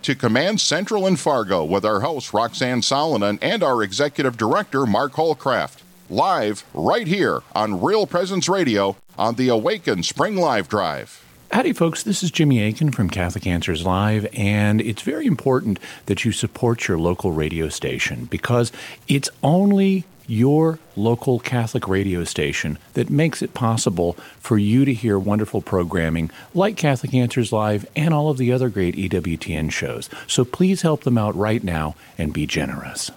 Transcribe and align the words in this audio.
to 0.00 0.14
Command 0.14 0.60
Central 0.60 1.06
and 1.06 1.20
Fargo 1.20 1.64
with 1.64 1.84
our 1.84 2.00
host 2.00 2.32
Roxane 2.32 2.80
Salonen 2.80 3.38
and 3.42 3.62
our 3.62 3.82
executive 3.82 4.38
director 4.38 4.86
Mark 4.86 5.12
Holcraft. 5.12 5.80
Live 6.08 6.64
right 6.72 7.06
here 7.06 7.42
on 7.54 7.82
Real 7.82 8.06
Presence 8.06 8.48
Radio 8.48 8.96
on 9.18 9.34
the 9.34 9.48
Awaken 9.48 10.02
Spring 10.02 10.36
Live 10.36 10.68
Drive. 10.68 11.22
Howdy, 11.52 11.74
folks. 11.74 12.04
This 12.04 12.22
is 12.22 12.30
Jimmy 12.30 12.66
Akin 12.66 12.92
from 12.92 13.10
Catholic 13.10 13.46
Answers 13.46 13.84
Live, 13.84 14.26
and 14.32 14.80
it's 14.80 15.02
very 15.02 15.26
important 15.26 15.78
that 16.06 16.24
you 16.24 16.32
support 16.32 16.88
your 16.88 16.96
local 16.96 17.30
radio 17.30 17.68
station 17.68 18.24
because 18.24 18.72
it's 19.06 19.28
only 19.42 20.04
your 20.26 20.78
local 20.96 21.38
Catholic 21.40 21.86
radio 21.86 22.24
station 22.24 22.78
that 22.94 23.10
makes 23.10 23.42
it 23.42 23.52
possible 23.52 24.14
for 24.40 24.56
you 24.56 24.86
to 24.86 24.94
hear 24.94 25.18
wonderful 25.18 25.60
programming 25.60 26.30
like 26.54 26.78
Catholic 26.78 27.12
Answers 27.12 27.52
Live 27.52 27.86
and 27.94 28.14
all 28.14 28.30
of 28.30 28.38
the 28.38 28.50
other 28.50 28.70
great 28.70 28.96
EWTN 28.96 29.70
shows. 29.70 30.08
So 30.26 30.46
please 30.46 30.80
help 30.80 31.04
them 31.04 31.18
out 31.18 31.36
right 31.36 31.62
now 31.62 31.96
and 32.16 32.32
be 32.32 32.46
generous. 32.46 33.10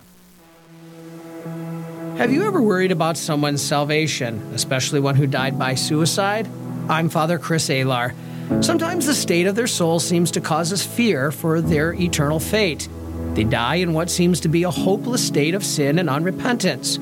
Have 2.17 2.33
you 2.33 2.45
ever 2.45 2.61
worried 2.61 2.91
about 2.91 3.15
someone's 3.15 3.61
salvation, 3.61 4.41
especially 4.53 4.99
one 4.99 5.15
who 5.15 5.25
died 5.25 5.57
by 5.57 5.75
suicide? 5.75 6.49
I'm 6.87 7.09
Father 7.09 7.39
Chris 7.39 7.67
Alar. 7.69 8.13
Sometimes 8.63 9.07
the 9.07 9.15
state 9.15 9.47
of 9.47 9.55
their 9.55 9.65
soul 9.65 9.99
seems 9.99 10.29
to 10.31 10.41
cause 10.41 10.71
us 10.71 10.85
fear 10.85 11.31
for 11.31 11.59
their 11.59 11.93
eternal 11.93 12.39
fate. 12.39 12.87
They 13.33 13.43
die 13.43 13.75
in 13.75 13.93
what 13.93 14.11
seems 14.11 14.39
to 14.41 14.47
be 14.47 14.63
a 14.63 14.69
hopeless 14.69 15.25
state 15.25 15.55
of 15.55 15.65
sin 15.65 15.97
and 15.97 16.07
unrepentance. 16.09 16.99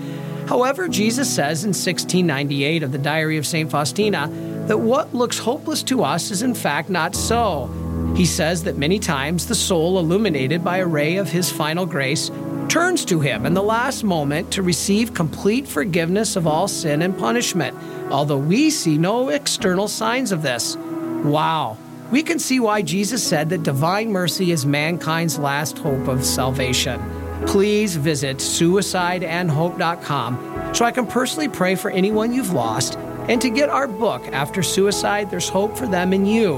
However, 0.48 0.88
Jesus 0.88 1.28
says 1.28 1.66
in 1.66 1.70
1698 1.70 2.84
of 2.84 2.94
the 2.94 2.98
Diary 2.98 3.36
of 3.36 3.46
St. 3.46 3.70
Faustina 3.70 4.30
that 4.68 4.78
what 4.78 5.14
looks 5.14 5.38
hopeless 5.38 5.84
to 5.84 6.02
us 6.02 6.32
is 6.32 6.44
in 6.44 6.56
fact 6.56 6.90
not 6.90 7.14
so. 7.14 7.70
He 8.16 8.26
says 8.26 8.64
that 8.64 8.78
many 8.78 9.00
times 9.00 9.48
the 9.48 9.56
soul, 9.56 10.00
illuminated 10.00 10.64
by 10.64 10.78
a 10.78 10.88
ray 10.88 11.18
of 11.18 11.30
his 11.30 11.52
final 11.52 11.86
grace, 11.86 12.30
turns 12.70 13.06
to 13.06 13.20
him 13.20 13.46
in 13.46 13.54
the 13.54 13.64
last 13.64 14.04
moment 14.04 14.52
to 14.54 14.62
receive 14.62 15.14
complete 15.14 15.68
forgiveness 15.68 16.36
of 16.36 16.46
all 16.46 16.68
sin 16.68 17.02
and 17.02 17.18
punishment, 17.18 17.78
although 18.12 18.38
we 18.38 18.70
see 18.70 18.98
no 18.98 19.30
external 19.30 19.88
signs 19.88 20.32
of 20.32 20.42
this. 20.42 20.76
Wow. 21.24 21.78
We 22.12 22.22
can 22.22 22.40
see 22.40 22.60
why 22.60 22.82
Jesus 22.82 23.24
said 23.24 23.50
that 23.50 23.64
divine 23.64 24.12
mercy 24.12 24.52
is 24.52 24.66
mankind's 24.66 25.40
last 25.40 25.78
hope 25.80 26.08
of 26.08 26.24
salvation. 26.24 27.02
Please 27.48 27.96
visit 27.96 28.38
suicideandhope.com 28.38 30.76
so 30.76 30.86
I 30.86 30.92
can 30.92 31.08
personally 31.08 31.50
pray 31.50 31.76
for 31.76 31.92
anyone 31.92 32.34
you've 32.34 32.54
lost 32.54 32.98
and 33.28 33.42
to 33.42 33.50
get 33.50 33.70
our 33.70 33.88
book, 33.88 34.28
After 34.28 34.62
Suicide, 34.62 35.32
There's 35.32 35.48
Hope 35.48 35.78
for 35.78 35.88
Them 35.88 36.12
and 36.14 36.30
You, 36.30 36.58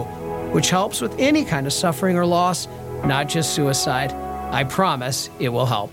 which 0.52 0.72
helps 0.72 1.00
with 1.00 1.16
any 1.19 1.45
kind 1.45 1.67
of 1.67 1.73
suffering 1.73 2.17
or 2.17 2.25
loss, 2.25 2.67
not 3.03 3.30
just 3.30 3.53
suicide. 3.53 4.25
I 4.56 4.64
promise 4.64 5.30
it 5.38 5.50
will 5.50 5.66
help. 5.66 5.92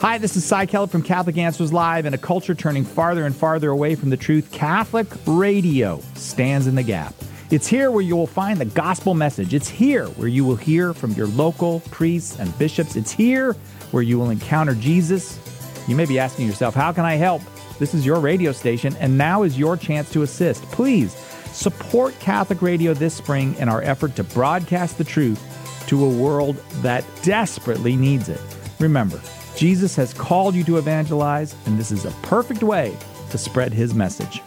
Hi, 0.00 0.18
this 0.18 0.36
is 0.36 0.44
Cy 0.44 0.66
Kellett 0.66 0.90
from 0.90 1.00
Catholic 1.00 1.38
Answers 1.38 1.72
Live. 1.72 2.04
In 2.04 2.12
a 2.12 2.18
culture 2.18 2.54
turning 2.54 2.84
farther 2.84 3.24
and 3.24 3.34
farther 3.34 3.70
away 3.70 3.94
from 3.94 4.10
the 4.10 4.18
truth, 4.18 4.52
Catholic 4.52 5.06
radio 5.24 6.02
stands 6.14 6.66
in 6.66 6.74
the 6.74 6.82
gap. 6.82 7.14
It's 7.50 7.66
here 7.66 7.90
where 7.90 8.02
you 8.02 8.16
will 8.16 8.26
find 8.26 8.60
the 8.60 8.66
gospel 8.66 9.14
message. 9.14 9.54
It's 9.54 9.66
here 9.66 10.08
where 10.08 10.28
you 10.28 10.44
will 10.44 10.56
hear 10.56 10.92
from 10.92 11.12
your 11.12 11.26
local 11.28 11.80
priests 11.90 12.38
and 12.38 12.56
bishops. 12.58 12.96
It's 12.96 13.12
here 13.12 13.54
where 13.92 14.02
you 14.02 14.18
will 14.18 14.28
encounter 14.28 14.74
Jesus. 14.74 15.40
You 15.88 15.96
may 15.96 16.04
be 16.04 16.18
asking 16.18 16.46
yourself, 16.46 16.74
how 16.74 16.92
can 16.92 17.06
I 17.06 17.14
help? 17.14 17.40
This 17.78 17.94
is 17.94 18.04
your 18.04 18.20
radio 18.20 18.52
station, 18.52 18.94
and 19.00 19.16
now 19.16 19.42
is 19.42 19.58
your 19.58 19.78
chance 19.78 20.12
to 20.12 20.20
assist. 20.20 20.62
Please 20.64 21.14
support 21.14 22.12
Catholic 22.20 22.60
Radio 22.60 22.92
this 22.92 23.14
spring 23.14 23.54
in 23.54 23.70
our 23.70 23.80
effort 23.80 24.16
to 24.16 24.22
broadcast 24.22 24.98
the 24.98 25.04
truth 25.04 25.42
to 25.88 26.04
a 26.04 26.08
world 26.08 26.56
that 26.82 27.04
desperately 27.22 27.96
needs 27.96 28.28
it. 28.28 28.40
Remember, 28.78 29.20
Jesus 29.56 29.94
has 29.96 30.12
called 30.12 30.54
you 30.54 30.64
to 30.64 30.78
evangelize, 30.78 31.54
and 31.66 31.78
this 31.78 31.92
is 31.92 32.04
a 32.04 32.10
perfect 32.22 32.62
way 32.62 32.96
to 33.30 33.38
spread 33.38 33.72
his 33.72 33.94
message. 33.94 34.42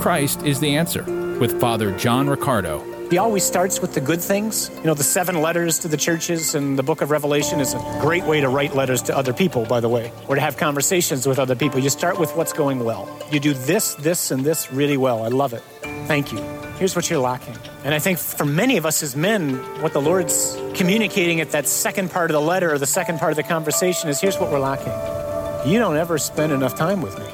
Christ 0.00 0.42
is 0.42 0.60
the 0.60 0.76
answer 0.76 1.02
with 1.38 1.60
Father 1.60 1.96
John 1.98 2.28
Riccardo. 2.28 2.82
He 3.10 3.18
always 3.18 3.44
starts 3.44 3.80
with 3.80 3.94
the 3.94 4.00
good 4.00 4.20
things. 4.20 4.70
You 4.78 4.84
know, 4.84 4.94
the 4.94 5.04
seven 5.04 5.40
letters 5.40 5.78
to 5.80 5.88
the 5.88 5.96
churches 5.96 6.56
and 6.56 6.76
the 6.76 6.82
book 6.82 7.02
of 7.02 7.10
Revelation 7.10 7.60
is 7.60 7.72
a 7.74 7.98
great 8.00 8.24
way 8.24 8.40
to 8.40 8.48
write 8.48 8.74
letters 8.74 9.00
to 9.02 9.16
other 9.16 9.32
people, 9.32 9.64
by 9.64 9.78
the 9.78 9.88
way, 9.88 10.10
or 10.28 10.34
to 10.34 10.40
have 10.40 10.56
conversations 10.56 11.26
with 11.26 11.38
other 11.38 11.54
people. 11.54 11.78
You 11.78 11.90
start 11.90 12.18
with 12.18 12.34
what's 12.34 12.52
going 12.52 12.84
well. 12.84 13.08
You 13.30 13.38
do 13.38 13.54
this, 13.54 13.94
this, 13.94 14.32
and 14.32 14.44
this 14.44 14.72
really 14.72 14.96
well. 14.96 15.22
I 15.22 15.28
love 15.28 15.52
it. 15.52 15.62
Thank 16.08 16.32
you. 16.32 16.38
Here's 16.78 16.96
what 16.96 17.08
you're 17.08 17.20
lacking. 17.20 17.56
And 17.86 17.94
I 17.94 18.00
think 18.00 18.18
for 18.18 18.44
many 18.44 18.78
of 18.78 18.84
us 18.84 19.04
as 19.04 19.14
men, 19.14 19.58
what 19.80 19.92
the 19.92 20.00
Lord's 20.00 20.60
communicating 20.74 21.40
at 21.40 21.52
that 21.52 21.68
second 21.68 22.10
part 22.10 22.32
of 22.32 22.34
the 22.34 22.40
letter 22.40 22.72
or 22.72 22.78
the 22.78 22.84
second 22.84 23.20
part 23.20 23.30
of 23.30 23.36
the 23.36 23.44
conversation 23.44 24.10
is 24.10 24.20
here's 24.20 24.40
what 24.40 24.50
we're 24.50 24.58
lacking. 24.58 25.70
You 25.70 25.78
don't 25.78 25.96
ever 25.96 26.18
spend 26.18 26.52
enough 26.52 26.74
time 26.74 27.00
with 27.00 27.16
me. 27.16 27.26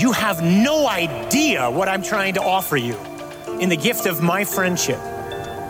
You 0.00 0.12
have 0.12 0.42
no 0.42 0.88
idea 0.88 1.70
what 1.70 1.86
I'm 1.86 2.02
trying 2.02 2.32
to 2.34 2.42
offer 2.42 2.78
you 2.78 2.96
in 3.60 3.68
the 3.68 3.76
gift 3.76 4.06
of 4.06 4.22
my 4.22 4.42
friendship. 4.42 4.98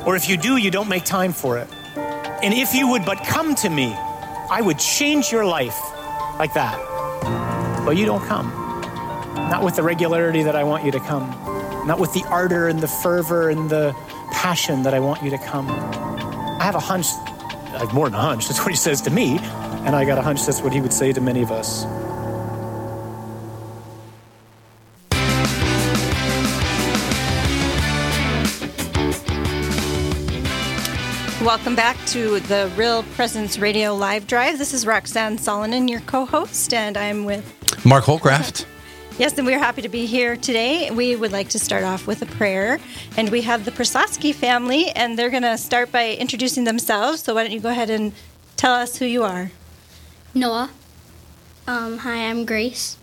Or 0.06 0.14
if 0.14 0.28
you 0.28 0.36
do, 0.36 0.58
you 0.58 0.70
don't 0.70 0.88
make 0.88 1.04
time 1.04 1.32
for 1.32 1.58
it. 1.58 1.66
And 1.96 2.54
if 2.54 2.74
you 2.74 2.86
would 2.90 3.04
but 3.04 3.24
come 3.24 3.56
to 3.56 3.68
me, 3.68 3.92
I 4.48 4.60
would 4.62 4.78
change 4.78 5.32
your 5.32 5.44
life 5.44 5.76
like 6.38 6.54
that. 6.54 6.78
But 7.84 7.96
you 7.96 8.06
don't 8.06 8.24
come. 8.28 8.46
Not 9.50 9.64
with 9.64 9.74
the 9.74 9.82
regularity 9.82 10.44
that 10.44 10.54
I 10.54 10.62
want 10.62 10.84
you 10.84 10.92
to 10.92 11.00
come. 11.00 11.47
Not 11.88 11.98
with 11.98 12.12
the 12.12 12.22
ardor 12.24 12.68
and 12.68 12.80
the 12.80 12.86
fervor 12.86 13.48
and 13.48 13.70
the 13.70 13.94
passion 14.30 14.82
that 14.82 14.92
I 14.92 15.00
want 15.00 15.22
you 15.22 15.30
to 15.30 15.38
come. 15.38 15.70
I 15.70 16.62
have 16.62 16.74
a 16.74 16.80
hunch, 16.80 17.06
I 17.06 17.78
have 17.78 17.94
more 17.94 18.10
than 18.10 18.18
a 18.18 18.20
hunch, 18.20 18.46
that's 18.48 18.60
what 18.60 18.68
he 18.68 18.76
says 18.76 19.00
to 19.00 19.10
me. 19.10 19.38
And 19.86 19.96
I 19.96 20.04
got 20.04 20.18
a 20.18 20.20
hunch 20.20 20.44
that's 20.44 20.60
what 20.60 20.74
he 20.74 20.82
would 20.82 20.92
say 20.92 21.14
to 21.14 21.20
many 21.22 21.40
of 21.40 21.50
us. 21.50 21.86
Welcome 31.42 31.74
back 31.74 31.96
to 32.08 32.40
the 32.40 32.70
Real 32.76 33.02
Presence 33.14 33.58
Radio 33.58 33.94
Live 33.94 34.26
Drive. 34.26 34.58
This 34.58 34.74
is 34.74 34.84
Roxane 34.84 35.38
Salonen, 35.38 35.88
your 35.88 36.00
co 36.00 36.26
host, 36.26 36.74
and 36.74 36.98
I'm 36.98 37.24
with 37.24 37.86
Mark 37.86 38.04
Holcraft. 38.04 38.66
Yes, 39.18 39.36
and 39.36 39.44
we're 39.44 39.58
happy 39.58 39.82
to 39.82 39.88
be 39.88 40.06
here 40.06 40.36
today. 40.36 40.92
We 40.92 41.16
would 41.16 41.32
like 41.32 41.48
to 41.48 41.58
start 41.58 41.82
off 41.82 42.06
with 42.06 42.22
a 42.22 42.26
prayer. 42.26 42.78
And 43.16 43.30
we 43.30 43.42
have 43.42 43.64
the 43.64 43.72
Prasosky 43.72 44.32
family, 44.32 44.90
and 44.90 45.18
they're 45.18 45.28
going 45.28 45.42
to 45.42 45.58
start 45.58 45.90
by 45.90 46.12
introducing 46.12 46.62
themselves. 46.62 47.24
So 47.24 47.34
why 47.34 47.42
don't 47.42 47.50
you 47.50 47.58
go 47.58 47.70
ahead 47.70 47.90
and 47.90 48.12
tell 48.56 48.72
us 48.72 48.98
who 48.98 49.06
you 49.06 49.24
are? 49.24 49.50
Noah. 50.34 50.70
Um, 51.66 51.98
hi, 51.98 52.30
I'm 52.30 52.44
Grace. 52.44 52.96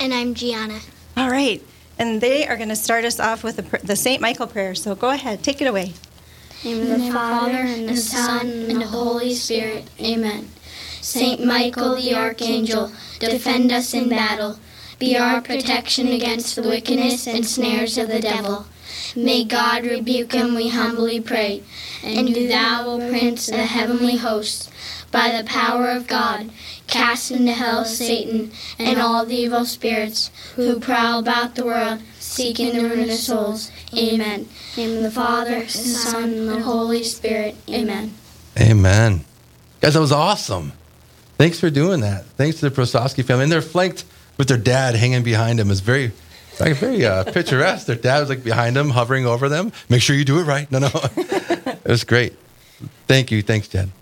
And 0.00 0.14
I'm 0.14 0.32
Gianna. 0.32 0.80
All 1.18 1.28
right. 1.28 1.62
And 1.98 2.22
they 2.22 2.48
are 2.48 2.56
going 2.56 2.70
to 2.70 2.76
start 2.76 3.04
us 3.04 3.20
off 3.20 3.44
with 3.44 3.56
the, 3.56 3.78
the 3.86 3.94
St. 3.94 4.22
Michael 4.22 4.46
prayer. 4.46 4.74
So 4.74 4.94
go 4.94 5.10
ahead, 5.10 5.42
take 5.42 5.60
it 5.60 5.66
away. 5.66 5.92
In 6.64 6.88
the, 6.88 6.96
the 6.96 7.12
Father, 7.12 7.58
and 7.58 7.90
the 7.90 7.96
Son, 7.98 8.48
and 8.48 8.80
the 8.80 8.86
Holy 8.86 9.34
Spirit. 9.34 9.90
Amen. 10.00 10.48
Saint 11.02 11.44
Michael 11.44 11.96
the 11.96 12.14
Archangel, 12.14 12.90
defend 13.18 13.70
us 13.70 13.92
in 13.92 14.08
battle. 14.08 14.58
Be 15.02 15.16
our 15.16 15.40
protection 15.40 16.06
against 16.06 16.54
the 16.54 16.62
wickedness 16.62 17.26
and 17.26 17.44
snares 17.44 17.98
of 17.98 18.06
the 18.06 18.20
devil. 18.20 18.66
May 19.16 19.42
God 19.42 19.84
rebuke 19.84 20.30
him, 20.30 20.54
we 20.54 20.68
humbly 20.68 21.20
pray. 21.20 21.64
And 22.04 22.32
do 22.32 22.46
thou, 22.46 22.86
O 22.86 23.10
Prince 23.10 23.48
of 23.48 23.56
the 23.56 23.66
heavenly 23.66 24.18
hosts, 24.18 24.70
by 25.10 25.36
the 25.36 25.42
power 25.42 25.90
of 25.90 26.06
God, 26.06 26.50
cast 26.86 27.32
into 27.32 27.50
hell 27.50 27.84
Satan 27.84 28.52
and 28.78 29.00
all 29.00 29.26
the 29.26 29.34
evil 29.34 29.64
spirits 29.64 30.30
who 30.54 30.78
prowl 30.78 31.18
about 31.18 31.56
the 31.56 31.64
world, 31.64 32.00
seeking 32.20 32.72
the 32.72 32.88
ruin 32.88 33.10
of 33.10 33.16
souls. 33.16 33.72
Amen. 33.92 34.46
In 34.76 34.76
the 34.76 34.82
name 34.86 34.96
of 34.98 35.02
the 35.02 35.10
Father, 35.10 35.62
the 35.62 35.68
Son, 35.68 36.32
and 36.32 36.48
the 36.48 36.62
Holy 36.62 37.02
Spirit. 37.02 37.56
Amen. 37.68 38.14
Amen. 38.56 39.24
Guys, 39.80 39.94
that 39.94 40.00
was 40.00 40.12
awesome. 40.12 40.70
Thanks 41.38 41.58
for 41.58 41.70
doing 41.70 42.02
that. 42.02 42.24
Thanks 42.36 42.60
to 42.60 42.70
the 42.70 42.80
Prosowski 42.80 43.24
family. 43.24 43.42
And 43.42 43.52
they're 43.52 43.62
flanked 43.62 44.04
with 44.38 44.48
their 44.48 44.56
dad 44.56 44.94
hanging 44.94 45.22
behind 45.22 45.58
them. 45.58 45.70
It's 45.70 45.80
very, 45.80 46.12
like 46.60 46.76
very 46.76 47.04
uh, 47.04 47.24
picturesque. 47.32 47.86
Their 47.86 47.96
dad 47.96 48.20
was 48.20 48.28
like 48.28 48.44
behind 48.44 48.76
them, 48.76 48.90
hovering 48.90 49.26
over 49.26 49.48
them. 49.48 49.72
Make 49.88 50.02
sure 50.02 50.16
you 50.16 50.24
do 50.24 50.38
it 50.40 50.44
right. 50.44 50.70
No, 50.70 50.78
no. 50.80 50.90
it 51.16 51.84
was 51.84 52.04
great. 52.04 52.34
Thank 53.06 53.30
you. 53.30 53.42
Thanks, 53.42 53.68
Jen. 53.68 53.92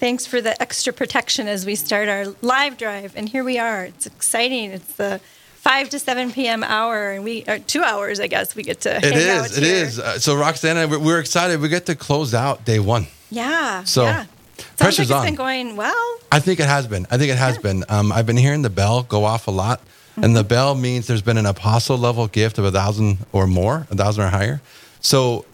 Thanks 0.00 0.26
for 0.26 0.40
the 0.40 0.60
extra 0.62 0.92
protection 0.92 1.48
as 1.48 1.66
we 1.66 1.74
start 1.74 2.08
our 2.08 2.26
live 2.40 2.76
drive. 2.78 3.14
And 3.16 3.28
here 3.28 3.42
we 3.42 3.58
are. 3.58 3.84
It's 3.86 4.06
exciting. 4.06 4.70
It's 4.70 4.92
the 4.94 5.20
5 5.56 5.88
to 5.90 5.98
7 5.98 6.30
p.m. 6.30 6.62
hour, 6.62 7.10
and 7.10 7.24
we 7.24 7.44
are 7.46 7.58
two 7.58 7.82
hours, 7.82 8.20
I 8.20 8.28
guess, 8.28 8.54
we 8.54 8.62
get 8.62 8.82
to 8.82 8.96
It 8.96 9.02
hang 9.02 9.12
is. 9.14 9.28
out 9.52 9.58
It 9.58 9.64
here. 9.64 9.74
is. 9.84 9.98
Uh, 9.98 10.18
so 10.20 10.36
Roxane, 10.36 10.70
and 10.70 10.78
I, 10.78 10.86
we're, 10.86 11.00
we're 11.00 11.18
excited. 11.18 11.60
We 11.60 11.68
get 11.68 11.86
to 11.86 11.96
close 11.96 12.32
out 12.32 12.64
day 12.64 12.78
one. 12.78 13.08
Yeah. 13.30 13.82
So, 13.84 14.04
yeah. 14.04 14.26
Sounds 14.58 14.72
pressure's 14.76 15.10
like 15.10 15.16
it's 15.16 15.20
on. 15.20 15.26
been 15.26 15.34
going 15.34 15.76
well. 15.76 16.18
I 16.32 16.40
think 16.40 16.60
it 16.60 16.66
has 16.66 16.86
been. 16.86 17.06
I 17.10 17.16
think 17.18 17.30
it 17.30 17.38
has 17.38 17.58
been. 17.58 17.84
Um, 17.88 18.12
I've 18.12 18.26
been 18.26 18.36
hearing 18.36 18.62
the 18.62 18.70
bell 18.70 19.02
go 19.02 19.24
off 19.24 19.46
a 19.48 19.50
lot, 19.50 19.80
and 20.16 20.24
Mm-hmm. 20.26 20.34
the 20.34 20.44
bell 20.44 20.74
means 20.74 21.06
there's 21.06 21.22
been 21.22 21.38
an 21.38 21.46
apostle 21.46 21.96
level 21.96 22.26
gift 22.26 22.58
of 22.58 22.64
a 22.64 22.70
thousand 22.72 23.18
or 23.32 23.46
more, 23.46 23.86
a 23.90 23.96
thousand 23.96 24.24
or 24.24 24.28
higher. 24.28 24.60
So 25.00 25.44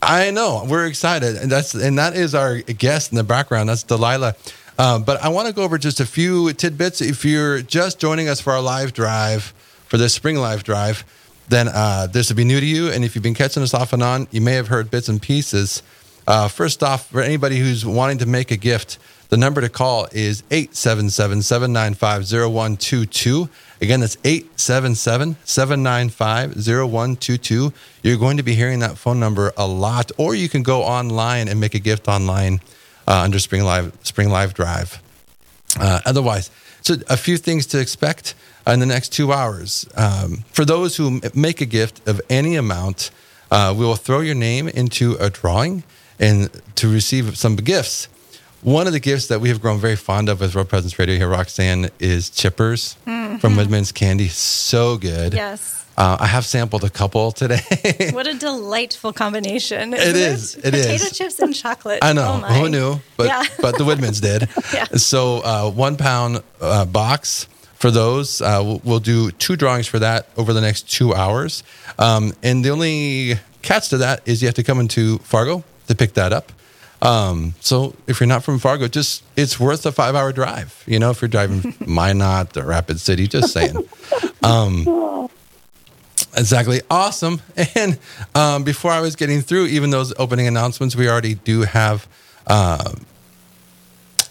I 0.00 0.30
know 0.30 0.64
we're 0.68 0.86
excited, 0.86 1.36
and 1.36 1.50
that's 1.50 1.74
and 1.74 1.98
that 1.98 2.14
is 2.16 2.34
our 2.34 2.58
guest 2.58 3.10
in 3.12 3.16
the 3.16 3.24
background. 3.24 3.68
That's 3.68 3.82
Delilah. 3.82 4.36
Um, 4.78 5.02
but 5.02 5.20
I 5.24 5.28
want 5.30 5.48
to 5.48 5.52
go 5.52 5.62
over 5.64 5.76
just 5.76 5.98
a 5.98 6.06
few 6.06 6.52
tidbits. 6.52 7.00
If 7.00 7.24
you're 7.24 7.60
just 7.62 7.98
joining 7.98 8.28
us 8.28 8.40
for 8.40 8.52
our 8.52 8.62
live 8.62 8.92
drive 8.92 9.52
for 9.88 9.96
this 9.98 10.14
spring 10.14 10.36
live 10.36 10.62
drive, 10.62 11.04
then 11.48 11.66
uh, 11.66 12.06
this 12.06 12.28
would 12.30 12.36
be 12.36 12.44
new 12.44 12.60
to 12.60 12.66
you. 12.66 12.88
And 12.92 13.04
if 13.04 13.16
you've 13.16 13.24
been 13.24 13.34
catching 13.34 13.64
us 13.64 13.74
off 13.74 13.92
and 13.92 14.02
on, 14.04 14.28
you 14.30 14.40
may 14.40 14.52
have 14.52 14.68
heard 14.68 14.88
bits 14.88 15.08
and 15.08 15.20
pieces. 15.20 15.82
Uh, 16.28 16.46
first 16.46 16.82
off, 16.82 17.08
for 17.08 17.22
anybody 17.22 17.56
who's 17.56 17.86
wanting 17.86 18.18
to 18.18 18.26
make 18.26 18.50
a 18.50 18.56
gift, 18.56 18.98
the 19.30 19.36
number 19.38 19.62
to 19.62 19.68
call 19.70 20.08
is 20.12 20.42
877 20.50 21.40
795 21.40 22.30
0122. 22.30 23.48
Again, 23.80 24.00
that's 24.00 24.18
877 24.22 25.36
795 25.42 26.50
0122. 26.50 27.72
You're 28.02 28.18
going 28.18 28.36
to 28.36 28.42
be 28.42 28.54
hearing 28.54 28.80
that 28.80 28.98
phone 28.98 29.18
number 29.18 29.54
a 29.56 29.66
lot, 29.66 30.12
or 30.18 30.34
you 30.34 30.50
can 30.50 30.62
go 30.62 30.82
online 30.82 31.48
and 31.48 31.58
make 31.58 31.74
a 31.74 31.78
gift 31.78 32.08
online 32.08 32.60
uh, 33.06 33.22
under 33.22 33.38
Spring 33.38 33.64
Live, 33.64 33.96
Spring 34.02 34.28
Live 34.28 34.52
Drive. 34.52 35.02
Uh, 35.80 36.00
otherwise, 36.04 36.50
so 36.82 36.96
a 37.08 37.16
few 37.16 37.38
things 37.38 37.64
to 37.68 37.80
expect 37.80 38.34
in 38.66 38.80
the 38.80 38.86
next 38.86 39.14
two 39.14 39.32
hours. 39.32 39.88
Um, 39.96 40.44
for 40.52 40.66
those 40.66 40.94
who 40.98 41.22
make 41.34 41.62
a 41.62 41.66
gift 41.66 42.06
of 42.06 42.20
any 42.28 42.54
amount, 42.54 43.10
uh, 43.50 43.74
we 43.74 43.86
will 43.86 43.96
throw 43.96 44.20
your 44.20 44.34
name 44.34 44.68
into 44.68 45.14
a 45.14 45.30
drawing 45.30 45.84
and 46.18 46.50
to 46.76 46.92
receive 46.92 47.36
some 47.36 47.56
gifts. 47.56 48.08
One 48.62 48.88
of 48.88 48.92
the 48.92 49.00
gifts 49.00 49.28
that 49.28 49.40
we 49.40 49.50
have 49.50 49.60
grown 49.60 49.78
very 49.78 49.94
fond 49.94 50.28
of 50.28 50.40
with 50.40 50.54
Real 50.54 50.64
Presence 50.64 50.98
Radio 50.98 51.16
here, 51.16 51.28
Roxane, 51.28 51.90
is 52.00 52.28
chippers 52.28 52.96
mm-hmm. 53.06 53.36
from 53.36 53.54
Widman's 53.54 53.92
Candy. 53.92 54.28
So 54.28 54.96
good. 54.96 55.32
Yes. 55.32 55.86
Uh, 55.96 56.16
I 56.20 56.26
have 56.26 56.44
sampled 56.44 56.84
a 56.84 56.90
couple 56.90 57.32
today. 57.32 57.60
what 58.12 58.28
a 58.28 58.34
delightful 58.34 59.12
combination! 59.12 59.92
It 59.94 60.14
is. 60.14 60.54
It, 60.54 60.66
it 60.66 60.70
Potato 60.72 61.04
is. 61.04 61.18
chips 61.18 61.40
and 61.40 61.52
chocolate. 61.52 61.98
I 62.02 62.12
know. 62.12 62.40
Oh 62.44 62.54
Who 62.54 62.68
knew? 62.68 63.00
But 63.16 63.26
yeah. 63.26 63.42
but 63.60 63.78
the 63.78 63.84
Widmans 63.84 64.20
did. 64.20 64.48
yeah. 64.72 64.84
So 64.96 65.38
uh, 65.38 65.70
one 65.72 65.96
pound 65.96 66.44
uh, 66.60 66.84
box 66.84 67.48
for 67.74 67.90
those. 67.90 68.40
Uh, 68.40 68.60
we'll, 68.64 68.80
we'll, 68.84 69.00
do 69.00 69.32
two 69.32 69.56
drawings 69.56 69.88
for 69.88 69.98
that 69.98 70.28
over 70.36 70.52
the 70.52 70.60
next 70.60 70.88
two 70.88 71.14
hours. 71.14 71.64
Um, 71.98 72.32
and 72.44 72.64
the 72.64 72.70
only 72.70 73.34
catch 73.62 73.88
to 73.88 73.98
that 73.98 74.26
is 74.26 74.40
you 74.40 74.46
have 74.46 74.54
to 74.54 74.62
come 74.62 74.78
into 74.78 75.18
Fargo 75.18 75.64
to 75.88 75.94
pick 75.94 76.14
that 76.14 76.32
up. 76.32 76.52
Um, 77.00 77.54
so 77.60 77.94
if 78.06 78.20
you're 78.20 78.26
not 78.26 78.42
from 78.42 78.58
Fargo, 78.58 78.88
just 78.88 79.22
it's 79.36 79.60
worth 79.60 79.86
a 79.86 79.92
five 79.92 80.14
hour 80.14 80.32
drive. 80.32 80.82
You 80.86 80.98
know, 80.98 81.10
if 81.10 81.22
you're 81.22 81.28
driving 81.28 81.74
Minot 81.86 82.56
or 82.56 82.64
Rapid 82.64 83.00
City, 83.00 83.26
just 83.26 83.52
saying. 83.52 83.76
Um, 84.40 85.28
exactly. 86.36 86.80
Awesome. 86.88 87.42
And 87.74 87.98
um, 88.36 88.62
before 88.62 88.92
I 88.92 89.00
was 89.00 89.16
getting 89.16 89.40
through 89.40 89.66
even 89.66 89.90
those 89.90 90.14
opening 90.16 90.46
announcements, 90.46 90.94
we 90.94 91.08
already 91.08 91.34
do 91.34 91.62
have. 91.62 92.06
Uh, 92.46 92.92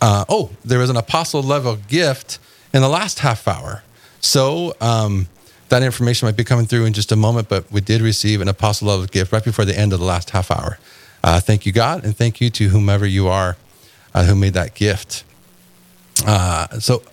uh, 0.01 0.25
oh, 0.30 0.51
there 0.63 0.80
was 0.80 0.89
an 0.89 0.95
apostle 0.95 1.44
level 1.44 1.75
gift 1.75 2.39
in 2.74 2.81
the 2.81 2.88
last 2.88 3.19
half 3.19 3.48
hour. 3.48 3.83
So 4.21 4.75
um, 4.80 5.27
that 5.69 5.83
information 5.83 6.25
might 6.27 6.38
be 6.38 6.45
coming 6.45 6.65
through 6.65 6.86
in 6.86 6.94
just 6.94 7.12
a 7.12 7.15
moment, 7.15 7.50
but 7.50 7.69
we 7.71 7.81
did 7.81 8.01
receive 8.01 8.42
an 8.42 8.48
apostle 8.48 8.88
level 8.88 9.06
gift 9.06 9.31
right 9.31 9.44
before 9.44 9.65
the 9.65 9.77
end 9.77 9.94
of 9.94 10.00
the 10.00 10.06
last 10.06 10.30
half 10.31 10.50
hour. 10.50 10.80
Uh, 11.23 11.39
thank 11.39 11.65
you, 11.65 11.71
God, 11.71 12.03
and 12.03 12.15
thank 12.15 12.39
you 12.39 12.49
to 12.51 12.69
whomever 12.69 13.05
you 13.05 13.27
are 13.27 13.57
uh, 14.13 14.23
who 14.23 14.35
made 14.35 14.53
that 14.53 14.73
gift. 14.75 15.23
Uh, 16.25 16.79
so, 16.79 17.03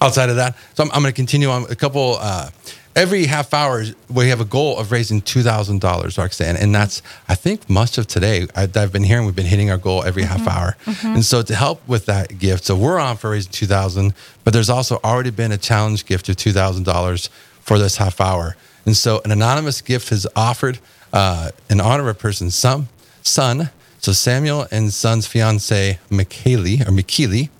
outside 0.00 0.30
of 0.30 0.36
that, 0.36 0.56
so 0.74 0.84
I'm, 0.84 0.90
I'm 0.92 1.02
going 1.02 1.12
to 1.12 1.16
continue 1.16 1.50
on 1.50 1.64
a 1.70 1.74
couple. 1.74 2.16
Uh, 2.20 2.50
every 2.94 3.26
half 3.26 3.54
hour, 3.54 3.84
we 4.08 4.28
have 4.28 4.40
a 4.40 4.44
goal 4.44 4.78
of 4.78 4.92
raising 4.92 5.20
two 5.20 5.42
thousand 5.42 5.80
dollars, 5.80 6.16
Roxane, 6.16 6.56
and 6.56 6.74
that's 6.74 7.02
I 7.28 7.34
think 7.34 7.68
much 7.68 7.98
of 7.98 8.06
today. 8.06 8.46
I, 8.54 8.68
have 8.74 8.92
been 8.92 9.04
hearing 9.04 9.26
we've 9.26 9.34
been 9.34 9.46
hitting 9.46 9.70
our 9.70 9.78
goal 9.78 10.04
every 10.04 10.22
mm-hmm. 10.22 10.44
half 10.44 10.48
hour, 10.48 10.76
mm-hmm. 10.84 11.14
and 11.14 11.24
so 11.24 11.42
to 11.42 11.54
help 11.54 11.86
with 11.88 12.06
that 12.06 12.38
gift, 12.38 12.64
so 12.64 12.76
we're 12.76 12.98
on 12.98 13.16
for 13.16 13.30
raising 13.30 13.52
two 13.52 13.66
thousand, 13.66 14.14
but 14.44 14.52
there's 14.52 14.70
also 14.70 15.00
already 15.02 15.30
been 15.30 15.52
a 15.52 15.58
challenge 15.58 16.06
gift 16.06 16.28
of 16.28 16.36
two 16.36 16.52
thousand 16.52 16.84
dollars 16.84 17.30
for 17.60 17.78
this 17.78 17.96
half 17.96 18.20
hour, 18.20 18.56
and 18.84 18.96
so 18.96 19.20
an 19.24 19.32
anonymous 19.32 19.80
gift 19.80 20.10
has 20.10 20.26
offered 20.36 20.78
uh, 21.12 21.50
in 21.70 21.80
honor 21.80 22.08
of 22.08 22.08
a 22.08 22.18
person's 22.18 22.54
son, 22.54 22.88
son. 23.22 23.70
So 24.00 24.12
Samuel 24.12 24.66
and 24.70 24.92
son's 24.92 25.26
fiance, 25.26 25.98
McKaylee 26.10 26.82
or 26.82 26.92
McKeely. 26.92 27.50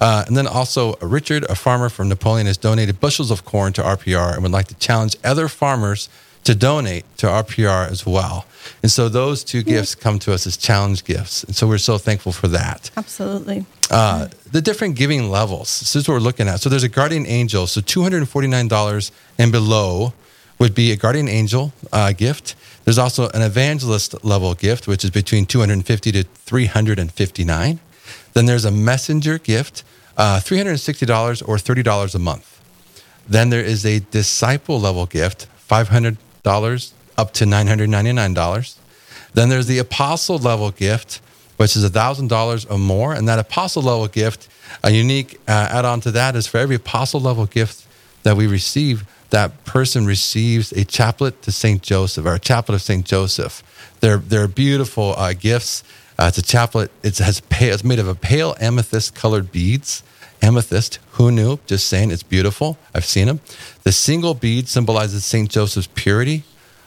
Uh, 0.00 0.24
and 0.26 0.36
then 0.36 0.46
also 0.46 0.94
Richard, 0.96 1.44
a 1.44 1.54
farmer 1.54 1.88
from 1.88 2.08
Napoleon, 2.08 2.46
has 2.46 2.56
donated 2.56 3.00
bushels 3.00 3.30
of 3.30 3.44
corn 3.44 3.72
to 3.74 3.82
RPR 3.82 4.34
and 4.34 4.42
would 4.42 4.52
like 4.52 4.68
to 4.68 4.74
challenge 4.74 5.16
other 5.24 5.48
farmers 5.48 6.08
to 6.44 6.54
donate 6.54 7.04
to 7.16 7.26
RPR 7.26 7.90
as 7.90 8.06
well. 8.06 8.46
And 8.82 8.90
so 8.90 9.08
those 9.08 9.42
two 9.42 9.64
gifts 9.64 9.96
come 9.96 10.20
to 10.20 10.32
us 10.32 10.46
as 10.46 10.56
challenge 10.56 11.04
gifts. 11.04 11.42
And 11.42 11.56
so 11.56 11.66
we're 11.66 11.78
so 11.78 11.98
thankful 11.98 12.30
for 12.30 12.46
that. 12.48 12.90
Absolutely. 12.96 13.66
Uh, 13.90 14.28
the 14.52 14.60
different 14.60 14.94
giving 14.94 15.28
levels. 15.28 15.80
This 15.80 15.96
is 15.96 16.06
what 16.06 16.14
we're 16.14 16.20
looking 16.20 16.46
at. 16.46 16.60
So 16.60 16.68
there's 16.68 16.84
a 16.84 16.88
guardian 16.88 17.26
angel. 17.26 17.66
So 17.66 17.80
$249 17.80 19.10
and 19.38 19.52
below 19.52 20.12
would 20.60 20.74
be 20.74 20.92
a 20.92 20.96
guardian 20.96 21.28
angel 21.28 21.72
uh, 21.92 22.12
gift. 22.12 22.54
There's 22.86 22.98
also 22.98 23.28
an 23.30 23.42
evangelist 23.42 24.24
level 24.24 24.54
gift, 24.54 24.86
which 24.86 25.02
is 25.02 25.10
between 25.10 25.44
250 25.44 26.12
to 26.12 26.22
359. 26.22 27.80
Then 28.32 28.46
there's 28.46 28.64
a 28.64 28.70
messenger 28.70 29.38
gift, 29.38 29.82
uh, 30.16 30.38
$360 30.38 31.48
or 31.48 31.56
$30 31.56 32.14
a 32.14 32.18
month. 32.20 32.60
Then 33.28 33.50
there 33.50 33.60
is 33.60 33.84
a 33.84 33.98
disciple 33.98 34.78
level 34.78 35.06
gift, 35.06 35.48
$500 35.68 36.92
up 37.18 37.32
to 37.32 37.44
$999. 37.44 38.76
Then 39.34 39.48
there's 39.48 39.66
the 39.66 39.78
apostle 39.78 40.38
level 40.38 40.70
gift, 40.70 41.20
which 41.56 41.74
is 41.74 41.84
$1,000 41.84 42.70
or 42.70 42.78
more. 42.78 43.14
And 43.14 43.28
that 43.28 43.40
apostle 43.40 43.82
level 43.82 44.06
gift, 44.06 44.48
a 44.84 44.92
unique 44.92 45.40
uh, 45.48 45.68
add 45.72 45.84
on 45.84 46.00
to 46.02 46.12
that 46.12 46.36
is 46.36 46.46
for 46.46 46.58
every 46.58 46.76
apostle 46.76 47.20
level 47.20 47.46
gift 47.46 47.84
that 48.22 48.36
we 48.36 48.46
receive, 48.46 49.04
that 49.36 49.66
person 49.66 50.06
receives 50.06 50.72
a 50.72 50.82
chaplet 50.82 51.42
to 51.42 51.52
St. 51.52 51.82
Joseph 51.82 52.24
or 52.24 52.32
a 52.32 52.38
chaplet 52.38 52.74
of 52.76 52.80
St. 52.80 53.04
Joseph. 53.04 53.62
They're, 54.00 54.16
they're 54.16 54.48
beautiful 54.48 55.14
uh, 55.14 55.34
gifts. 55.34 55.84
Uh, 56.18 56.28
it's 56.28 56.38
a 56.38 56.42
chaplet. 56.42 56.90
It 57.02 57.18
has 57.18 57.40
pale, 57.40 57.74
it's 57.74 57.84
made 57.84 57.98
of 57.98 58.08
a 58.08 58.14
pale 58.14 58.56
amethyst 58.58 59.14
colored 59.14 59.52
beads. 59.52 60.02
Amethyst, 60.40 61.00
who 61.12 61.30
knew? 61.30 61.58
Just 61.66 61.86
saying, 61.86 62.12
it's 62.12 62.22
beautiful. 62.22 62.78
I've 62.94 63.04
seen 63.04 63.26
them. 63.26 63.40
The 63.82 63.92
single 63.92 64.32
bead 64.32 64.68
symbolizes 64.68 65.26
St. 65.26 65.50
Joseph's 65.50 65.88
purity, 65.94 66.44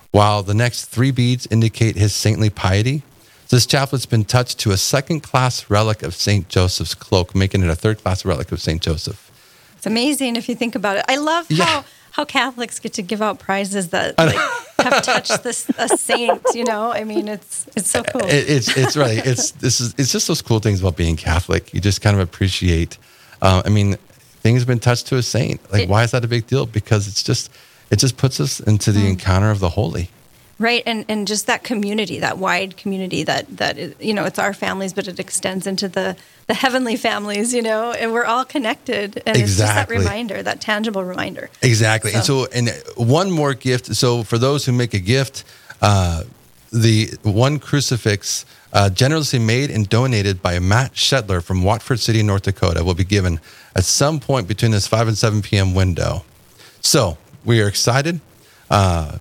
while 0.09 0.41
the 0.41 0.55
next 0.55 0.85
three 0.85 1.11
beads 1.11 1.47
indicate 1.51 1.97
his 1.97 2.15
saintly 2.15 2.49
piety. 2.49 3.03
This 3.49 3.67
chaplet's 3.67 4.07
been 4.07 4.25
touched 4.25 4.57
to 4.61 4.71
a 4.71 4.77
second 4.77 5.19
class 5.21 5.69
relic 5.69 6.01
of 6.01 6.15
St. 6.15 6.49
Joseph's 6.49 6.95
cloak, 6.95 7.35
making 7.35 7.61
it 7.61 7.69
a 7.69 7.75
third 7.75 8.01
class 8.01 8.25
relic 8.25 8.51
of 8.51 8.59
St. 8.59 8.81
Joseph. 8.81 9.29
It's 9.77 9.85
amazing 9.85 10.35
if 10.35 10.49
you 10.49 10.55
think 10.55 10.73
about 10.73 10.97
it. 10.97 11.05
I 11.07 11.17
love 11.17 11.45
yeah. 11.51 11.83
How 12.11 12.25
Catholics 12.25 12.79
get 12.79 12.93
to 12.93 13.01
give 13.01 13.21
out 13.21 13.39
prizes 13.39 13.89
that 13.89 14.17
like, 14.17 14.35
have 14.79 15.03
touched 15.03 15.43
this 15.43 15.69
a 15.77 15.89
saint. 15.89 16.41
You 16.53 16.63
know, 16.63 16.91
I 16.91 17.03
mean, 17.03 17.27
it's 17.27 17.67
it's 17.75 17.89
so 17.89 18.03
cool. 18.03 18.23
It, 18.25 18.49
it's 18.49 18.75
it's 18.77 18.97
right. 18.97 19.25
It's 19.25 19.51
this 19.51 19.81
is 19.81 19.93
it's 19.97 20.11
just 20.11 20.27
those 20.27 20.41
cool 20.41 20.59
things 20.59 20.81
about 20.81 20.97
being 20.97 21.15
Catholic. 21.15 21.73
You 21.73 21.81
just 21.81 22.01
kind 22.01 22.15
of 22.15 22.21
appreciate. 22.21 22.97
Uh, 23.41 23.61
I 23.65 23.69
mean, 23.69 23.95
things 24.41 24.61
have 24.61 24.67
been 24.67 24.79
touched 24.79 25.07
to 25.07 25.17
a 25.17 25.23
saint. 25.23 25.59
Like, 25.71 25.83
it, 25.83 25.89
why 25.89 26.03
is 26.03 26.11
that 26.11 26.25
a 26.25 26.27
big 26.27 26.47
deal? 26.47 26.65
Because 26.65 27.07
it's 27.07 27.23
just 27.23 27.51
it 27.91 27.97
just 27.97 28.17
puts 28.17 28.39
us 28.39 28.59
into 28.59 28.91
the 28.91 29.01
mm. 29.01 29.11
encounter 29.11 29.51
of 29.51 29.59
the 29.59 29.69
holy 29.69 30.09
right 30.59 30.83
and 30.85 31.05
and 31.07 31.27
just 31.27 31.47
that 31.47 31.63
community 31.63 32.19
that 32.19 32.37
wide 32.37 32.77
community 32.77 33.23
that 33.23 33.45
that 33.57 34.01
you 34.01 34.13
know 34.13 34.25
it's 34.25 34.37
our 34.37 34.53
families 34.53 34.93
but 34.93 35.07
it 35.07 35.19
extends 35.19 35.65
into 35.65 35.87
the 35.87 36.15
the 36.47 36.53
heavenly 36.53 36.95
families 36.95 37.53
you 37.53 37.61
know 37.61 37.91
and 37.91 38.13
we're 38.13 38.25
all 38.25 38.45
connected 38.45 39.21
and 39.25 39.37
exactly. 39.37 39.41
it's 39.41 39.57
just 39.57 39.75
that 39.75 39.89
reminder 39.89 40.43
that 40.43 40.61
tangible 40.61 41.03
reminder 41.03 41.49
exactly 41.61 42.11
so. 42.11 42.17
and 42.17 42.25
so 42.25 42.47
and 42.53 42.69
one 43.07 43.31
more 43.31 43.53
gift 43.53 43.95
so 43.95 44.23
for 44.23 44.37
those 44.37 44.65
who 44.65 44.71
make 44.71 44.93
a 44.93 44.99
gift 44.99 45.43
uh, 45.81 46.23
the 46.71 47.09
one 47.23 47.57
crucifix 47.57 48.45
uh, 48.73 48.89
generously 48.89 49.39
made 49.39 49.71
and 49.71 49.89
donated 49.89 50.41
by 50.41 50.59
Matt 50.59 50.93
Shetler 50.93 51.43
from 51.43 51.63
Watford 51.63 51.99
City, 51.99 52.21
North 52.21 52.43
Dakota, 52.43 52.83
will 52.83 52.93
be 52.93 53.03
given 53.03 53.39
at 53.75 53.83
some 53.83 54.19
point 54.19 54.47
between 54.47 54.71
this 54.71 54.85
5 54.85 55.07
and 55.07 55.17
7 55.17 55.41
p.m. 55.41 55.73
window. 55.73 56.23
So 56.81 57.17
we 57.43 57.61
are 57.61 57.67
excited. 57.67 58.21
Uh, 58.69 59.17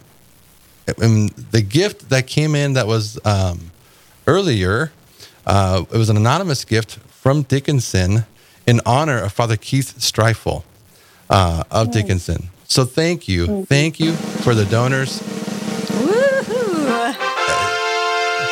and 0.98 1.30
the 1.30 1.60
gift 1.60 2.08
that 2.10 2.26
came 2.26 2.54
in 2.54 2.72
that 2.74 2.86
was 2.86 3.18
um, 3.24 3.70
earlier, 4.26 4.92
uh, 5.46 5.84
it 5.92 5.96
was 5.96 6.08
an 6.08 6.16
anonymous 6.16 6.64
gift 6.64 6.98
from 7.10 7.42
Dickinson 7.42 8.24
in 8.66 8.80
honor 8.86 9.18
of 9.24 9.32
Father 9.32 9.56
Keith 9.56 9.98
Streifel 9.98 10.62
uh, 11.30 11.64
of 11.70 11.90
Dickinson. 11.90 12.48
So 12.64 12.84
thank 12.84 13.28
you. 13.28 13.64
Thank 13.64 13.98
you 13.98 14.12
for 14.12 14.54
the 14.54 14.64
donors. 14.66 15.22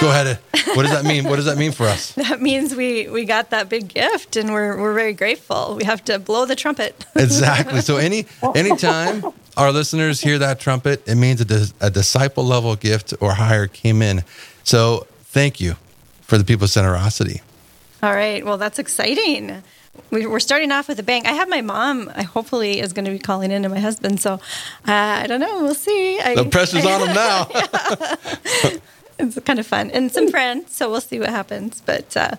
Go 0.00 0.10
ahead. 0.10 0.38
What 0.74 0.82
does 0.82 0.90
that 0.92 1.04
mean? 1.04 1.24
What 1.24 1.36
does 1.36 1.46
that 1.46 1.56
mean 1.56 1.72
for 1.72 1.84
us? 1.84 2.14
That 2.26 2.42
means 2.42 2.74
we 2.74 3.08
we 3.08 3.24
got 3.24 3.50
that 3.50 3.68
big 3.68 3.88
gift, 3.88 4.36
and 4.36 4.52
we're 4.52 4.76
we're 4.80 4.92
very 4.94 5.12
grateful. 5.14 5.76
We 5.76 5.84
have 5.84 6.04
to 6.06 6.18
blow 6.18 6.44
the 6.44 6.56
trumpet. 6.56 7.06
exactly. 7.16 7.80
So 7.80 7.96
any 7.96 8.26
anytime 8.54 9.24
our 9.56 9.72
listeners 9.72 10.20
hear 10.20 10.38
that 10.38 10.60
trumpet, 10.60 11.06
it 11.06 11.14
means 11.14 11.40
a, 11.40 11.68
a 11.80 11.90
disciple 11.90 12.44
level 12.44 12.74
gift 12.76 13.14
or 13.20 13.34
higher 13.34 13.66
came 13.68 14.02
in. 14.02 14.24
So 14.64 15.06
thank 15.22 15.60
you 15.60 15.76
for 16.22 16.36
the 16.36 16.44
people's 16.44 16.74
generosity. 16.74 17.42
All 18.02 18.12
right. 18.12 18.44
Well, 18.44 18.58
that's 18.58 18.78
exciting. 18.78 19.62
We're 20.10 20.40
starting 20.40 20.72
off 20.72 20.88
with 20.88 20.98
a 20.98 21.02
bang. 21.02 21.26
I 21.26 21.32
have 21.32 21.48
my 21.48 21.62
mom. 21.62 22.10
I 22.14 22.22
hopefully 22.22 22.80
is 22.80 22.92
going 22.92 23.06
to 23.06 23.10
be 23.10 23.18
calling 23.18 23.50
in, 23.50 23.64
and 23.64 23.72
my 23.72 23.80
husband. 23.80 24.20
So 24.20 24.34
uh, 24.34 24.38
I 24.86 25.26
don't 25.26 25.40
know. 25.40 25.62
We'll 25.62 25.74
see. 25.74 26.20
I, 26.20 26.34
the 26.34 26.44
pressure's 26.44 26.84
on 26.84 27.08
him 27.08 27.14
now. 27.14 27.48
it's 29.18 29.38
kind 29.40 29.58
of 29.58 29.66
fun, 29.66 29.90
and 29.90 30.10
some 30.10 30.28
friends. 30.28 30.74
So 30.74 30.90
we'll 30.90 31.00
see 31.00 31.18
what 31.18 31.30
happens. 31.30 31.82
But 31.84 32.16
uh, 32.16 32.36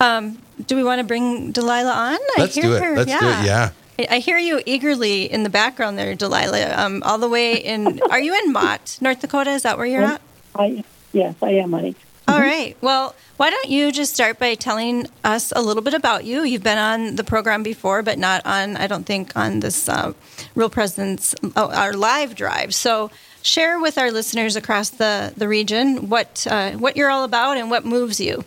um, 0.00 0.38
do 0.66 0.76
we 0.76 0.84
want 0.84 1.00
to 1.00 1.04
bring 1.04 1.52
Delilah 1.52 1.92
on? 1.92 2.18
Let's 2.38 2.54
do 2.54 2.74
it. 2.74 2.82
Her. 2.82 2.96
Let's 2.96 3.10
yeah. 3.10 3.20
do 3.20 3.26
it. 3.26 3.46
Yeah. 3.46 3.70
I 4.10 4.18
hear 4.18 4.36
you 4.36 4.60
eagerly 4.66 5.30
in 5.30 5.42
the 5.42 5.48
background 5.48 5.98
there, 5.98 6.14
Delilah. 6.14 6.74
Um, 6.76 7.02
all 7.02 7.18
the 7.18 7.28
way 7.28 7.54
in. 7.56 8.00
Are 8.10 8.20
you 8.20 8.34
in 8.34 8.52
Mott, 8.52 8.98
North 9.00 9.20
Dakota? 9.20 9.50
Is 9.50 9.62
that 9.62 9.78
where 9.78 9.86
you're 9.86 10.02
at? 10.02 10.20
I 10.54 10.84
yes, 11.12 11.34
I 11.42 11.50
am, 11.52 11.72
honey. 11.72 11.94
All 12.28 12.34
mm-hmm. 12.34 12.44
right. 12.44 12.76
Well, 12.80 13.14
why 13.36 13.50
don't 13.50 13.68
you 13.68 13.92
just 13.92 14.14
start 14.14 14.38
by 14.38 14.54
telling 14.54 15.06
us 15.22 15.52
a 15.54 15.62
little 15.62 15.82
bit 15.82 15.94
about 15.94 16.24
you? 16.24 16.42
You've 16.42 16.62
been 16.62 16.78
on 16.78 17.16
the 17.16 17.24
program 17.24 17.62
before, 17.62 18.02
but 18.02 18.18
not 18.18 18.44
on, 18.44 18.76
I 18.76 18.86
don't 18.86 19.04
think, 19.04 19.36
on 19.36 19.60
this 19.60 19.88
uh, 19.88 20.12
Real 20.54 20.70
Presence, 20.70 21.34
oh, 21.54 21.70
our 21.70 21.92
live 21.92 22.34
drive. 22.34 22.74
So 22.74 23.10
share 23.46 23.80
with 23.80 23.96
our 23.98 24.10
listeners 24.10 24.56
across 24.56 24.90
the, 24.90 25.32
the 25.36 25.48
region 25.48 26.08
what, 26.08 26.46
uh, 26.50 26.72
what 26.72 26.96
you're 26.96 27.10
all 27.10 27.24
about 27.24 27.56
and 27.56 27.70
what 27.70 27.84
moves 27.84 28.20
you. 28.20 28.44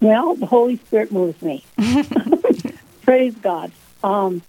Well, 0.00 0.34
the 0.34 0.46
Holy 0.46 0.76
Spirit 0.76 1.12
moves 1.12 1.40
me. 1.42 1.64
Praise 3.02 3.34
God. 3.34 3.72
Um, 4.02 4.42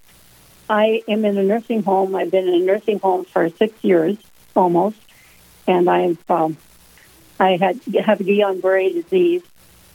I 0.70 1.04
am 1.08 1.26
in 1.26 1.38
a 1.38 1.44
nursing 1.44 1.84
home. 1.84 2.16
I've 2.16 2.32
been 2.32 2.48
in 2.48 2.62
a 2.62 2.66
nursing 2.66 3.00
home 3.00 3.26
for 3.26 3.50
six 3.50 3.84
years 3.84 4.18
almost, 4.56 4.98
and 5.68 5.90
I've 5.90 6.32
um, 6.32 6.56
I 7.40 7.58
had 7.58 7.82
have 8.06 8.20
Guillain-Barré 8.20 8.94
disease, 8.94 9.42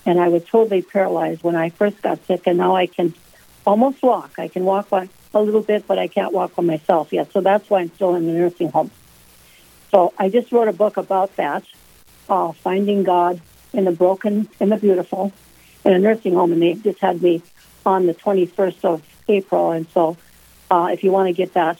and 0.04 0.20
I 0.20 0.28
was 0.28 0.44
totally 0.44 0.82
paralyzed 0.82 1.42
when 1.42 1.56
I 1.56 1.70
first 1.70 2.02
got 2.02 2.24
sick, 2.26 2.42
and 2.46 2.58
now 2.58 2.76
I 2.76 2.86
can 2.86 3.14
almost 3.66 4.02
walk. 4.02 4.32
I 4.38 4.48
can 4.48 4.64
walk 4.66 4.90
by 4.90 5.08
a 5.34 5.40
little 5.40 5.62
bit, 5.62 5.86
but 5.86 5.98
I 5.98 6.08
can't 6.08 6.32
walk 6.32 6.52
on 6.58 6.66
myself 6.66 7.12
yet. 7.12 7.32
So 7.32 7.40
that's 7.40 7.68
why 7.68 7.80
I'm 7.80 7.94
still 7.94 8.14
in 8.14 8.26
the 8.26 8.32
nursing 8.32 8.70
home. 8.70 8.90
So 9.90 10.12
I 10.18 10.28
just 10.28 10.52
wrote 10.52 10.68
a 10.68 10.72
book 10.72 10.96
about 10.96 11.36
that, 11.36 11.64
uh, 12.28 12.52
finding 12.52 13.02
God 13.02 13.40
in 13.72 13.84
the 13.84 13.92
broken 13.92 14.48
and 14.58 14.72
the 14.72 14.76
beautiful, 14.76 15.32
in 15.84 15.92
a 15.92 15.98
nursing 15.98 16.34
home, 16.34 16.52
and 16.52 16.62
they 16.62 16.74
just 16.74 16.98
had 17.00 17.22
me 17.22 17.42
on 17.84 18.06
the 18.06 18.14
21st 18.14 18.84
of 18.84 19.02
April. 19.28 19.70
And 19.70 19.86
so, 19.90 20.16
uh, 20.70 20.88
if 20.92 21.04
you 21.04 21.12
want 21.12 21.28
to 21.28 21.32
get 21.32 21.54
that 21.54 21.78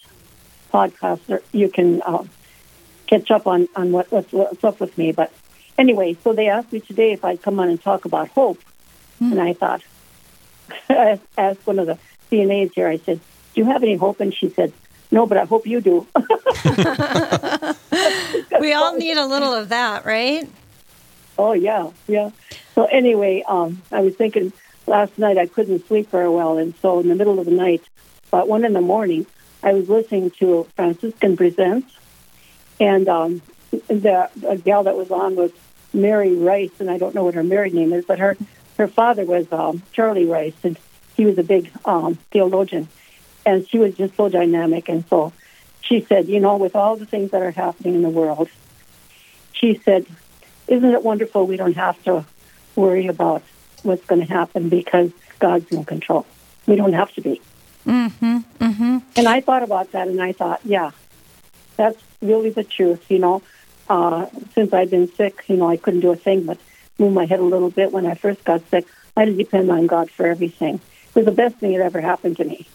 podcast, 0.73 1.43
you 1.53 1.69
can 1.69 2.03
uh, 2.03 2.25
catch 3.07 3.31
up 3.31 3.47
on 3.47 3.69
on 3.75 3.93
what, 3.93 4.11
what's, 4.13 4.33
what's 4.33 4.63
up 4.65 4.81
with 4.81 4.97
me. 4.97 5.13
But 5.13 5.33
anyway, 5.79 6.17
so 6.23 6.33
they 6.33 6.49
asked 6.49 6.73
me 6.73 6.81
today 6.81 7.13
if 7.13 7.25
I'd 7.25 7.43
come 7.43 7.59
on 7.59 7.69
and 7.69 7.81
talk 7.81 8.05
about 8.05 8.29
hope, 8.29 8.59
mm. 9.21 9.33
and 9.33 9.41
I 9.41 9.53
thought, 9.53 9.83
I 10.89 11.21
asked 11.37 11.67
one 11.67 11.79
of 11.79 11.87
the 11.87 11.99
CNAs 12.31 12.75
here. 12.75 12.89
I 12.89 12.99
said, 12.99 13.21
"Do 13.57 13.63
you 13.63 13.73
have 13.73 13.83
any 13.83 13.97
hope?" 13.97 14.21
And 14.21 14.33
she 14.33 14.51
said, 14.51 14.73
"No, 15.11 15.27
but 15.27 15.39
I 15.39 15.47
hope 15.47 15.67
you 15.67 15.81
do." 15.81 16.07
we 18.61 18.73
all 18.73 18.97
need 18.97 19.17
a 19.17 19.27
little 19.27 19.53
of 19.53 19.71
that, 19.71 20.05
right? 20.05 20.49
Oh 21.39 21.53
yeah, 21.53 21.91
yeah. 22.07 22.31
So 22.75 22.85
anyway, 22.85 23.43
um, 23.49 23.83
I 23.91 24.01
was 24.01 24.15
thinking 24.15 24.53
last 24.87 25.19
night 25.19 25.39
I 25.39 25.47
couldn't 25.47 25.87
sleep 25.87 26.11
very 26.11 26.29
well, 26.29 26.59
and 26.59 26.75
so 26.83 27.01
in 27.01 27.09
the 27.09 27.15
middle 27.15 27.39
of 27.39 27.47
the 27.47 27.53
night, 27.53 27.83
about 28.29 28.49
one 28.49 28.65
in 28.65 28.73
the 28.73 28.81
morning, 28.81 29.27
I 29.63 29.73
was 29.73 29.89
listening 29.89 30.31
to 30.33 30.67
Franciscan 30.77 31.37
Presents, 31.37 31.93
and 32.79 33.09
um, 33.09 33.43
the, 33.71 34.31
the 34.37 34.61
gal 34.65 34.85
that 34.85 34.97
was 34.97 35.11
on 35.11 35.37
was 35.37 35.53
Mary 35.93 36.35
Rice, 36.35 36.73
and 36.79 36.91
I 36.91 36.99
don't 36.99 37.15
know 37.15 37.25
what 37.25 37.35
her 37.35 37.43
married 37.43 37.75
name 37.75 37.93
is, 37.93 38.05
but 38.05 38.19
her 38.19 38.37
her 38.77 38.89
father 38.89 39.25
was 39.25 39.51
um, 39.53 39.83
Charlie 39.93 40.27
Rice, 40.27 40.57
and 40.63 40.79
he 41.17 41.25
was 41.25 41.39
a 41.39 41.43
big 41.43 41.71
um, 41.85 42.17
theologian, 42.31 42.89
and 43.47 43.67
she 43.69 43.79
was 43.79 43.95
just 43.95 44.17
so 44.17 44.29
dynamic. 44.29 44.89
And 44.89 45.07
so 45.09 45.33
she 45.81 46.01
said, 46.03 46.29
you 46.29 46.41
know, 46.41 46.57
with 46.57 46.75
all 46.75 46.97
the 46.97 47.07
things 47.07 47.31
that 47.31 47.41
are 47.41 47.53
happening 47.53 47.95
in 47.95 48.03
the 48.03 48.11
world, 48.11 48.49
she 49.53 49.77
said, 49.77 50.05
isn't 50.67 50.91
it 50.91 51.03
wonderful 51.03 51.47
we 51.47 51.57
don't 51.57 51.77
have 51.77 52.03
to 52.05 52.27
worry 52.75 53.07
about 53.07 53.43
what's 53.85 54.05
going 54.05 54.21
to 54.21 54.31
happen 54.31 54.69
because 54.69 55.13
God's 55.39 55.71
in 55.71 55.85
control. 55.85 56.27
We 56.67 56.75
don't 56.75 56.93
have 56.93 57.13
to 57.15 57.21
be. 57.21 57.41
Mm-hmm, 57.87 58.39
mm-hmm. 58.59 58.99
And 59.15 59.29
I 59.29 59.41
thought 59.41 59.63
about 59.63 59.93
that, 59.93 60.09
and 60.09 60.21
I 60.21 60.33
thought, 60.33 60.61
yeah, 60.65 60.91
that's 61.77 62.03
really 62.21 62.51
the 62.51 62.65
truth. 62.65 63.09
You 63.09 63.21
know, 63.21 63.43
uh, 63.89 64.27
since 64.55 64.73
I've 64.73 64.91
been 64.91 65.13
sick, 65.15 65.45
you 65.47 65.57
know, 65.57 65.69
I 65.69 65.77
couldn't 65.77 66.01
do 66.01 66.11
a 66.11 66.17
thing 66.17 66.45
but 66.45 66.59
move 66.99 67.13
my 67.13 67.27
head 67.27 67.39
a 67.39 67.45
little 67.45 67.71
bit. 67.71 67.93
When 67.93 68.07
I 68.07 68.15
first 68.15 68.43
got 68.45 68.69
sick, 68.71 68.87
I 69.17 69.21
had 69.21 69.27
to 69.27 69.37
depend 69.37 69.71
on 69.71 69.87
God 69.87 70.11
for 70.11 70.27
everything. 70.27 70.77
It 70.77 71.15
was 71.15 71.25
the 71.27 71.33
best 71.33 71.57
thing 71.57 71.73
that 71.73 71.81
ever 71.81 72.01
happened 72.01 72.39
to 72.39 72.45
me 72.45 72.67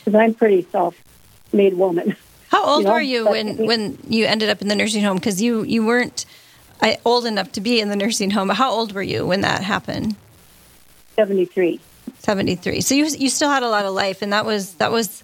because 0.00 0.18
I'm 0.18 0.34
pretty 0.34 0.66
self-made 0.70 1.74
woman. 1.74 2.16
How 2.48 2.64
old 2.64 2.82
you 2.82 2.86
know? 2.86 2.92
were 2.94 3.00
you 3.00 3.24
but, 3.24 3.32
when 3.32 3.66
when 3.66 3.98
you 4.08 4.26
ended 4.26 4.50
up 4.50 4.60
in 4.60 4.68
the 4.68 4.74
nursing 4.74 5.02
home? 5.02 5.16
Because 5.16 5.40
you 5.40 5.62
you 5.62 5.86
weren't 5.86 6.26
uh, 6.80 6.94
old 7.04 7.26
enough 7.26 7.52
to 7.52 7.60
be 7.60 7.80
in 7.80 7.88
the 7.88 7.96
nursing 7.96 8.30
home. 8.30 8.48
How 8.48 8.70
old 8.70 8.92
were 8.92 9.02
you 9.02 9.26
when 9.26 9.42
that 9.42 9.62
happened? 9.62 10.16
Seventy 11.14 11.44
three. 11.44 11.80
Seventy 12.18 12.56
three. 12.56 12.80
So 12.80 12.94
you 12.94 13.06
you 13.06 13.30
still 13.30 13.50
had 13.50 13.62
a 13.62 13.68
lot 13.68 13.84
of 13.84 13.94
life, 13.94 14.20
and 14.20 14.32
that 14.32 14.44
was 14.44 14.74
that 14.74 14.90
was 14.90 15.22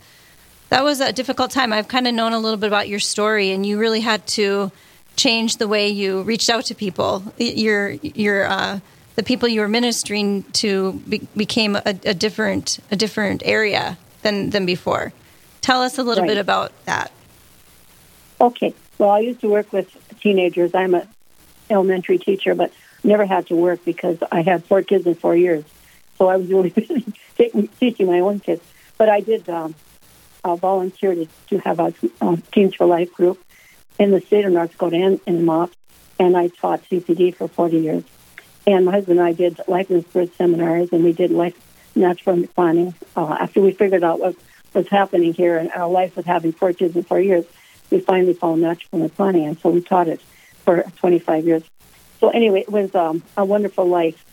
that 0.69 0.85
was 0.85 1.01
a 1.01 1.13
difficult 1.13 1.51
time. 1.51 1.73
I've 1.73 1.89
kind 1.89 2.07
of 2.07 2.15
known 2.15 2.33
a 2.33 2.39
little 2.39 2.59
bit 2.59 2.69
about 2.69 2.89
your 2.89 3.01
story, 3.01 3.51
and 3.51 3.67
you 3.67 3.79
really 3.79 4.01
had 4.01 4.27
to 4.29 4.71
change 5.17 5.57
the 5.57 5.67
way 5.67 5.89
you 5.89 6.23
reached 6.23 6.51
out 6.51 6.67
to 6.67 6.75
people. 6.75 7.25
Your 7.39 7.91
your 7.91 8.47
uh, 8.47 8.81
the 9.17 9.23
people 9.23 9.49
you 9.49 9.61
were 9.61 9.69
ministering 9.69 10.45
to 10.53 10.93
be, 11.09 11.27
became 11.37 11.75
a, 11.75 11.83
a, 11.87 12.15
different 12.15 12.79
a 12.91 12.97
different 12.97 13.43
area 13.45 13.99
than 14.27 14.51
than 14.51 14.67
before. 14.67 15.13
Tell 15.61 15.83
us 15.83 15.99
a 15.99 16.03
little 16.03 16.23
right. 16.23 16.29
bit 16.29 16.39
about 16.39 16.73
that. 16.85 17.13
Okay. 18.41 18.75
Well, 18.99 19.11
I 19.11 19.21
used 19.21 19.41
to 19.41 19.49
work 19.49 19.73
with 19.73 19.89
teenagers. 20.21 20.75
I'm 20.75 20.95
a 20.95 21.07
elementary 21.71 22.19
teacher, 22.19 22.55
but 22.55 22.73
never 23.05 23.25
had 23.25 23.47
to 23.49 23.55
work 23.55 23.85
because 23.85 24.19
I 24.33 24.43
had 24.43 24.65
four 24.65 24.83
kids 24.83 25.07
in 25.07 25.15
four 25.15 25.37
years. 25.37 25.65
So 26.19 26.29
I 26.29 26.37
was 26.37 26.49
really 26.49 26.71
busy 27.37 27.69
teaching 27.79 28.07
my 28.07 28.21
own 28.21 28.41
kids. 28.41 28.63
But 28.99 29.09
I 29.09 29.21
did 29.21 29.49
um, 29.49 29.75
uh, 30.43 30.57
volunteer 30.57 31.15
to, 31.15 31.27
to 31.51 31.59
have 31.59 31.79
a 31.79 31.95
uh, 32.21 32.37
Teens 32.53 32.75
for 32.75 32.87
Life 32.87 33.13
group 33.13 33.39
in 33.99 34.11
the 34.11 34.21
state 34.21 34.45
of 34.45 34.53
North 34.53 34.73
Dakota 34.73 34.97
and 34.97 35.21
in 35.27 35.45
Mott, 35.45 35.71
and 36.19 36.37
I 36.37 36.49
taught 36.49 36.83
CCD 36.89 37.35
for 37.35 37.49
40 37.49 37.79
years. 37.79 38.05
And 38.67 38.85
my 38.85 38.93
husband 38.93 39.21
and 39.21 39.29
I 39.29 39.33
did 39.33 39.61
life 39.69 39.91
and 39.91 40.05
spirit 40.05 40.35
seminars, 40.37 40.89
and 40.93 41.05
we 41.05 41.13
did 41.13 41.31
life 41.31 41.55
natural 41.97 42.47
planning. 42.49 42.95
Uh, 43.17 43.37
after 43.41 43.61
we 43.61 43.73
figured 43.73 44.05
out 44.05 44.21
what 44.21 44.37
was 44.75 44.89
happening 44.89 45.33
here, 45.33 45.57
and 45.57 45.71
our 45.73 45.89
life 45.89 46.17
was 46.17 46.27
having 46.27 46.53
four 46.53 46.73
kids 46.73 46.95
in 46.95 47.03
four 47.03 47.21
years, 47.21 47.45
we 47.91 48.01
finally 48.01 48.35
found 48.35 48.63
natural 48.63 49.09
planning, 49.09 49.47
and 49.47 49.59
so 49.59 49.71
we 49.71 49.81
taught 49.81 50.09
it 50.09 50.21
for 50.65 50.83
25 50.97 51.47
years. 51.47 51.63
So 52.21 52.29
anyway, 52.31 52.61
it 52.61 52.71
was 52.71 52.95
um, 52.95 53.23
a 53.37 53.45
wonderful 53.45 53.87
life, 53.87 54.25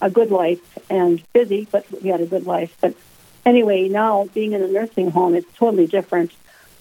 a 0.00 0.10
good 0.10 0.30
life, 0.30 0.60
and 0.90 1.22
busy, 1.32 1.66
but 1.70 1.86
we 2.02 2.08
had 2.08 2.20
a 2.20 2.26
good 2.26 2.46
life. 2.46 2.76
But 2.80 2.94
anyway, 3.44 3.88
now 3.88 4.28
being 4.32 4.52
in 4.52 4.62
a 4.62 4.68
nursing 4.68 5.10
home, 5.10 5.34
it's 5.34 5.52
totally 5.56 5.86
different. 5.86 6.32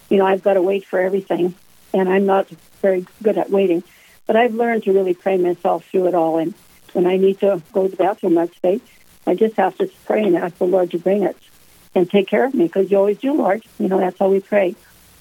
You 0.10 0.18
know, 0.18 0.26
I've 0.26 0.44
got 0.44 0.54
to 0.54 0.62
wait 0.62 0.86
for 0.86 1.00
everything, 1.00 1.54
and 1.94 2.10
I'm 2.10 2.26
not 2.26 2.50
very 2.82 3.06
good 3.22 3.38
at 3.38 3.50
waiting. 3.50 3.84
But 4.28 4.36
I've 4.36 4.54
learned 4.54 4.84
to 4.84 4.94
really 4.94 5.14
pray 5.14 5.38
myself 5.38 5.86
through 5.86 6.08
it 6.08 6.16
all. 6.16 6.38
And 6.38 6.54
when 6.94 7.06
I 7.06 7.18
need 7.18 7.40
to 7.40 7.62
go 7.74 7.84
to 7.84 7.90
the 7.90 7.98
bathroom 7.98 8.36
next 8.36 8.62
day, 8.62 8.80
I 9.32 9.36
just 9.36 9.56
have 9.56 9.78
to 9.78 9.90
pray 10.04 10.24
and 10.26 10.36
ask 10.36 10.58
the 10.58 10.66
Lord 10.66 10.92
to 10.92 11.00
bring 11.00 11.24
it 11.24 11.38
and 11.96 12.10
take 12.10 12.28
care 12.28 12.44
of 12.44 12.54
me 12.54 12.66
because 12.66 12.92
you 12.92 12.98
always 12.98 13.18
do, 13.18 13.32
Lord. 13.32 13.64
You 13.80 13.88
know, 13.88 13.98
that's 13.98 14.20
how 14.20 14.28
we 14.28 14.42
pray. 14.42 14.76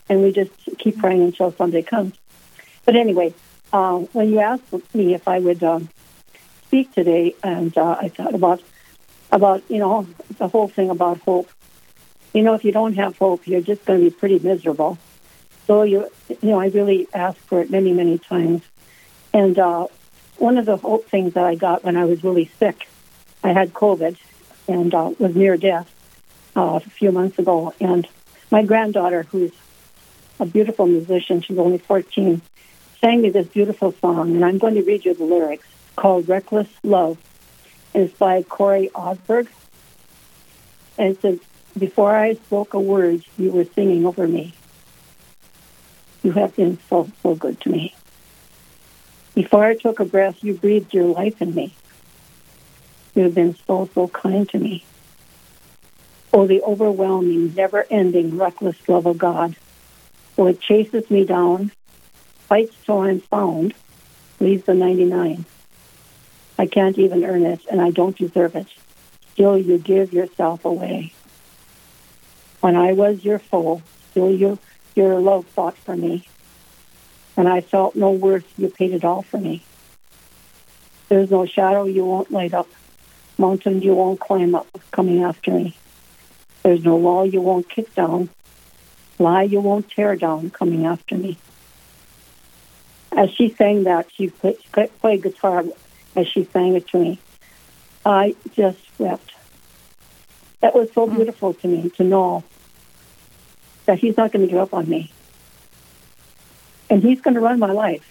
And 0.09 0.21
we 0.21 0.33
just 0.33 0.51
keep 0.79 0.99
praying 0.99 1.23
until 1.23 1.53
Sunday 1.53 1.83
comes. 1.83 2.15
But 2.85 2.97
anyway, 2.97 3.33
uh, 3.73 3.99
when 3.99 4.31
you 4.31 4.41
asked 4.41 4.65
me 4.93 5.15
if 5.15 5.29
I 5.29 5.39
would 5.39 5.63
uh, 5.63 5.79
speak 6.67 6.93
today, 6.93 7.37
and 7.45 7.77
uh, 7.79 7.99
I 8.01 8.09
thought 8.09 8.35
about 8.35 8.61
about 9.31 9.63
you 9.71 9.79
know 9.79 10.09
the 10.39 10.49
whole 10.49 10.67
thing 10.67 10.91
about 10.91 11.21
hope. 11.21 11.49
You 12.33 12.43
know, 12.43 12.55
if 12.55 12.65
you 12.65 12.73
don't 12.73 12.95
have 12.95 13.17
hope, 13.17 13.47
you're 13.47 13.61
just 13.61 13.85
going 13.85 14.01
to 14.01 14.11
be 14.11 14.17
pretty 14.17 14.41
miserable. 14.41 14.99
So 15.69 15.85
you 15.85 16.09
you 16.29 16.51
know, 16.51 16.59
I 16.59 16.67
really 16.67 17.07
asked 17.15 17.39
for 17.39 17.61
it 17.61 17.71
many 17.71 17.93
many 17.93 18.19
times, 18.19 18.63
and 19.33 19.57
uh, 19.57 19.87
one 20.39 20.59
of 20.59 20.67
the 20.67 20.79
hope 20.79 21.07
things 21.07 21.35
that 21.35 21.45
I 21.45 21.55
got 21.55 21.85
when 21.85 21.97
I 21.97 22.07
was 22.07 22.25
really 22.25 22.51
sick, 22.59 22.89
I 23.43 23.53
had 23.53 23.73
COVID 23.73 24.17
and 24.69 24.95
uh, 24.95 25.13
was 25.19 25.35
near 25.35 25.57
death 25.57 25.91
uh, 26.57 26.77
a 26.77 26.81
few 26.81 27.13
months 27.13 27.39
ago, 27.39 27.75
and 27.81 28.07
my 28.51 28.65
granddaughter, 28.65 29.23
who's 29.25 29.53
a 30.41 30.47
beautiful 30.47 30.87
musician, 30.87 31.41
she's 31.43 31.59
only 31.59 31.79
14, 31.79 32.41
sang 33.01 33.23
me 33.23 33.31
this 33.31 33.47
beautiful 33.47 33.93
song, 33.93 34.35
and 34.35 34.45
I'm 34.45 34.59
going 34.59 34.75
to 34.75 34.83
read 34.83 35.05
you 35.05 35.15
the 35.15 35.25
lyrics 35.25 35.67
called 35.97 36.29
Reckless 36.29 36.69
Love. 36.83 37.19
And 37.95 38.05
it's 38.05 38.17
by 38.17 38.43
Cory 38.43 38.91
Asbury. 38.95 39.49
And 40.97 41.09
it 41.17 41.23
says, 41.23 41.39
before 41.77 42.15
I 42.15 42.35
spoke 42.35 42.75
a 42.75 42.81
word, 42.81 43.25
you 43.39 43.51
were 43.51 43.65
singing 43.65 44.07
over 44.07 44.27
me. 44.27 44.55
You 46.23 46.33
have 46.33 46.55
been 46.57 46.79
so, 46.89 47.11
so 47.23 47.35
good 47.35 47.61
to 47.63 47.71
me. 47.71 47.95
Before 49.35 49.65
I 49.65 49.77
took 49.77 50.01
a 50.01 50.05
breath, 50.05 50.43
you 50.43 50.55
breathed 50.55 50.93
your 50.93 51.07
life 51.07 51.41
in 51.41 51.55
me. 51.55 51.75
You 53.15 53.25
have 53.25 53.35
been 53.35 53.57
so, 53.67 53.89
so 53.95 54.09
kind 54.09 54.49
to 54.51 54.59
me. 54.59 54.85
Oh, 56.33 56.47
the 56.47 56.63
overwhelming, 56.63 57.55
never 57.55 57.85
ending, 57.91 58.39
reckless 58.39 58.77
love 58.89 59.07
of 59.07 59.19
God. 59.19 59.57
Oh, 60.39 60.47
it 60.47 60.61
chases 60.61 61.11
me 61.11 61.25
down, 61.25 61.73
fights 62.49 62.75
till 62.85 63.01
I'm 63.01 63.21
found, 63.21 63.75
leaves 64.39 64.65
the 64.65 64.75
99. 64.75 65.45
I 66.59 66.67
can't 66.67 66.99
even 66.99 67.25
earn 67.25 67.45
it, 67.45 67.61
and 67.71 67.81
I 67.81 67.91
don't 67.91 68.17
deserve 68.17 68.55
it. 68.55 68.69
Still, 69.33 69.59
you 69.59 69.79
give 69.79 70.13
yourself 70.13 70.65
away. 70.65 71.13
When 72.61 72.77
I 72.77 72.93
was 72.93 73.25
your 73.25 73.39
foe, 73.39 73.83
still 74.11 74.31
you, 74.31 74.59
your 74.95 75.19
love 75.19 75.47
fought 75.47 75.77
for 75.79 75.97
me. 75.97 76.29
When 77.35 77.47
I 77.47 77.63
felt 77.63 77.97
no 77.97 78.11
worth, 78.11 78.47
you 78.59 78.69
paid 78.69 78.93
it 78.93 79.05
all 79.05 79.23
for 79.23 79.39
me. 79.39 79.63
There's 81.09 81.31
no 81.31 81.47
shadow 81.47 81.85
you 81.85 82.05
won't 82.05 82.31
light 82.31 82.53
up, 82.53 82.69
mountain 83.41 83.83
you 83.83 83.95
won't 83.95 84.21
climb 84.21 84.55
up 84.55 84.69
coming 84.91 85.23
after 85.23 85.51
me. 85.51 85.77
There's 86.63 86.85
no 86.85 86.97
wall 86.97 87.27
you 87.27 87.41
won't 87.41 87.69
kick 87.69 87.95
down, 87.95 88.29
lie 89.19 89.43
you 89.43 89.61
won't 89.61 89.91
tear 89.91 90.15
down 90.15 90.51
coming 90.51 90.85
after 90.87 91.17
me. 91.17 91.39
As 93.17 93.31
she 93.31 93.49
sang 93.51 93.85
that, 93.85 94.07
she 94.15 94.29
played, 94.29 94.59
played 95.01 95.23
guitar 95.23 95.65
as 96.15 96.29
she 96.29 96.45
sang 96.45 96.77
it 96.77 96.87
to 96.89 96.99
me. 96.99 97.19
I 98.05 98.37
just 98.55 98.79
wept. 98.99 99.33
That 100.61 100.75
was 100.75 100.93
so 100.93 101.07
hmm. 101.07 101.17
beautiful 101.17 101.55
to 101.55 101.69
me 101.69 101.91
to 101.97 102.05
know 102.05 102.45
that 103.87 103.99
he's 103.99 104.17
not 104.17 104.33
going 104.33 104.47
to 104.47 104.51
give 104.51 104.61
up 104.61 104.75
on 104.75 104.89
me. 104.89 105.11
And 106.89 107.03
he's 107.03 107.21
going 107.21 107.35
to 107.35 107.41
run 107.41 107.59
my 107.59 107.73
life, 107.73 108.05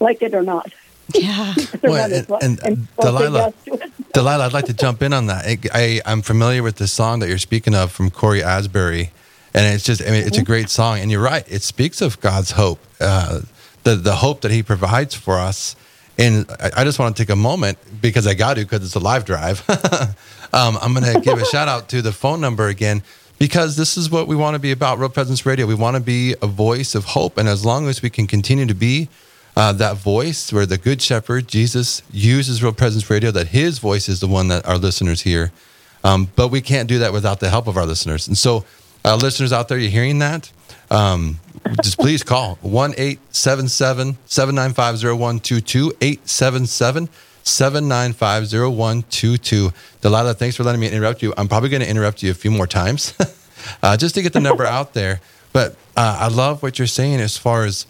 like 0.00 0.22
it 0.22 0.34
or 0.34 0.42
not. 0.42 0.72
Yeah. 1.12 1.54
well, 1.82 2.12
and, 2.12 2.26
and, 2.42 2.62
and 2.64 2.96
Delilah, 2.96 3.52
Delilah, 4.12 4.46
I'd 4.46 4.52
like 4.52 4.66
to 4.66 4.74
jump 4.74 5.02
in 5.02 5.12
on 5.12 5.26
that. 5.26 5.44
I, 5.46 5.58
I, 6.06 6.12
am 6.12 6.22
familiar 6.22 6.62
with 6.62 6.76
the 6.76 6.86
song 6.86 7.18
that 7.20 7.28
you're 7.28 7.38
speaking 7.38 7.74
of 7.74 7.92
from 7.92 8.10
Cory 8.10 8.42
Asbury. 8.42 9.10
And 9.52 9.72
it's 9.74 9.84
just, 9.84 10.02
I 10.02 10.06
mean, 10.06 10.26
it's 10.26 10.36
a 10.36 10.40
mm-hmm. 10.40 10.44
great 10.44 10.70
song. 10.70 10.98
And 10.98 11.10
you're 11.10 11.22
right. 11.22 11.44
It 11.50 11.62
speaks 11.62 12.00
of 12.00 12.20
God's 12.20 12.52
hope, 12.52 12.80
uh, 13.00 13.40
the, 13.84 13.96
the 13.96 14.16
hope 14.16 14.40
that 14.40 14.50
he 14.50 14.62
provides 14.62 15.14
for 15.14 15.38
us. 15.38 15.76
And 16.18 16.46
I, 16.60 16.70
I 16.78 16.84
just 16.84 16.98
want 16.98 17.16
to 17.16 17.22
take 17.22 17.30
a 17.30 17.36
moment 17.36 17.78
because 18.00 18.26
I 18.26 18.34
got 18.34 18.54
to, 18.54 18.62
because 18.62 18.84
it's 18.84 18.94
a 18.94 19.00
live 19.00 19.24
drive. 19.24 19.68
um, 20.52 20.78
I'm 20.80 20.94
going 20.94 21.12
to 21.12 21.20
give 21.20 21.38
a 21.38 21.44
shout 21.44 21.68
out 21.68 21.88
to 21.90 22.02
the 22.02 22.12
phone 22.12 22.40
number 22.40 22.68
again 22.68 23.02
because 23.38 23.76
this 23.76 23.96
is 23.96 24.10
what 24.10 24.26
we 24.26 24.36
want 24.36 24.54
to 24.54 24.60
be 24.60 24.72
about 24.72 24.98
Real 24.98 25.08
Presence 25.08 25.44
Radio. 25.44 25.66
We 25.66 25.74
want 25.74 25.96
to 25.96 26.02
be 26.02 26.34
a 26.40 26.46
voice 26.46 26.94
of 26.94 27.04
hope. 27.04 27.36
And 27.36 27.48
as 27.48 27.64
long 27.64 27.88
as 27.88 28.02
we 28.02 28.10
can 28.10 28.26
continue 28.26 28.66
to 28.66 28.74
be 28.74 29.08
uh, 29.56 29.72
that 29.72 29.96
voice 29.96 30.52
where 30.52 30.66
the 30.66 30.78
Good 30.78 31.00
Shepherd, 31.00 31.48
Jesus, 31.48 32.02
uses 32.10 32.62
Real 32.62 32.72
Presence 32.72 33.08
Radio, 33.08 33.30
that 33.30 33.48
his 33.48 33.78
voice 33.78 34.08
is 34.08 34.20
the 34.20 34.26
one 34.26 34.48
that 34.48 34.66
our 34.66 34.78
listeners 34.78 35.22
hear. 35.22 35.52
Um, 36.02 36.30
but 36.36 36.48
we 36.48 36.60
can't 36.60 36.88
do 36.88 36.98
that 36.98 37.12
without 37.12 37.40
the 37.40 37.48
help 37.48 37.66
of 37.66 37.76
our 37.76 37.86
listeners. 37.86 38.28
And 38.28 38.36
so, 38.36 38.64
uh, 39.04 39.16
listeners 39.16 39.52
out 39.52 39.68
there, 39.68 39.78
you're 39.78 39.90
hearing 39.90 40.18
that? 40.18 40.50
Um, 40.90 41.40
just 41.82 41.98
please 41.98 42.22
call 42.22 42.58
1 42.62 42.94
877 42.96 44.18
795 44.26 45.18
0122 45.18 45.92
877 46.00 47.08
795 47.42 48.52
0122. 48.52 49.72
Delilah, 50.00 50.34
thanks 50.34 50.56
for 50.56 50.64
letting 50.64 50.80
me 50.80 50.90
interrupt 50.90 51.22
you. 51.22 51.32
I'm 51.36 51.48
probably 51.48 51.68
going 51.68 51.82
to 51.82 51.88
interrupt 51.88 52.22
you 52.22 52.30
a 52.30 52.34
few 52.34 52.50
more 52.50 52.66
times 52.66 53.14
uh, 53.82 53.96
just 53.96 54.14
to 54.16 54.22
get 54.22 54.32
the 54.32 54.40
number 54.40 54.66
out 54.66 54.94
there. 54.94 55.20
But 55.52 55.72
uh, 55.96 56.18
I 56.20 56.28
love 56.28 56.62
what 56.62 56.78
you're 56.78 56.86
saying 56.86 57.20
as 57.20 57.36
far 57.36 57.64
as 57.64 57.86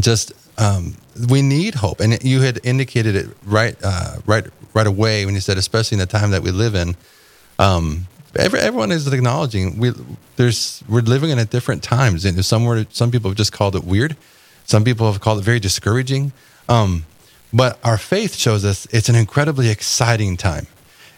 just 0.00 0.32
um, 0.58 0.96
we 1.28 1.42
need 1.42 1.74
hope, 1.74 2.00
and 2.00 2.22
you 2.22 2.40
had 2.40 2.60
indicated 2.64 3.14
it 3.16 3.28
right, 3.44 3.76
uh, 3.82 4.16
right, 4.26 4.44
right 4.74 4.86
away 4.86 5.24
when 5.26 5.34
you 5.34 5.40
said, 5.40 5.58
especially 5.58 5.96
in 5.96 6.00
the 6.00 6.06
time 6.06 6.30
that 6.30 6.42
we 6.42 6.50
live 6.50 6.74
in. 6.74 6.96
Um, 7.58 8.06
every, 8.34 8.60
everyone 8.60 8.92
is 8.92 9.10
acknowledging 9.12 9.78
we 9.78 9.92
there's 10.36 10.82
we're 10.88 11.00
living 11.00 11.30
in 11.30 11.38
at 11.38 11.50
different 11.50 11.82
times, 11.82 12.24
and 12.24 12.42
some 12.44 12.64
were, 12.64 12.86
some 12.90 13.10
people 13.10 13.30
have 13.30 13.36
just 13.36 13.52
called 13.52 13.76
it 13.76 13.84
weird, 13.84 14.16
some 14.64 14.84
people 14.84 15.10
have 15.10 15.20
called 15.20 15.38
it 15.38 15.42
very 15.42 15.60
discouraging. 15.60 16.32
Um, 16.68 17.06
but 17.52 17.78
our 17.84 17.96
faith 17.96 18.34
shows 18.34 18.64
us 18.64 18.86
it's 18.86 19.08
an 19.08 19.14
incredibly 19.14 19.68
exciting 19.68 20.36
time. 20.36 20.66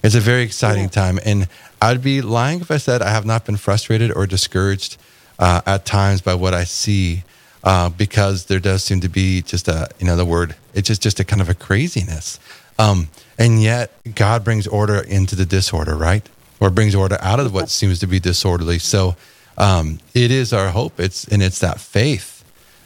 It's 0.02 0.14
a 0.14 0.20
very 0.20 0.42
exciting 0.42 0.84
yeah. 0.84 0.90
time, 0.90 1.18
and 1.24 1.48
I'd 1.80 2.02
be 2.02 2.22
lying 2.22 2.60
if 2.60 2.70
I 2.70 2.76
said 2.76 3.02
I 3.02 3.10
have 3.10 3.24
not 3.24 3.44
been 3.44 3.56
frustrated 3.56 4.12
or 4.12 4.26
discouraged 4.26 4.96
uh, 5.38 5.60
at 5.66 5.84
times 5.84 6.20
by 6.20 6.34
what 6.34 6.54
I 6.54 6.64
see 6.64 7.24
uh, 7.68 7.90
because 7.90 8.46
there 8.46 8.58
does 8.58 8.82
seem 8.82 8.98
to 8.98 9.10
be 9.10 9.42
just 9.42 9.68
a, 9.68 9.90
you 9.98 10.06
know, 10.06 10.16
the 10.16 10.24
word, 10.24 10.56
it's 10.72 10.88
just, 10.88 11.02
just 11.02 11.20
a 11.20 11.24
kind 11.24 11.42
of 11.42 11.50
a 11.50 11.54
craziness. 11.54 12.40
Um, 12.78 13.10
and 13.38 13.62
yet 13.62 13.92
God 14.14 14.42
brings 14.42 14.66
order 14.66 15.00
into 15.00 15.36
the 15.36 15.44
disorder, 15.44 15.94
right? 15.94 16.26
Or 16.60 16.70
brings 16.70 16.94
order 16.94 17.18
out 17.20 17.40
of 17.40 17.52
what 17.52 17.68
seems 17.68 17.98
to 18.00 18.06
be 18.06 18.20
disorderly. 18.20 18.78
So 18.78 19.16
um, 19.58 19.98
it 20.14 20.30
is 20.30 20.54
our 20.54 20.70
hope. 20.70 20.98
It's, 20.98 21.28
and 21.28 21.42
it's 21.42 21.58
that 21.58 21.78
faith. 21.78 22.42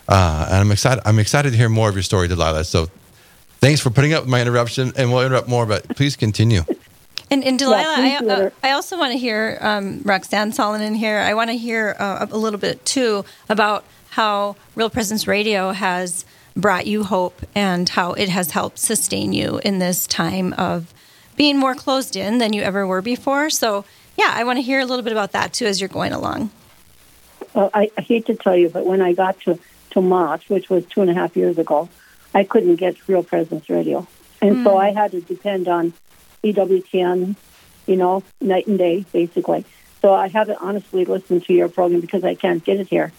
Uh, 0.08 0.46
and 0.48 0.56
I'm 0.56 0.72
excited. 0.72 1.00
I'm 1.06 1.20
excited 1.20 1.52
to 1.52 1.56
hear 1.56 1.68
more 1.68 1.88
of 1.88 1.94
your 1.94 2.02
story, 2.02 2.26
Delilah. 2.26 2.64
So 2.64 2.88
thanks 3.60 3.80
for 3.80 3.90
putting 3.90 4.14
up 4.14 4.24
with 4.24 4.30
my 4.30 4.40
interruption 4.40 4.92
and 4.96 5.12
we'll 5.12 5.24
interrupt 5.24 5.46
more, 5.46 5.64
but 5.64 5.88
please 5.90 6.16
continue. 6.16 6.62
And, 7.30 7.44
and 7.44 7.56
Delilah, 7.56 8.04
yeah, 8.04 8.20
I, 8.20 8.26
uh, 8.26 8.50
I 8.64 8.70
also 8.72 8.98
want 8.98 9.12
to 9.12 9.18
hear 9.18 9.58
um, 9.60 10.02
Roxane 10.02 10.50
Salonen 10.50 10.96
here. 10.96 11.18
I 11.18 11.34
want 11.34 11.50
to 11.50 11.56
hear 11.56 11.94
uh, 12.00 12.26
a 12.28 12.36
little 12.36 12.58
bit 12.58 12.84
too 12.84 13.24
about 13.48 13.84
how 14.12 14.56
Real 14.74 14.90
Presence 14.90 15.26
Radio 15.26 15.70
has 15.70 16.26
brought 16.54 16.86
you 16.86 17.02
hope 17.02 17.40
and 17.54 17.88
how 17.88 18.12
it 18.12 18.28
has 18.28 18.50
helped 18.50 18.78
sustain 18.78 19.32
you 19.32 19.58
in 19.64 19.78
this 19.78 20.06
time 20.06 20.52
of 20.58 20.92
being 21.34 21.56
more 21.56 21.74
closed 21.74 22.14
in 22.14 22.36
than 22.36 22.52
you 22.52 22.60
ever 22.60 22.86
were 22.86 23.00
before. 23.00 23.48
So, 23.48 23.86
yeah, 24.18 24.30
I 24.34 24.44
want 24.44 24.58
to 24.58 24.62
hear 24.62 24.80
a 24.80 24.84
little 24.84 25.02
bit 25.02 25.12
about 25.12 25.32
that 25.32 25.54
too 25.54 25.64
as 25.64 25.80
you're 25.80 25.88
going 25.88 26.12
along. 26.12 26.50
Well, 27.54 27.70
I, 27.72 27.90
I 27.96 28.02
hate 28.02 28.26
to 28.26 28.34
tell 28.34 28.54
you, 28.54 28.68
but 28.68 28.84
when 28.84 29.00
I 29.00 29.14
got 29.14 29.40
to, 29.42 29.58
to 29.92 30.02
March, 30.02 30.46
which 30.50 30.68
was 30.68 30.84
two 30.84 31.00
and 31.00 31.08
a 31.08 31.14
half 31.14 31.34
years 31.34 31.56
ago, 31.56 31.88
I 32.34 32.44
couldn't 32.44 32.76
get 32.76 33.08
Real 33.08 33.22
Presence 33.22 33.70
Radio. 33.70 34.06
And 34.42 34.56
mm. 34.56 34.64
so 34.64 34.72
hmm. 34.72 34.76
I 34.76 34.90
had 34.90 35.12
to 35.12 35.22
depend 35.22 35.68
on 35.68 35.94
EWTN, 36.44 37.34
you 37.86 37.96
know, 37.96 38.22
night 38.42 38.66
and 38.66 38.76
day, 38.76 39.06
basically. 39.10 39.64
So 40.02 40.12
I 40.12 40.28
haven't 40.28 40.58
honestly 40.60 41.06
listened 41.06 41.46
to 41.46 41.54
your 41.54 41.70
program 41.70 42.02
because 42.02 42.24
I 42.24 42.34
can't 42.34 42.62
get 42.62 42.78
it 42.78 42.88
here. 42.88 43.10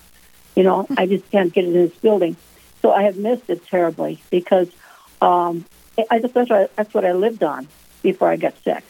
You 0.56 0.64
know, 0.64 0.88
I 0.98 1.06
just 1.06 1.30
can't 1.32 1.52
get 1.52 1.66
it 1.66 1.68
in 1.68 1.74
this 1.74 1.96
building. 1.96 2.36
So 2.82 2.92
I 2.92 3.04
have 3.04 3.18
missed 3.18 3.50
it 3.50 3.66
terribly 3.66 4.22
because 4.30 4.70
um, 5.22 5.66
I 6.12 6.20
just 6.20 6.34
that's 6.34 6.50
what 6.50 6.62
I, 6.62 6.68
that's 6.76 6.94
what 6.94 7.06
I 7.06 7.14
lived 7.14 7.44
on 7.44 7.68
before 8.02 8.30
I 8.30 8.36
got 8.36 8.54
sick 8.64 8.84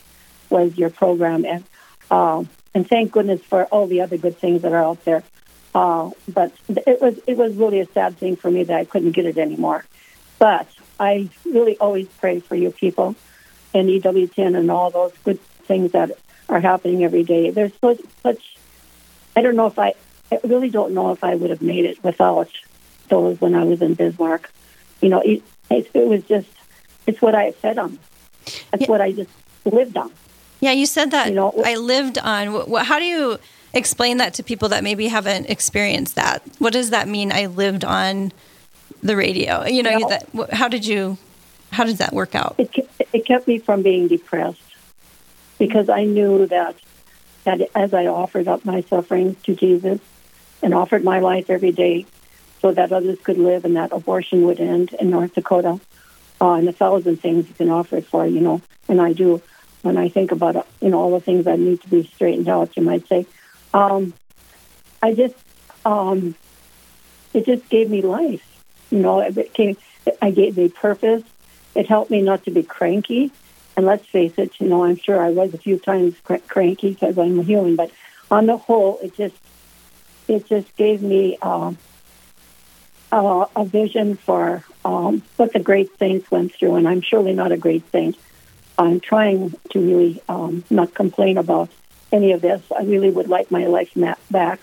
was 0.49 0.77
your 0.77 0.89
program 0.89 1.45
and 1.45 1.63
um, 2.11 2.49
and 2.73 2.87
thank 2.87 3.11
goodness 3.11 3.41
for 3.41 3.65
all 3.65 3.87
the 3.87 4.01
other 4.01 4.17
good 4.17 4.37
things 4.37 4.63
that 4.63 4.71
are 4.71 4.83
out 4.83 5.03
there. 5.05 5.23
Uh, 5.75 6.11
but 6.27 6.51
it 6.67 7.01
was 7.01 7.19
it 7.27 7.37
was 7.37 7.55
really 7.55 7.79
a 7.79 7.85
sad 7.87 8.17
thing 8.17 8.35
for 8.35 8.49
me 8.49 8.63
that 8.63 8.77
I 8.77 8.85
couldn't 8.85 9.11
get 9.11 9.25
it 9.25 9.37
anymore. 9.37 9.85
But 10.39 10.67
I 10.99 11.29
really 11.45 11.77
always 11.77 12.07
pray 12.07 12.39
for 12.39 12.55
you 12.55 12.71
people 12.71 13.15
and 13.73 13.89
EWTN 13.89 14.57
and 14.57 14.69
all 14.69 14.91
those 14.91 15.13
good 15.23 15.39
things 15.65 15.93
that 15.93 16.11
are 16.49 16.59
happening 16.59 17.03
every 17.03 17.23
day. 17.23 17.49
There's 17.49 17.73
such, 17.81 17.99
such 18.21 18.57
I 19.35 19.41
don't 19.41 19.55
know 19.55 19.67
if 19.67 19.79
I 19.79 19.93
I 20.31 20.39
really 20.43 20.69
don't 20.69 20.93
know 20.93 21.11
if 21.11 21.23
I 21.23 21.35
would 21.35 21.49
have 21.49 21.61
made 21.61 21.85
it 21.85 22.03
without 22.03 22.49
those 23.09 23.39
when 23.39 23.55
I 23.55 23.63
was 23.63 23.81
in 23.81 23.93
Bismarck. 23.93 24.51
You 25.01 25.09
know, 25.09 25.21
it, 25.21 25.43
it, 25.69 25.89
it 25.93 26.07
was 26.07 26.23
just, 26.23 26.47
it's 27.05 27.21
what 27.21 27.35
I 27.35 27.51
fed 27.51 27.77
on. 27.77 27.99
That's 28.71 28.81
yeah. 28.81 28.87
what 28.87 29.01
I 29.01 29.11
just 29.11 29.29
lived 29.65 29.97
on. 29.97 30.11
Yeah, 30.59 30.71
you 30.71 30.85
said 30.85 31.11
that 31.11 31.29
you 31.29 31.35
know, 31.35 31.53
I 31.63 31.75
lived 31.75 32.17
on. 32.17 32.71
How 32.85 32.97
do 32.97 33.05
you 33.05 33.37
explain 33.73 34.17
that 34.17 34.33
to 34.35 34.43
people 34.43 34.69
that 34.69 34.83
maybe 34.83 35.07
haven't 35.07 35.49
experienced 35.49 36.15
that? 36.15 36.41
What 36.59 36.73
does 36.73 36.91
that 36.91 37.07
mean? 37.07 37.31
I 37.31 37.47
lived 37.47 37.83
on 37.83 38.31
the 39.01 39.15
radio. 39.17 39.65
You 39.65 39.83
know, 39.83 39.91
you 39.91 39.99
know 39.99 40.09
that, 40.09 40.53
how 40.53 40.69
did 40.69 40.85
you? 40.85 41.17
How 41.71 41.83
did 41.83 41.97
that 41.97 42.13
work 42.13 42.35
out? 42.35 42.55
It, 42.59 42.87
it 43.11 43.25
kept 43.25 43.47
me 43.47 43.57
from 43.57 43.81
being 43.81 44.07
depressed 44.07 44.61
because 45.57 45.89
I 45.89 46.05
knew 46.05 46.45
that 46.47 46.75
that 47.43 47.61
as 47.75 47.93
I 47.93 48.05
offered 48.05 48.47
up 48.47 48.63
my 48.63 48.81
sufferings 48.81 49.41
to 49.43 49.55
Jesus, 49.55 49.99
and 50.63 50.73
offered 50.73 51.03
my 51.03 51.19
life 51.19 51.49
every 51.49 51.71
day 51.71 52.05
so 52.61 52.71
that 52.71 52.91
others 52.91 53.19
could 53.23 53.37
live 53.37 53.65
and 53.65 53.75
that 53.75 53.91
abortion 53.91 54.45
would 54.45 54.59
end 54.59 54.93
in 54.93 55.09
North 55.09 55.35
Dakota. 55.35 55.79
Uh, 56.41 56.53
and 56.53 56.67
a 56.67 56.73
thousand 56.73 57.17
things 57.17 57.47
you 57.47 57.53
can 57.53 57.69
offer 57.69 57.97
it 57.97 58.05
for, 58.05 58.25
you 58.25 58.39
know, 58.39 58.61
and 58.87 59.01
I 59.01 59.13
do. 59.13 59.41
When 59.81 59.97
I 59.97 60.07
think 60.07 60.31
about, 60.31 60.65
you 60.81 60.89
know, 60.89 60.99
all 60.99 61.11
the 61.11 61.19
things 61.19 61.43
that 61.43 61.59
need 61.59 61.81
to 61.81 61.89
be 61.89 62.03
straightened 62.03 62.47
out, 62.47 62.75
you 62.77 62.83
might 62.83 63.05
say, 63.07 63.25
um, 63.73 64.13
I 65.01 65.13
just, 65.13 65.35
um, 65.85 66.35
it 67.33 67.45
just 67.45 67.67
gave 67.67 67.89
me 67.89 68.01
life. 68.01 68.41
You 68.89 68.99
know, 68.99 69.19
it 69.19 69.53
came, 69.53 69.75
I 70.21 70.31
gave 70.31 70.55
me 70.55 70.69
purpose. 70.69 71.23
It 71.75 71.87
helped 71.87 72.11
me 72.11 72.21
not 72.21 72.45
to 72.45 72.51
be 72.51 72.63
cranky. 72.63 73.31
And 73.75 73.85
let's 73.85 74.05
face 74.05 74.33
it, 74.37 74.59
you 74.61 74.69
know, 74.69 74.85
I'm 74.85 74.95
sure 74.95 75.21
I 75.21 75.31
was 75.31 75.53
a 75.53 75.57
few 75.57 75.77
times 75.79 76.15
cr- 76.23 76.37
cranky 76.47 76.91
because 76.91 77.17
I'm 77.17 77.43
human, 77.43 77.75
but 77.75 77.91
on 78.31 78.45
the 78.45 78.55
whole, 78.55 78.99
it 78.99 79.17
just 79.17 79.35
it 80.27 80.47
just 80.47 80.75
gave 80.75 81.01
me 81.01 81.37
uh, 81.41 81.73
uh, 83.11 83.45
a 83.55 83.65
vision 83.65 84.15
for 84.15 84.63
um, 84.83 85.21
what 85.37 85.53
the 85.53 85.59
great 85.59 85.97
saints 85.99 86.29
went 86.31 86.53
through, 86.53 86.75
and 86.75 86.87
I'm 86.87 87.01
surely 87.01 87.33
not 87.33 87.51
a 87.51 87.57
great 87.57 87.89
saint. 87.91 88.17
I'm 88.77 88.99
trying 88.99 89.53
to 89.71 89.79
really 89.79 90.21
um, 90.27 90.63
not 90.69 90.93
complain 90.93 91.37
about 91.37 91.69
any 92.11 92.31
of 92.31 92.41
this. 92.41 92.61
I 92.75 92.83
really 92.83 93.11
would 93.11 93.29
like 93.29 93.51
my 93.51 93.65
life 93.65 93.91
back 94.31 94.59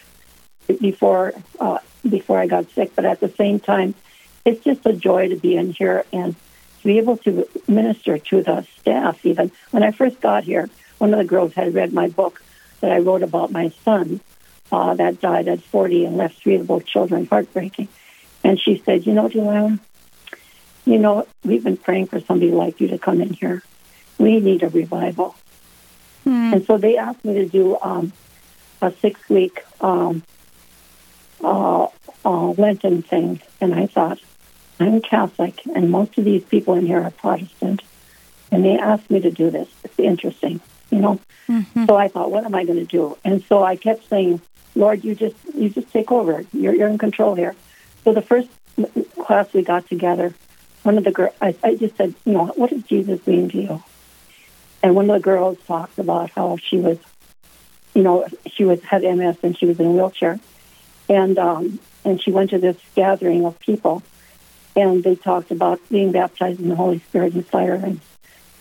before 0.81 1.35
uh, 1.59 1.79
before 2.09 2.39
I 2.39 2.47
got 2.47 2.71
sick, 2.71 2.93
but 2.97 3.05
at 3.05 3.21
the 3.21 3.29
same 3.29 3.61
time, 3.61 3.95
it's 4.45 4.65
just 4.65 4.85
a 4.87 4.93
joy 4.93 5.29
to 5.29 5.37
be 5.37 5.57
in 5.57 5.73
here 5.73 6.05
and 6.13 6.35
to 6.81 6.87
be 6.87 6.99
able 6.99 7.19
to 7.19 7.47
minister 7.69 8.19
to 8.19 8.43
the 8.43 8.67
staff. 8.81 9.25
Even 9.25 9.53
when 9.71 9.83
I 9.83 9.91
first 9.91 10.21
got 10.21 10.45
here, 10.45 10.69
one 10.99 11.13
of 11.13 11.19
the 11.19 11.25
girls 11.25 11.53
had 11.55 11.75
read 11.75 11.93
my 11.93 12.09
book 12.09 12.43
that 12.81 12.91
I 12.91 12.99
wrote 12.99 13.23
about 13.23 13.53
my 13.53 13.69
son 13.85 14.21
uh, 14.73 14.95
that 14.95 15.21
died 15.21 15.49
at 15.49 15.63
40 15.63 16.05
and 16.07 16.17
left 16.17 16.43
three 16.43 16.59
little 16.59 16.81
children, 16.81 17.27
heartbreaking. 17.27 17.89
And 18.43 18.59
she 18.61 18.83
said, 18.85 19.07
"You 19.07 19.13
know, 19.13 19.29
Joanne, 19.29 19.81
you 20.87 20.99
know, 20.99 21.27
we've 21.45 21.65
been 21.65 21.77
praying 21.77 22.07
for 22.07 22.21
somebody 22.21 22.53
like 22.53 22.81
you 22.81 22.89
to 22.89 22.99
come 22.99 23.21
in 23.21 23.33
here. 23.33 23.63
We 24.19 24.41
need 24.41 24.63
a 24.63 24.69
revival." 24.69 25.35
Hmm. 26.25 26.55
And 26.55 26.65
so 26.65 26.79
they 26.79 26.97
asked 26.97 27.25
me 27.25 27.35
to 27.35 27.47
do 27.47 27.79
um, 27.81 28.13
a 28.81 28.93
six-week 28.93 29.65
um, 29.81 30.23
uh, 31.43 31.89
uh, 32.25 32.51
Lenten 32.51 33.03
thing, 33.03 33.41
and 33.61 33.75
I 33.75 33.87
thought, 33.87 34.21
I'm 34.79 35.01
Catholic, 35.03 35.61
and 35.75 35.91
most 35.91 36.17
of 36.19 36.25
these 36.25 36.45
people 36.45 36.75
in 36.75 36.87
here 36.87 37.03
are 37.03 37.11
Protestant, 37.11 37.83
and 38.51 38.65
they 38.65 38.79
asked 38.79 39.11
me 39.11 39.21
to 39.21 39.31
do 39.31 39.51
this. 39.51 39.69
It's 39.85 39.99
interesting, 39.99 40.61
you 40.91 40.99
know. 40.99 41.21
Mm-hmm. 41.49 41.85
So 41.87 41.97
I 41.97 42.09
thought, 42.09 42.31
what 42.31 42.45
am 42.45 42.55
I 42.55 42.65
going 42.65 42.79
to 42.79 42.85
do? 42.85 43.19
And 43.25 43.45
so 43.45 43.63
I 43.63 43.77
kept 43.77 44.09
saying, 44.09 44.41
Lord, 44.75 45.05
you 45.05 45.15
just 45.15 45.37
you 45.55 45.69
just 45.69 45.91
take 45.91 46.11
over. 46.13 46.45
You're 46.53 46.75
you're 46.75 46.89
in 46.89 46.99
control 46.99 47.35
here. 47.35 47.55
So 48.05 48.13
the 48.13 48.23
first 48.23 48.49
class 49.19 49.53
we 49.53 49.63
got 49.63 49.89
together, 49.89 50.35
one 50.83 50.97
of 50.97 51.05
the 51.05 51.11
girls, 51.11 51.35
I, 51.41 51.55
I 51.63 51.75
just 51.75 51.97
said, 51.97 52.15
you 52.25 52.33
know, 52.33 52.47
what 52.47 52.71
does 52.71 52.83
Jesus 52.85 53.27
mean 53.27 53.51
to 53.51 53.61
you? 53.61 53.83
And 54.83 54.95
one 54.95 55.11
of 55.11 55.17
the 55.17 55.23
girls 55.23 55.59
talked 55.67 55.99
about 55.99 56.31
how 56.31 56.57
she 56.57 56.79
was, 56.79 56.99
you 57.95 58.03
know, 58.03 58.27
she 58.47 58.65
was 58.65 58.83
had 58.83 59.03
MS 59.03 59.37
and 59.43 59.59
she 59.59 59.67
was 59.67 59.79
in 59.79 59.87
a 59.87 59.91
wheelchair, 59.91 60.41
and 61.09 61.39
um, 61.39 61.79
and 62.05 62.23
she 62.23 62.31
went 62.31 62.51
to 62.51 62.59
this 62.59 62.77
gathering 62.95 63.45
of 63.45 63.59
people, 63.61 64.03
and 64.77 65.03
they 65.03 65.17
talked 65.17 65.51
about 65.51 65.81
being 65.91 66.13
baptized 66.13 66.61
in 66.61 66.69
the 66.69 66.77
Holy 66.77 67.01
Spirit 67.01 67.35
and 67.35 67.47
fire. 67.47 67.75
And, 67.75 68.01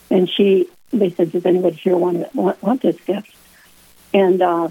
and 0.10 0.30
she, 0.30 0.68
they 0.92 1.12
said, 1.12 1.32
does 1.32 1.46
anybody 1.46 1.76
here 1.76 1.96
want, 1.96 2.34
want, 2.36 2.62
want 2.62 2.82
this 2.82 3.00
gift? 3.02 3.34
And 4.14 4.42
uh, 4.42 4.70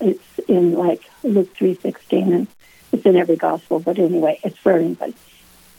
it's 0.00 0.22
in 0.48 0.74
like 0.74 1.08
Luke 1.22 1.54
3.16, 1.56 2.34
and 2.34 2.46
it's 2.92 3.04
in 3.04 3.16
every 3.16 3.36
gospel, 3.36 3.80
but 3.80 3.98
anyway, 3.98 4.40
it's 4.42 4.56
for 4.58 4.72
everybody. 4.72 5.14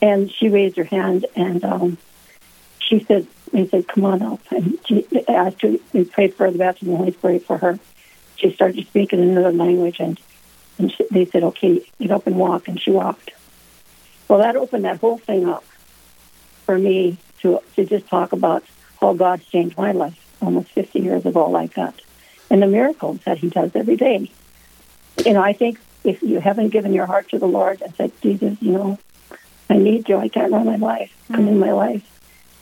And 0.02 0.32
she 0.32 0.50
raised 0.50 0.78
her 0.78 0.84
hand, 0.84 1.26
and 1.36 1.64
um, 1.64 1.98
she 2.80 3.04
said, 3.04 3.28
they 3.52 3.68
said, 3.68 3.88
come 3.88 4.06
on 4.06 4.22
up. 4.22 4.40
And 4.52 4.80
she 4.86 5.06
asked 5.28 5.62
her, 5.62 5.76
we 5.94 6.06
prayed 6.06 6.36
for 6.36 6.50
the 6.50 6.58
baptism 6.58 6.90
of 6.90 6.94
the 6.94 6.98
Holy 6.98 7.12
Spirit 7.12 7.46
for 7.46 7.58
her. 7.58 7.80
She 8.38 8.54
started 8.54 8.86
speaking 8.88 9.20
in 9.20 9.30
another 9.30 9.52
language, 9.52 10.00
and, 10.00 10.20
and 10.78 10.92
she, 10.92 11.06
they 11.12 11.26
said, 11.26 11.44
okay, 11.44 11.84
get 12.00 12.12
up 12.12 12.28
and 12.28 12.38
walk, 12.38 12.68
and 12.68 12.80
she 12.80 12.92
walked. 12.92 13.32
Well, 14.28 14.40
that 14.40 14.56
opened 14.56 14.86
that 14.86 15.00
whole 15.00 15.18
thing 15.18 15.50
up 15.50 15.64
for 16.66 16.78
me 16.78 17.18
to 17.42 17.60
to 17.76 17.84
just 17.84 18.08
talk 18.08 18.32
about 18.32 18.64
how 19.02 19.14
God's 19.14 19.44
changed 19.46 19.76
my 19.76 19.92
life 19.92 20.24
almost 20.42 20.70
50 20.70 21.00
years 21.00 21.26
of 21.26 21.32
ago 21.32 21.50
like 21.50 21.74
that, 21.74 22.00
and 22.50 22.62
the 22.62 22.68
miracles 22.68 23.20
that 23.26 23.40
He 23.40 23.50
does 23.50 23.72
every 23.76 23.96
day. 23.96 24.30
You 25.26 25.34
know, 25.34 25.42
I 25.42 25.54
think 25.54 25.80
if 26.04 26.22
you 26.24 26.40
haven't 26.40 26.70
given 26.70 26.94
your 26.94 27.06
heart 27.06 27.30
to 27.30 27.40
the 27.40 27.48
Lord 27.48 27.82
and 27.82 27.94
said, 27.96 28.12
Jesus, 28.22 28.62
you 28.62 28.72
know, 28.72 29.00
I 29.70 29.78
need 29.78 30.10
you. 30.10 30.18
I 30.18 30.30
can't 30.30 30.52
run 30.52 30.66
my 30.66 30.78
life. 30.78 31.16
Come 31.32 31.48
in 31.48 31.60
my 31.60 31.72
life. 31.72 32.04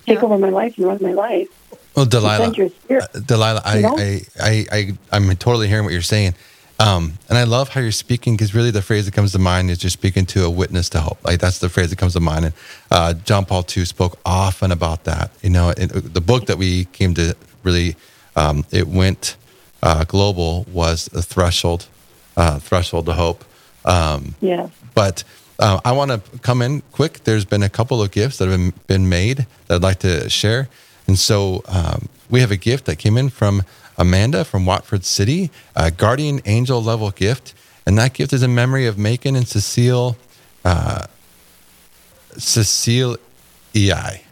Take 0.06 0.20
yeah. 0.20 0.26
over 0.26 0.38
my 0.38 0.50
life 0.50 0.78
and 0.78 0.88
run 0.88 1.00
my 1.02 1.14
life. 1.14 1.48
Well, 1.96 2.06
Delilah, 2.06 2.54
uh, 2.54 3.20
Delilah, 3.26 3.62
I, 3.66 3.84
I, 3.84 4.22
I, 4.40 4.66
I, 4.72 4.92
I'm 5.12 5.36
totally 5.36 5.68
hearing 5.68 5.84
what 5.84 5.94
you're 5.94 6.02
saying. 6.02 6.36
Um, 6.80 7.14
and 7.28 7.38
I 7.38 7.44
love 7.44 7.70
how 7.70 7.82
you're 7.82 7.92
speaking 7.92 8.36
because 8.36 8.54
really 8.54 8.70
the 8.70 8.84
phrase 8.84 9.06
that 9.06 9.14
comes 9.14 9.32
to 9.32 9.40
mind 9.40 9.72
is 9.72 9.82
you're 9.82 9.90
speaking 9.90 10.26
to 10.28 10.46
a 10.46 10.50
witness 10.50 10.90
to 10.90 11.02
hope. 11.02 11.24
Like 11.26 11.40
that's 11.40 11.58
the 11.60 11.70
phrase 11.70 11.90
that 11.90 11.98
comes 11.98 12.14
to 12.14 12.20
mind. 12.20 12.46
And 12.46 12.54
uh, 12.92 13.14
John 13.14 13.46
Paul 13.46 13.66
II 13.76 13.86
spoke 13.86 14.20
often 14.26 14.72
about 14.72 15.06
that. 15.06 15.32
You 15.42 15.50
know, 15.50 15.72
in, 15.72 15.90
the 15.90 16.22
book 16.22 16.46
that 16.46 16.58
we 16.58 16.86
came 16.86 17.16
to 17.16 17.36
really, 17.64 17.96
um, 18.36 18.64
it 18.72 18.88
went 18.88 19.38
uh, 19.82 20.04
global 20.04 20.66
was 20.72 21.06
the 21.06 21.24
threshold, 21.24 21.88
uh, 22.38 22.60
threshold 22.60 23.08
to 23.08 23.14
hope. 23.14 23.44
Um, 23.84 24.36
yeah. 24.40 24.70
But 24.94 25.24
uh, 25.60 25.82
I 25.84 25.92
want 25.92 26.12
to 26.12 26.40
come 26.40 26.62
in 26.62 26.82
quick. 26.92 27.24
There's 27.26 27.46
been 27.46 27.64
a 27.64 27.70
couple 27.70 28.02
of 28.02 28.12
gifts 28.12 28.38
that 28.38 28.48
have 28.48 28.88
been 28.88 29.10
made 29.10 29.48
that 29.68 29.76
I'd 29.76 29.84
like 29.84 30.00
to 30.00 30.30
share. 30.30 30.70
And 31.08 31.18
so 31.18 31.64
um, 31.68 32.08
we 32.30 32.40
have 32.42 32.52
a 32.52 32.58
gift 32.58 32.86
that 32.86 32.98
came 32.98 33.18
in 33.18 33.30
from 33.30 33.64
Amanda 33.98 34.46
from 34.46 34.66
Watford 34.66 35.04
City, 35.04 35.50
a 35.76 35.90
guardian 35.90 36.40
angel 36.46 36.82
level 36.82 37.10
gift. 37.12 37.54
And 37.86 37.98
that 37.98 38.14
gift 38.14 38.34
is 38.34 38.44
in 38.44 38.54
memory 38.54 38.86
of 38.86 38.98
Macon 38.98 39.36
and 39.36 39.48
Cecile, 39.48 40.18
uh, 40.64 41.08
Cecile 42.38 43.18
EI. 43.76 44.24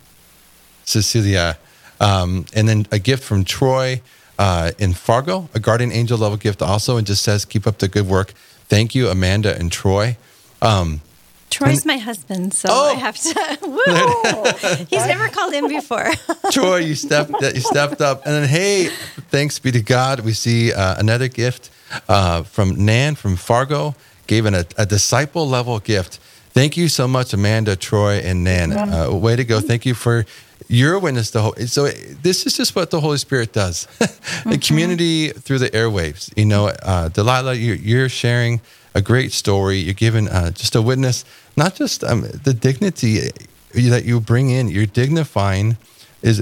Cecilia. 0.84 1.58
Um, 2.00 2.46
and 2.54 2.68
then 2.68 2.86
a 2.92 3.00
gift 3.00 3.24
from 3.24 3.44
Troy 3.46 4.02
uh, 4.38 4.72
in 4.78 4.94
Fargo, 4.94 5.50
a 5.54 5.60
guardian 5.60 5.92
angel 5.92 6.18
level 6.18 6.38
gift 6.38 6.62
also, 6.62 6.98
and 6.98 7.08
just 7.08 7.24
says, 7.24 7.46
keep 7.46 7.66
up 7.66 7.78
the 7.78 7.88
good 7.88 8.08
work. 8.08 8.34
Thank 8.68 8.96
you, 8.96 9.10
Amanda 9.10 9.58
and 9.58 9.72
Troy. 9.72 10.18
Um, 10.62 11.02
Troy's 11.50 11.84
and, 11.84 11.86
my 11.86 11.98
husband, 11.98 12.54
so 12.54 12.70
oh. 12.70 12.90
I 12.90 12.94
have 12.96 13.18
to. 13.18 14.86
He's 14.90 15.06
never 15.06 15.30
called 15.30 15.54
in 15.54 15.68
before. 15.68 16.10
Troy, 16.52 16.78
you 16.78 16.96
stepped 16.96 17.32
you 17.42 17.62
stepped 17.62 18.02
up, 18.02 18.26
and 18.26 18.36
then 18.36 18.50
hey, 18.50 18.88
thanks 19.30 19.60
be 19.60 19.72
to 19.72 19.82
God, 19.82 20.22
we 20.22 20.34
see 20.34 20.74
uh, 20.74 21.00
another 21.00 21.28
gift 21.28 21.70
uh, 22.10 22.44
from 22.44 22.86
Nan 22.86 23.16
from 23.16 23.38
Fargo, 23.38 23.96
gave 24.28 24.46
an, 24.46 24.56
a, 24.56 24.66
a, 24.78 24.86
disciple 24.86 25.48
level 25.48 25.80
gift. 25.80 26.18
Thank 26.50 26.76
you 26.78 26.88
so 26.88 27.08
much, 27.08 27.34
Amanda, 27.34 27.76
Troy, 27.76 28.16
and 28.16 28.44
Nan. 28.44 28.74
Uh, 28.74 29.14
way 29.14 29.36
to 29.36 29.46
go! 29.46 29.60
Thank 29.62 29.86
you 29.86 29.94
for 29.94 30.26
your 30.68 31.00
witness 31.00 31.32
to 31.32 31.42
hope. 31.42 31.60
So 31.60 31.88
this 31.88 32.46
is 32.46 32.58
just 32.58 32.76
what 32.76 32.92
the 32.92 33.00
Holy 33.00 33.18
Spirit 33.18 33.54
does. 33.54 33.86
the 34.00 34.06
mm-hmm. 34.06 34.60
community 34.60 35.30
through 35.30 35.60
the 35.60 35.70
airwaves. 35.70 36.36
You 36.38 36.46
know, 36.46 36.68
uh, 36.68 37.10
Delilah, 37.10 37.56
you're, 37.56 37.76
you're 37.76 38.10
sharing 38.10 38.62
a 38.94 39.02
great 39.02 39.32
story. 39.32 39.78
You're 39.78 39.94
giving 39.94 40.28
uh, 40.28 40.52
just 40.52 40.76
a 40.76 40.82
witness, 40.82 41.26
not 41.56 41.76
just 41.76 42.04
um, 42.04 42.22
the 42.22 42.54
dignity 42.54 43.30
that 43.74 44.06
you 44.06 44.20
bring 44.20 44.50
in. 44.50 44.70
You're 44.70 44.86
dignifying. 44.86 45.78
Is 46.22 46.40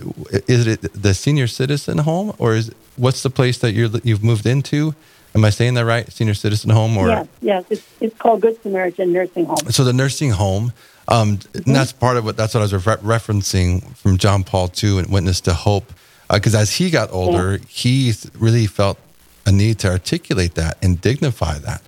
is 0.48 0.68
it 0.68 0.82
the 0.94 1.14
senior 1.14 1.48
citizen 1.48 1.98
home, 1.98 2.34
or 2.38 2.54
is 2.54 2.72
what's 2.96 3.24
the 3.24 3.30
place 3.30 3.58
that 3.58 3.74
you're 3.74 3.90
you've 4.04 4.24
moved 4.24 4.46
into? 4.46 4.96
Am 5.36 5.44
I 5.44 5.50
saying 5.50 5.74
that 5.74 5.86
right? 5.86 6.10
Senior 6.12 6.36
citizen 6.36 6.70
home, 6.70 6.96
or 6.96 7.10
yes, 7.10 7.28
yes, 7.42 7.66
it's, 7.70 7.88
it's 8.00 8.18
called 8.18 8.40
Good 8.42 8.62
Samaritan 8.62 9.12
Nursing 9.12 9.46
Home. 9.46 9.72
So 9.72 9.84
the 9.84 9.92
nursing 9.92 10.32
home, 10.32 10.74
um, 11.08 11.38
mm-hmm. 11.38 11.58
and 11.66 11.76
that's 11.76 11.92
part 11.92 12.18
of 12.18 12.26
what 12.26 12.38
that's 12.38 12.54
what 12.54 12.62
I 12.62 12.64
was 12.64 12.74
re- 12.74 12.80
referencing 12.80 13.96
from 13.98 14.18
John 14.18 14.44
Paul 14.44 14.72
II 14.82 15.00
and 15.00 15.12
Witness 15.12 15.42
to 15.42 15.54
Hope, 15.54 15.92
because 16.32 16.56
uh, 16.56 16.60
as 16.60 16.76
he 16.76 16.90
got 16.90 17.12
older, 17.12 17.54
yeah. 17.54 17.66
he 17.68 18.14
really 18.38 18.68
felt 18.68 18.98
a 19.46 19.52
need 19.52 19.80
to 19.80 19.90
articulate 19.90 20.56
that 20.56 20.78
and 20.82 21.00
dignify 21.02 21.58
that. 21.60 21.82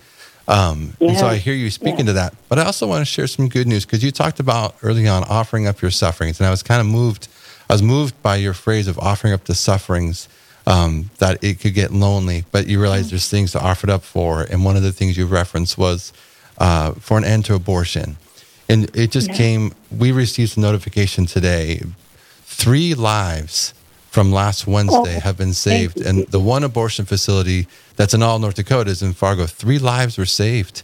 Um, 0.48 0.96
yeah. 1.00 1.08
And 1.08 1.18
so 1.18 1.26
I 1.26 1.36
hear 1.36 1.54
you 1.54 1.70
speaking 1.70 2.00
yeah. 2.00 2.06
to 2.06 2.12
that. 2.14 2.34
But 2.48 2.58
I 2.58 2.64
also 2.64 2.86
want 2.86 3.00
to 3.00 3.04
share 3.04 3.26
some 3.26 3.48
good 3.48 3.66
news 3.66 3.84
because 3.84 4.04
you 4.04 4.10
talked 4.10 4.38
about 4.38 4.76
early 4.82 5.08
on 5.08 5.24
offering 5.24 5.66
up 5.66 5.82
your 5.82 5.90
sufferings. 5.90 6.38
And 6.38 6.46
I 6.46 6.50
was 6.50 6.62
kind 6.62 6.80
of 6.80 6.86
moved. 6.86 7.28
I 7.68 7.74
was 7.74 7.82
moved 7.82 8.20
by 8.22 8.36
your 8.36 8.52
phrase 8.52 8.86
of 8.86 8.98
offering 8.98 9.32
up 9.32 9.44
the 9.44 9.54
sufferings, 9.54 10.28
um, 10.66 11.10
that 11.18 11.42
it 11.42 11.60
could 11.60 11.74
get 11.74 11.92
lonely, 11.92 12.44
but 12.52 12.66
you 12.66 12.80
realize 12.80 13.06
mm-hmm. 13.06 13.10
there's 13.10 13.28
things 13.28 13.52
to 13.52 13.60
offer 13.60 13.88
it 13.88 13.90
up 13.90 14.04
for. 14.04 14.42
And 14.42 14.64
one 14.64 14.76
of 14.76 14.82
the 14.82 14.92
things 14.92 15.16
you 15.16 15.26
referenced 15.26 15.76
was 15.76 16.12
uh, 16.58 16.92
for 16.92 17.18
an 17.18 17.24
end 17.24 17.44
to 17.46 17.54
abortion. 17.54 18.16
And 18.68 18.94
it 18.96 19.10
just 19.10 19.32
came, 19.32 19.72
we 19.96 20.12
received 20.12 20.56
a 20.56 20.60
notification 20.60 21.26
today 21.26 21.82
three 22.42 22.94
lives 22.94 23.74
from 24.10 24.32
last 24.32 24.66
Wednesday 24.66 25.16
oh, 25.16 25.20
have 25.20 25.36
been 25.36 25.52
saved. 25.52 26.00
And 26.00 26.26
the 26.28 26.40
one 26.40 26.64
abortion 26.64 27.04
facility 27.04 27.68
that's 27.96 28.14
in 28.14 28.22
all 28.22 28.38
North 28.38 28.54
Dakota 28.54 28.90
is 28.90 29.02
in 29.02 29.12
Fargo. 29.12 29.46
Three 29.46 29.78
lives 29.78 30.16
were 30.16 30.26
saved. 30.26 30.82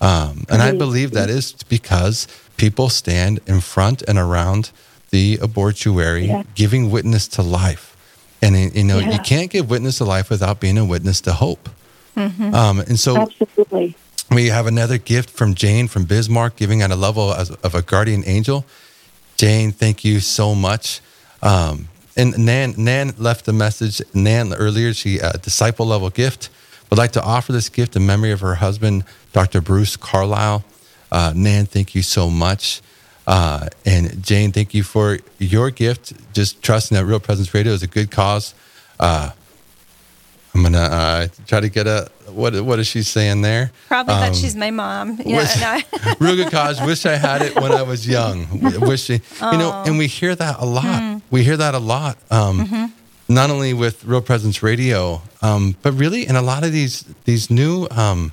Um, 0.00 0.44
and 0.50 0.60
I 0.60 0.72
believe 0.72 1.12
that 1.12 1.30
is 1.30 1.54
because 1.68 2.28
people 2.56 2.88
stand 2.90 3.40
in 3.46 3.60
front 3.60 4.02
and 4.02 4.18
around 4.18 4.70
the 5.10 5.38
abortuary 5.40 6.26
yeah. 6.26 6.42
giving 6.54 6.90
witness 6.90 7.26
to 7.28 7.42
life. 7.42 7.96
And, 8.42 8.74
you 8.74 8.84
know, 8.84 8.98
yeah. 8.98 9.12
you 9.12 9.18
can't 9.20 9.50
give 9.50 9.70
witness 9.70 9.98
to 9.98 10.04
life 10.04 10.28
without 10.28 10.60
being 10.60 10.76
a 10.76 10.84
witness 10.84 11.22
to 11.22 11.32
hope. 11.32 11.70
Mm-hmm. 12.16 12.54
Um, 12.54 12.80
and 12.80 13.00
so 13.00 13.16
Absolutely. 13.16 13.96
We 14.30 14.48
have 14.48 14.66
another 14.66 14.98
gift 14.98 15.30
from 15.30 15.54
Jane 15.54 15.88
from 15.88 16.04
Bismarck, 16.04 16.56
giving 16.56 16.82
at 16.82 16.90
a 16.90 16.96
level 16.96 17.32
of 17.32 17.74
a 17.74 17.82
guardian 17.82 18.22
angel. 18.26 18.64
Jane, 19.36 19.72
thank 19.72 20.04
you 20.04 20.20
so 20.20 20.54
much. 20.54 21.00
Um, 21.42 21.88
and 22.16 22.38
Nan 22.38 22.74
Nan 22.78 23.14
left 23.18 23.48
a 23.48 23.52
message. 23.52 24.00
Nan 24.14 24.54
earlier, 24.54 24.92
she 24.94 25.20
uh, 25.20 25.32
disciple 25.32 25.86
level 25.86 26.10
gift 26.10 26.48
would 26.90 26.98
like 26.98 27.12
to 27.12 27.22
offer 27.22 27.52
this 27.52 27.68
gift 27.68 27.96
in 27.96 28.06
memory 28.06 28.30
of 28.30 28.40
her 28.40 28.54
husband, 28.56 29.04
Dr. 29.32 29.60
Bruce 29.60 29.96
Carlisle. 29.96 30.64
Uh, 31.10 31.32
Nan, 31.34 31.66
thank 31.66 31.94
you 31.94 32.02
so 32.02 32.30
much. 32.30 32.82
Uh, 33.26 33.68
and 33.84 34.22
Jane, 34.22 34.52
thank 34.52 34.74
you 34.74 34.82
for 34.82 35.18
your 35.38 35.70
gift. 35.70 36.12
Just 36.32 36.62
trusting 36.62 36.94
that 36.96 37.04
Real 37.04 37.20
Presence 37.20 37.52
Radio 37.54 37.72
is 37.72 37.82
a 37.82 37.86
good 37.86 38.10
cause. 38.10 38.54
Uh, 39.00 39.30
I'm 40.54 40.62
gonna 40.62 40.78
uh, 40.78 41.28
try 41.46 41.60
to 41.60 41.68
get 41.68 41.86
a 41.86 42.10
what? 42.28 42.58
What 42.62 42.78
is 42.78 42.86
she 42.86 43.02
saying 43.02 43.42
there? 43.42 43.72
Probably 43.88 44.14
um, 44.14 44.20
that 44.20 44.36
she's 44.36 44.54
my 44.54 44.70
mom. 44.70 45.20
Yeah, 45.24 45.38
wish, 45.38 45.60
no. 45.60 46.14
good 46.36 46.50
cause. 46.50 46.80
Wish 46.80 47.06
I 47.06 47.16
had 47.16 47.42
it 47.42 47.56
when 47.56 47.72
I 47.72 47.82
was 47.82 48.06
young. 48.06 48.46
Wish 48.80 49.10
you 49.10 49.20
know, 49.40 49.82
and 49.84 49.98
we 49.98 50.06
hear 50.06 50.34
that 50.34 50.60
a 50.60 50.64
lot. 50.64 50.84
Mm. 50.84 51.22
We 51.30 51.42
hear 51.42 51.56
that 51.56 51.74
a 51.74 51.78
lot. 51.78 52.18
Um, 52.30 52.66
mm-hmm. 52.66 52.84
Not 53.28 53.50
only 53.50 53.74
with 53.74 54.04
Real 54.04 54.20
Presence 54.20 54.62
Radio, 54.62 55.22
um, 55.42 55.76
but 55.82 55.92
really 55.92 56.26
in 56.26 56.36
a 56.36 56.42
lot 56.42 56.62
of 56.62 56.72
these 56.72 57.02
these 57.24 57.50
new 57.50 57.88
um, 57.90 58.32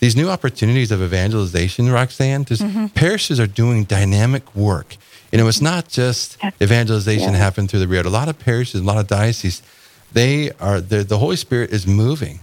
these 0.00 0.16
new 0.16 0.28
opportunities 0.28 0.90
of 0.90 1.02
evangelization, 1.02 1.90
Roxane. 1.90 2.44
Just 2.44 2.62
mm-hmm. 2.62 2.88
parishes 2.88 3.40
are 3.40 3.46
doing 3.46 3.84
dynamic 3.84 4.54
work. 4.54 4.96
You 5.32 5.38
know, 5.38 5.48
it's 5.48 5.62
not 5.62 5.88
just 5.88 6.36
evangelization 6.60 7.32
yeah. 7.32 7.38
happening 7.38 7.68
through 7.68 7.80
the 7.80 7.88
Rio. 7.88 8.02
A 8.02 8.10
lot 8.10 8.28
of 8.28 8.38
parishes, 8.38 8.80
a 8.80 8.84
lot 8.84 8.98
of 8.98 9.06
dioceses 9.06 9.62
they 10.12 10.50
are 10.52 10.80
the 10.80 11.18
Holy 11.18 11.36
Spirit 11.36 11.70
is 11.70 11.86
moving. 11.86 12.40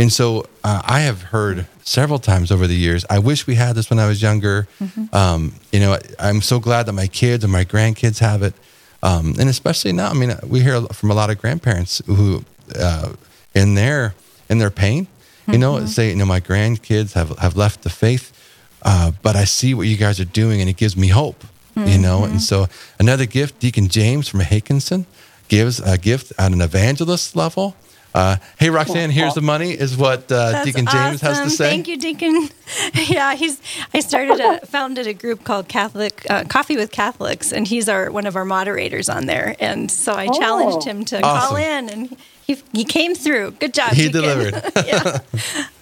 And 0.00 0.10
so 0.10 0.46
uh, 0.64 0.80
I 0.84 1.00
have 1.00 1.24
heard 1.24 1.66
several 1.82 2.18
times 2.18 2.50
over 2.50 2.66
the 2.66 2.74
years, 2.74 3.04
I 3.10 3.18
wish 3.18 3.46
we 3.46 3.56
had 3.56 3.74
this 3.74 3.90
when 3.90 3.98
I 3.98 4.08
was 4.08 4.22
younger. 4.22 4.66
Mm-hmm. 4.80 5.14
Um, 5.14 5.52
you 5.72 5.80
know, 5.80 5.98
I, 6.18 6.30
am 6.30 6.40
so 6.40 6.58
glad 6.58 6.86
that 6.86 6.94
my 6.94 7.06
kids 7.06 7.44
and 7.44 7.52
my 7.52 7.66
grandkids 7.66 8.18
have 8.20 8.42
it. 8.42 8.54
Um, 9.02 9.34
and 9.38 9.50
especially 9.50 9.92
now, 9.92 10.08
I 10.08 10.14
mean, 10.14 10.34
we 10.46 10.60
hear 10.60 10.80
from 10.80 11.10
a 11.10 11.14
lot 11.14 11.28
of 11.28 11.38
grandparents 11.38 12.00
who, 12.06 12.44
uh, 12.78 13.12
in 13.54 13.74
their 13.74 14.14
in 14.48 14.58
their 14.58 14.70
pain, 14.70 15.06
you 15.46 15.54
mm-hmm. 15.54 15.60
know, 15.60 15.86
say, 15.86 16.10
you 16.10 16.16
know, 16.16 16.26
my 16.26 16.40
grandkids 16.40 17.12
have 17.12 17.38
have 17.38 17.56
left 17.56 17.82
the 17.82 17.90
faith, 17.90 18.32
uh, 18.82 19.12
but 19.22 19.36
I 19.36 19.44
see 19.44 19.74
what 19.74 19.86
you 19.86 19.96
guys 19.96 20.18
are 20.18 20.24
doing, 20.24 20.60
and 20.60 20.70
it 20.70 20.76
gives 20.76 20.96
me 20.96 21.08
hope. 21.08 21.44
Mm-hmm. 21.76 21.88
You 21.88 21.98
know, 21.98 22.24
and 22.24 22.40
so 22.42 22.68
another 22.98 23.26
gift, 23.26 23.60
Deacon 23.60 23.88
James 23.88 24.28
from 24.28 24.40
Hankinson 24.40 25.06
gives 25.50 25.80
a 25.80 25.98
gift 25.98 26.32
at 26.38 26.52
an 26.52 26.62
evangelist 26.62 27.36
level. 27.36 27.76
Uh, 28.12 28.36
hey, 28.58 28.70
Roxane, 28.70 29.10
here's 29.10 29.34
the 29.34 29.40
money, 29.40 29.70
is 29.70 29.96
what 29.96 30.32
uh, 30.32 30.64
Deacon 30.64 30.86
James 30.86 31.22
awesome. 31.22 31.28
has 31.28 31.40
to 31.42 31.50
say. 31.50 31.70
Thank 31.70 31.86
you, 31.86 31.96
Deacon. 31.96 32.48
yeah, 32.94 33.34
he's. 33.34 33.60
I 33.94 34.00
started 34.00 34.40
a 34.40 34.66
founded 34.66 35.06
a 35.06 35.14
group 35.14 35.44
called 35.44 35.68
Catholic 35.68 36.28
uh, 36.28 36.42
Coffee 36.44 36.76
with 36.76 36.90
Catholics, 36.90 37.52
and 37.52 37.68
he's 37.68 37.88
our 37.88 38.10
one 38.10 38.26
of 38.26 38.34
our 38.34 38.44
moderators 38.44 39.08
on 39.08 39.26
there. 39.26 39.54
And 39.60 39.90
so 39.90 40.12
I 40.12 40.26
oh. 40.26 40.38
challenged 40.38 40.84
him 40.84 41.04
to 41.04 41.22
awesome. 41.22 41.48
call 41.48 41.56
in, 41.56 41.88
and 41.88 42.16
he, 42.50 42.62
he 42.72 42.84
came 42.84 43.14
through. 43.14 43.52
Good 43.52 43.72
job. 43.72 43.92
He 43.92 44.08
Deacon. 44.08 44.22
delivered. 44.22 44.72
yeah. 44.86 45.18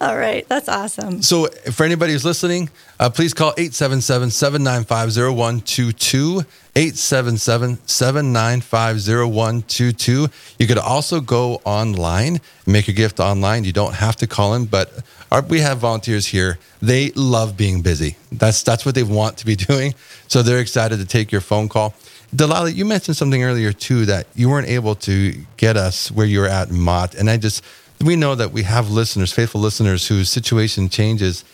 All 0.02 0.16
right. 0.16 0.46
That's 0.48 0.68
awesome. 0.68 1.22
So, 1.22 1.46
for 1.72 1.84
anybody 1.84 2.12
who's 2.12 2.26
listening, 2.26 2.68
uh, 3.00 3.08
please 3.08 3.32
call 3.32 3.54
877 3.56 4.30
795 4.30 5.34
0122. 5.34 6.44
877 6.76 7.78
795 7.86 8.96
0122. 9.32 10.28
You 10.58 10.66
could 10.66 10.78
also 10.78 11.20
go 11.20 11.60
online 11.64 12.40
make 12.66 12.86
a 12.88 12.92
gift 12.92 13.18
online. 13.18 13.64
You 13.64 13.72
don't 13.72 13.94
have 13.94 14.16
to 14.16 14.26
call 14.26 14.52
in, 14.54 14.66
but 14.66 14.92
our, 15.32 15.40
we 15.40 15.60
have 15.60 15.78
volunteers 15.78 16.26
here. 16.26 16.58
They 16.82 17.10
love 17.12 17.56
being 17.56 17.80
busy. 17.80 18.16
That's, 18.30 18.62
that's 18.62 18.84
what 18.84 18.94
they 18.94 19.02
want 19.02 19.38
to 19.38 19.46
be 19.46 19.56
doing. 19.70 19.94
So, 20.28 20.42
they're 20.42 20.60
excited 20.60 20.98
to 20.98 21.06
take 21.06 21.32
your 21.32 21.40
phone 21.40 21.70
call. 21.70 21.94
Delilah, 22.34 22.70
you 22.70 22.84
mentioned 22.84 23.16
something 23.16 23.42
earlier 23.42 23.72
too 23.72 24.04
that 24.06 24.26
you 24.34 24.50
weren't 24.50 24.68
able 24.68 24.94
to 24.96 25.32
get 25.56 25.76
us 25.76 26.10
where 26.10 26.26
you 26.26 26.40
were 26.40 26.46
at 26.46 26.68
in 26.68 26.78
Mott, 26.78 27.14
and 27.14 27.30
I 27.30 27.38
just 27.38 27.64
we 28.02 28.16
know 28.16 28.34
that 28.34 28.52
we 28.52 28.62
have 28.64 28.90
listeners, 28.90 29.32
faithful 29.32 29.60
listeners, 29.60 30.06
whose 30.06 30.30
situation 30.30 30.88
changes, 30.88 31.44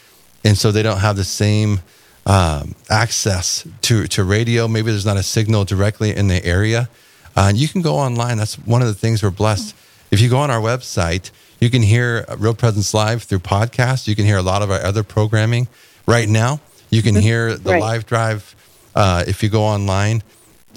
and 0.45 0.59
so 0.59 0.73
they 0.73 0.83
don't 0.83 0.99
have 0.99 1.17
the 1.17 1.25
same 1.25 1.81
um, 2.27 2.75
access 2.91 3.67
to 3.83 4.09
to 4.09 4.25
radio. 4.25 4.67
Maybe 4.67 4.91
there's 4.91 5.07
not 5.07 5.17
a 5.17 5.23
signal 5.23 5.65
directly 5.65 6.15
in 6.15 6.27
the 6.27 6.45
area. 6.45 6.89
Uh, 7.37 7.53
you 7.55 7.69
can 7.69 7.81
go 7.81 7.95
online. 7.95 8.39
That's 8.39 8.57
one 8.57 8.83
of 8.83 8.89
the 8.89 8.95
things 8.95 9.23
we're 9.23 9.31
blessed. 9.31 9.77
If 10.11 10.21
you 10.21 10.29
go 10.29 10.39
on 10.39 10.51
our 10.51 10.61
website, 10.61 11.31
you 11.61 11.71
can 11.71 11.83
hear 11.83 12.25
Real 12.39 12.55
Presence 12.55 12.93
Live 12.93 13.23
through 13.23 13.41
podcasts. 13.41 14.09
You 14.09 14.17
can 14.17 14.25
hear 14.25 14.39
a 14.39 14.43
lot 14.43 14.63
of 14.63 14.71
our 14.71 14.81
other 14.83 15.05
programming. 15.05 15.69
Right 16.07 16.29
now, 16.29 16.61
you 16.91 17.01
can 17.01 17.15
hear 17.15 17.57
the 17.57 17.73
right. 17.73 17.81
live 17.81 18.07
drive 18.07 18.55
uh, 18.95 19.25
if 19.27 19.43
you 19.43 19.49
go 19.49 19.63
online 19.63 20.23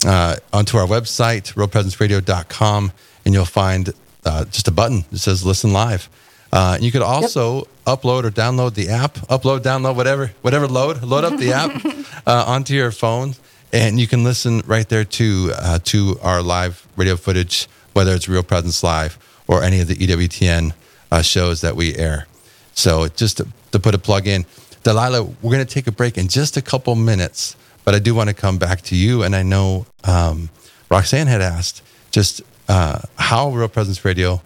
uh, 0.05 0.35
onto 0.53 0.77
our 0.77 0.85
website, 0.85 1.53
realpresenceradio.com, 1.53 2.91
and 3.25 3.33
you'll 3.33 3.45
find 3.45 3.93
uh, 4.25 4.45
just 4.45 4.67
a 4.67 4.71
button 4.71 5.05
that 5.11 5.19
says 5.19 5.45
listen 5.45 5.73
live. 5.73 6.09
Uh, 6.51 6.77
you 6.79 6.91
could 6.91 7.01
also 7.01 7.57
yep. 7.57 7.65
upload 7.85 8.23
or 8.23 8.31
download 8.31 8.73
the 8.73 8.89
app, 8.89 9.15
upload, 9.27 9.59
download, 9.59 9.95
whatever, 9.95 10.31
whatever 10.41 10.67
load, 10.67 11.03
load 11.03 11.23
up 11.23 11.37
the 11.37 11.51
app 11.51 11.85
uh, 12.27 12.45
onto 12.47 12.73
your 12.73 12.91
phone, 12.91 13.35
and 13.73 13.99
you 13.99 14.07
can 14.07 14.23
listen 14.23 14.61
right 14.65 14.87
there 14.87 15.03
to 15.03 15.51
uh, 15.55 15.79
to 15.83 16.17
our 16.21 16.41
live 16.41 16.87
radio 16.95 17.15
footage, 17.15 17.67
whether 17.93 18.13
it's 18.13 18.29
Real 18.29 18.43
Presence 18.43 18.81
Live 18.83 19.17
or 19.47 19.63
any 19.63 19.79
of 19.79 19.87
the 19.87 19.95
EWTN 19.95 20.73
uh, 21.11 21.21
shows 21.21 21.61
that 21.61 21.75
we 21.75 21.95
air. 21.95 22.27
So 22.73 23.07
just 23.07 23.37
to, 23.37 23.47
to 23.71 23.79
put 23.79 23.95
a 23.95 23.97
plug 23.97 24.27
in, 24.27 24.45
Delilah, 24.83 25.23
we're 25.23 25.51
going 25.51 25.65
to 25.65 25.73
take 25.73 25.87
a 25.87 25.91
break 25.91 26.17
in 26.17 26.27
just 26.27 26.57
a 26.57 26.61
couple 26.61 26.95
minutes. 26.95 27.55
But 27.87 27.95
I 27.95 27.99
do 27.99 28.13
want 28.13 28.27
to 28.27 28.33
come 28.33 28.57
back 28.57 28.81
to 28.81 28.97
you. 28.97 29.23
And 29.23 29.33
I 29.33 29.43
know 29.43 29.85
um, 30.03 30.49
Roxane 30.91 31.27
had 31.27 31.41
asked 31.41 31.81
just 32.11 32.41
uh, 32.67 32.99
how 33.17 33.51
Real 33.51 33.69
Presence 33.69 34.03
Radio 34.03 34.41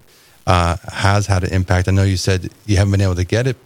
uh, 0.45 0.77
has 0.91 1.25
had 1.25 1.43
an 1.43 1.51
impact. 1.51 1.87
I 1.87 1.91
know 1.91 2.03
you 2.03 2.17
said 2.17 2.51
you 2.67 2.77
haven't 2.77 2.91
been 2.91 3.01
able 3.01 3.15
to 3.15 3.23
get 3.23 3.47
it, 3.47 3.57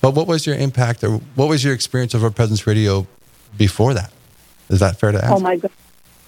but 0.00 0.14
what 0.14 0.28
was 0.28 0.46
your 0.46 0.54
impact 0.54 1.02
or 1.02 1.16
what 1.34 1.48
was 1.48 1.64
your 1.64 1.74
experience 1.74 2.14
of 2.14 2.22
Real 2.22 2.30
Presence 2.30 2.64
Radio 2.64 3.08
before 3.56 3.92
that? 3.92 4.12
Is 4.68 4.78
that 4.78 5.00
fair 5.00 5.10
to 5.10 5.18
ask? 5.18 5.32
Oh, 5.32 5.40
my 5.40 5.56
God. 5.56 5.72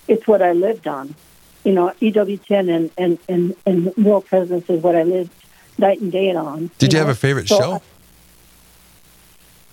It's 0.09 0.27
what 0.27 0.43
I 0.43 0.51
lived 0.51 0.89
on. 0.89 1.15
You 1.63 1.75
know, 1.75 1.93
EWTN 2.01 2.75
and, 2.75 2.91
and, 2.99 3.19
and, 3.29 3.55
and 3.67 3.95
Real 3.99 4.21
Presence 4.21 4.69
is 4.69 4.83
what 4.83 4.97
I 4.97 5.05
lived 5.05 5.31
night 5.79 6.01
and 6.01 6.11
day 6.11 6.35
on. 6.35 6.73
Did 6.79 6.93
you, 6.93 6.97
you 6.97 7.03
know? 7.05 7.07
have 7.07 7.17
a 7.17 7.21
favorite 7.21 7.47
so 7.47 7.57
show? 7.57 7.83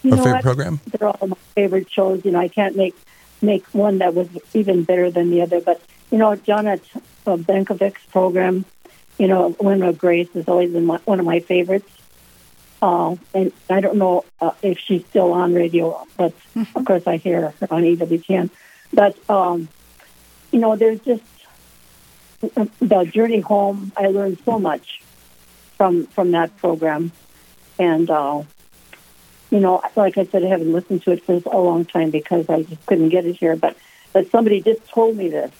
You 0.03 0.13
or 0.13 0.17
favorite 0.17 0.33
what? 0.33 0.43
program? 0.43 0.81
They're 0.85 1.09
all 1.09 1.27
my 1.27 1.37
favorite 1.55 1.89
shows. 1.89 2.23
You 2.23 2.29
know, 2.29 2.39
I 2.39 2.47
can't 2.47 2.75
make 2.75 2.93
make 3.41 3.65
one 3.73 3.99
that 3.99 4.13
was 4.13 4.27
even 4.53 4.83
better 4.83 5.11
than 5.11 5.29
the 5.29 5.41
other. 5.41 5.61
But 5.61 5.81
you 6.11 6.17
know, 6.17 6.35
Johnnette 6.35 6.83
uh, 7.25 7.37
Benkovic's 7.37 8.05
program, 8.11 8.65
you 9.17 9.27
know, 9.27 9.55
Women 9.59 9.83
of 9.83 9.97
Grace 9.97 10.29
has 10.33 10.47
always 10.47 10.71
been 10.71 10.85
my, 10.85 10.97
one 11.05 11.19
of 11.19 11.25
my 11.25 11.39
favorites. 11.39 11.91
Uh, 12.81 13.15
and 13.33 13.51
I 13.69 13.81
don't 13.81 13.97
know 13.97 14.23
uh, 14.39 14.51
if 14.61 14.77
she's 14.77 15.05
still 15.07 15.33
on 15.33 15.53
radio, 15.53 16.05
but 16.15 16.33
mm-hmm. 16.55 16.77
of 16.77 16.85
course 16.85 17.07
I 17.07 17.17
hear 17.17 17.53
her 17.59 17.67
on 17.71 17.83
EWTN. 17.83 18.51
But 18.93 19.17
um, 19.29 19.67
you 20.51 20.59
know, 20.59 20.75
there's 20.75 20.99
just 20.99 21.23
the 22.39 23.09
journey 23.11 23.39
home. 23.39 23.91
I 23.97 24.07
learned 24.07 24.39
so 24.45 24.59
much 24.59 25.01
from 25.75 26.05
from 26.07 26.31
that 26.31 26.55
program, 26.57 27.11
and 27.79 28.09
uh, 28.09 28.43
you 29.49 29.59
know, 29.59 29.81
like 29.95 30.17
I 30.17 30.25
said, 30.25 30.43
I 30.43 30.47
haven't 30.47 30.73
listened 30.73 31.03
to 31.03 31.11
it 31.11 31.23
for 31.23 31.41
a 31.45 31.57
long 31.57 31.85
time 31.85 32.09
because 32.09 32.49
I 32.49 32.63
just 32.63 32.85
couldn't 32.85 33.09
get 33.09 33.25
it 33.25 33.37
here. 33.37 33.55
But 33.55 33.77
but 34.13 34.29
somebody 34.29 34.61
just 34.61 34.85
told 34.87 35.15
me 35.15 35.29
this. 35.29 35.51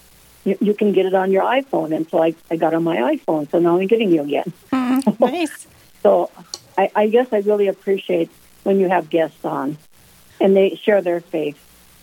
You, 0.43 0.57
you 0.61 0.73
can 0.73 0.93
get 0.93 1.05
it 1.05 1.13
on 1.13 1.31
your 1.31 1.43
iPhone, 1.43 1.95
and 1.95 2.09
so 2.09 2.23
I, 2.23 2.33
I 2.49 2.55
got 2.55 2.73
on 2.73 2.83
my 2.83 2.97
iPhone. 2.97 3.49
So 3.49 3.59
now 3.59 3.77
I'm 3.77 3.87
getting 3.87 4.11
you 4.11 4.21
again. 4.21 4.51
Mm, 4.71 5.19
nice. 5.19 5.67
so 6.03 6.31
I, 6.77 6.89
I 6.95 7.07
guess 7.07 7.27
I 7.31 7.39
really 7.39 7.67
appreciate 7.67 8.29
when 8.63 8.79
you 8.79 8.87
have 8.89 9.09
guests 9.09 9.43
on, 9.43 9.77
and 10.39 10.55
they 10.55 10.75
share 10.75 11.01
their 11.01 11.21
faith. 11.21 11.57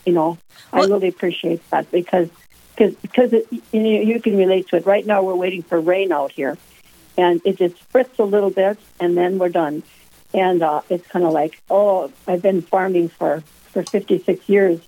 You 0.07 0.12
know, 0.12 0.38
well, 0.73 0.85
I 0.85 0.87
really 0.87 1.09
appreciate 1.09 1.68
that 1.70 1.90
because 1.90 2.29
because 2.77 2.94
because 2.97 3.33
it, 3.33 3.47
you, 3.73 3.81
know, 3.81 4.01
you 4.01 4.20
can 4.20 4.37
relate 4.37 4.68
to 4.68 4.77
it. 4.77 4.87
Right 4.87 5.07
now, 5.07 5.23
we're 5.23 5.35
waiting 5.35 5.62
for 5.62 5.81
rain 5.81 6.12
out 6.12 6.33
here, 6.33 6.57
and 7.16 7.40
it 7.44 7.59
just 7.59 7.77
spritz 7.90 8.18
a 8.18 8.25
little 8.25 8.51
bit, 8.51 8.79
and 9.01 9.16
then 9.16 9.38
we're 9.38 9.49
done 9.51 9.83
and 10.35 10.62
uh, 10.62 10.83
it's 10.90 11.07
kind 11.07 11.25
of 11.25 11.33
like, 11.33 11.62
oh, 11.70 12.12
I've 12.27 12.42
been 12.42 12.61
farming 12.61 13.09
for 13.09 13.42
for 13.73 13.83
56 13.83 14.49
years, 14.49 14.81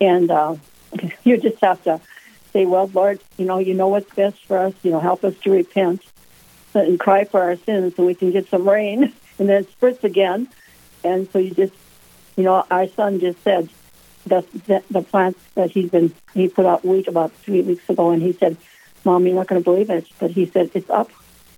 and 0.00 0.30
uh, 0.30 0.56
you 1.24 1.36
just 1.36 1.60
have 1.62 1.82
to 1.84 2.00
say, 2.52 2.64
well, 2.64 2.90
Lord, 2.92 3.20
you 3.36 3.44
know, 3.44 3.58
you 3.58 3.74
know 3.74 3.88
what's 3.88 4.12
best 4.14 4.44
for 4.46 4.58
us. 4.58 4.74
You 4.82 4.92
know, 4.92 5.00
help 5.00 5.24
us 5.24 5.34
to 5.40 5.50
repent 5.50 6.02
and 6.74 6.98
cry 6.98 7.24
for 7.24 7.42
our 7.42 7.56
sins, 7.56 7.96
so 7.96 8.06
we 8.06 8.14
can 8.14 8.30
get 8.30 8.48
some 8.48 8.68
rain, 8.68 9.04
and 9.38 9.48
then 9.48 9.62
it 9.64 9.80
spritz 9.80 10.04
again, 10.04 10.48
and 11.02 11.30
so 11.32 11.38
you 11.38 11.50
just, 11.50 11.74
you 12.36 12.44
know, 12.44 12.64
our 12.70 12.86
son 12.88 13.18
just 13.20 13.42
said 13.42 13.68
that 14.26 14.50
the, 14.66 14.82
the 14.90 15.02
plants 15.02 15.40
that 15.54 15.70
he's 15.70 15.90
been 15.90 16.14
he 16.34 16.48
put 16.48 16.66
out 16.66 16.84
wheat 16.84 17.08
about 17.08 17.32
three 17.32 17.62
weeks 17.62 17.88
ago, 17.90 18.10
and 18.10 18.22
he 18.22 18.32
said, 18.32 18.56
Mom, 19.04 19.26
you're 19.26 19.34
not 19.34 19.48
going 19.48 19.60
to 19.60 19.64
believe 19.64 19.90
it, 19.90 20.06
but 20.20 20.30
he 20.30 20.46
said 20.46 20.70
it's 20.74 20.90
up 20.90 21.10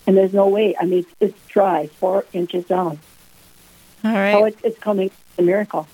and 0.07 0.17
there's 0.17 0.33
no 0.33 0.49
way. 0.49 0.75
I 0.79 0.87
mean, 0.87 1.01
it's, 1.01 1.15
it's 1.21 1.47
dry, 1.49 1.87
four 1.87 2.25
inches 2.33 2.65
down. 2.65 2.99
All 4.05 4.13
right. 4.13 4.35
Oh, 4.35 4.41
so 4.41 4.45
it's, 4.47 4.61
it's 4.63 4.79
coming 4.79 5.11
a 5.39 5.43
miracle. 5.43 5.87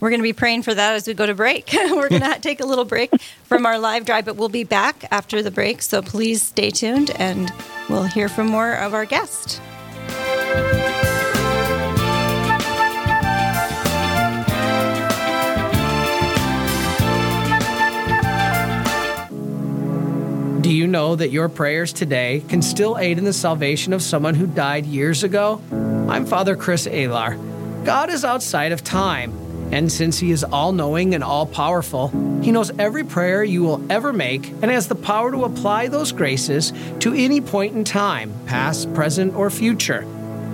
we're 0.00 0.10
going 0.10 0.20
to 0.20 0.24
be 0.24 0.32
praying 0.32 0.62
for 0.62 0.74
that 0.74 0.94
as 0.94 1.06
we 1.06 1.14
go 1.14 1.26
to 1.26 1.34
break. 1.34 1.70
we're 1.74 2.08
going 2.08 2.22
to 2.32 2.40
take 2.40 2.60
a 2.60 2.66
little 2.66 2.84
break 2.84 3.10
from 3.44 3.66
our 3.66 3.78
live 3.78 4.04
drive, 4.04 4.24
but 4.24 4.36
we'll 4.36 4.48
be 4.48 4.64
back 4.64 5.04
after 5.10 5.42
the 5.42 5.50
break. 5.50 5.82
So 5.82 6.02
please 6.02 6.42
stay 6.42 6.70
tuned 6.70 7.10
and 7.18 7.50
we'll 7.88 8.04
hear 8.04 8.28
from 8.28 8.46
more 8.48 8.72
of 8.72 8.94
our 8.94 9.04
guest. 9.04 9.60
Do 20.66 20.72
you 20.72 20.88
know 20.88 21.14
that 21.14 21.30
your 21.30 21.48
prayers 21.48 21.92
today 21.92 22.42
can 22.48 22.60
still 22.60 22.98
aid 22.98 23.18
in 23.18 23.24
the 23.24 23.32
salvation 23.32 23.92
of 23.92 24.02
someone 24.02 24.34
who 24.34 24.48
died 24.48 24.84
years 24.84 25.22
ago? 25.22 25.62
I'm 25.70 26.26
Father 26.26 26.56
Chris 26.56 26.88
Alar. 26.88 27.38
God 27.84 28.10
is 28.10 28.24
outside 28.24 28.72
of 28.72 28.82
time, 28.82 29.30
and 29.70 29.92
since 29.92 30.18
He 30.18 30.32
is 30.32 30.42
all 30.42 30.72
knowing 30.72 31.14
and 31.14 31.22
all 31.22 31.46
powerful, 31.46 32.08
He 32.42 32.50
knows 32.50 32.76
every 32.80 33.04
prayer 33.04 33.44
you 33.44 33.62
will 33.62 33.80
ever 33.92 34.12
make 34.12 34.48
and 34.60 34.64
has 34.64 34.88
the 34.88 34.96
power 34.96 35.30
to 35.30 35.44
apply 35.44 35.86
those 35.86 36.10
graces 36.10 36.72
to 36.98 37.14
any 37.14 37.40
point 37.40 37.76
in 37.76 37.84
time, 37.84 38.34
past, 38.46 38.92
present, 38.92 39.36
or 39.36 39.50
future. 39.50 40.04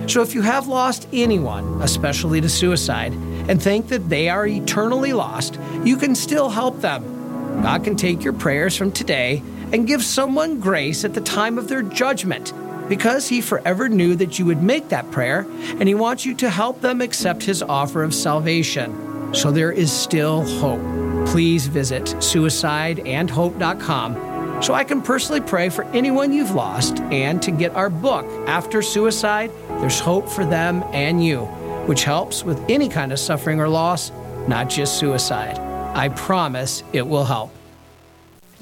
So 0.05 0.21
if 0.21 0.35
you 0.35 0.43
have 0.43 0.67
lost 0.67 1.07
anyone, 1.11 1.81
especially 1.81 2.39
to 2.39 2.49
suicide, 2.49 3.13
and 3.49 3.59
think 3.59 3.87
that 3.87 4.09
they 4.09 4.29
are 4.29 4.45
eternally 4.45 5.13
lost, 5.13 5.59
you 5.83 5.97
can 5.97 6.13
still 6.13 6.51
help 6.51 6.81
them. 6.81 7.63
God 7.63 7.83
can 7.83 7.95
take 7.95 8.23
your 8.23 8.33
prayers 8.33 8.77
from 8.77 8.91
today 8.91 9.41
and 9.73 9.87
give 9.87 10.03
someone 10.03 10.59
grace 10.59 11.03
at 11.03 11.13
the 11.13 11.21
time 11.21 11.57
of 11.57 11.67
their 11.67 11.81
judgment 11.81 12.53
because 12.87 13.27
he 13.27 13.41
forever 13.41 13.89
knew 13.89 14.15
that 14.15 14.37
you 14.37 14.45
would 14.45 14.61
make 14.61 14.89
that 14.89 15.09
prayer 15.11 15.47
and 15.79 15.87
he 15.87 15.95
wants 15.95 16.25
you 16.25 16.35
to 16.35 16.49
help 16.49 16.81
them 16.81 17.01
accept 17.01 17.43
his 17.43 17.63
offer 17.63 18.03
of 18.03 18.13
salvation. 18.13 19.33
So 19.33 19.51
there 19.51 19.71
is 19.71 19.91
still 19.91 20.43
hope. 20.59 20.81
Please 21.27 21.67
visit 21.67 22.03
suicideandhope.com 22.03 24.61
so 24.61 24.73
I 24.73 24.83
can 24.83 25.01
personally 25.01 25.41
pray 25.41 25.69
for 25.69 25.83
anyone 25.85 26.31
you've 26.31 26.51
lost 26.51 26.99
and 27.01 27.41
to 27.41 27.51
get 27.51 27.75
our 27.75 27.89
book, 27.89 28.25
After 28.47 28.81
Suicide, 28.81 29.51
There's 29.67 29.99
Hope 29.99 30.29
for 30.29 30.45
Them 30.45 30.83
and 30.93 31.25
You, 31.25 31.45
which 31.87 32.03
helps 32.03 32.43
with 32.43 32.63
any 32.69 32.87
kind 32.87 33.11
of 33.11 33.19
suffering 33.19 33.59
or 33.59 33.67
loss, 33.67 34.11
not 34.47 34.69
just 34.69 34.99
suicide. 34.99 35.57
I 35.95 36.09
promise 36.09 36.83
it 36.93 37.07
will 37.07 37.25
help. 37.25 37.51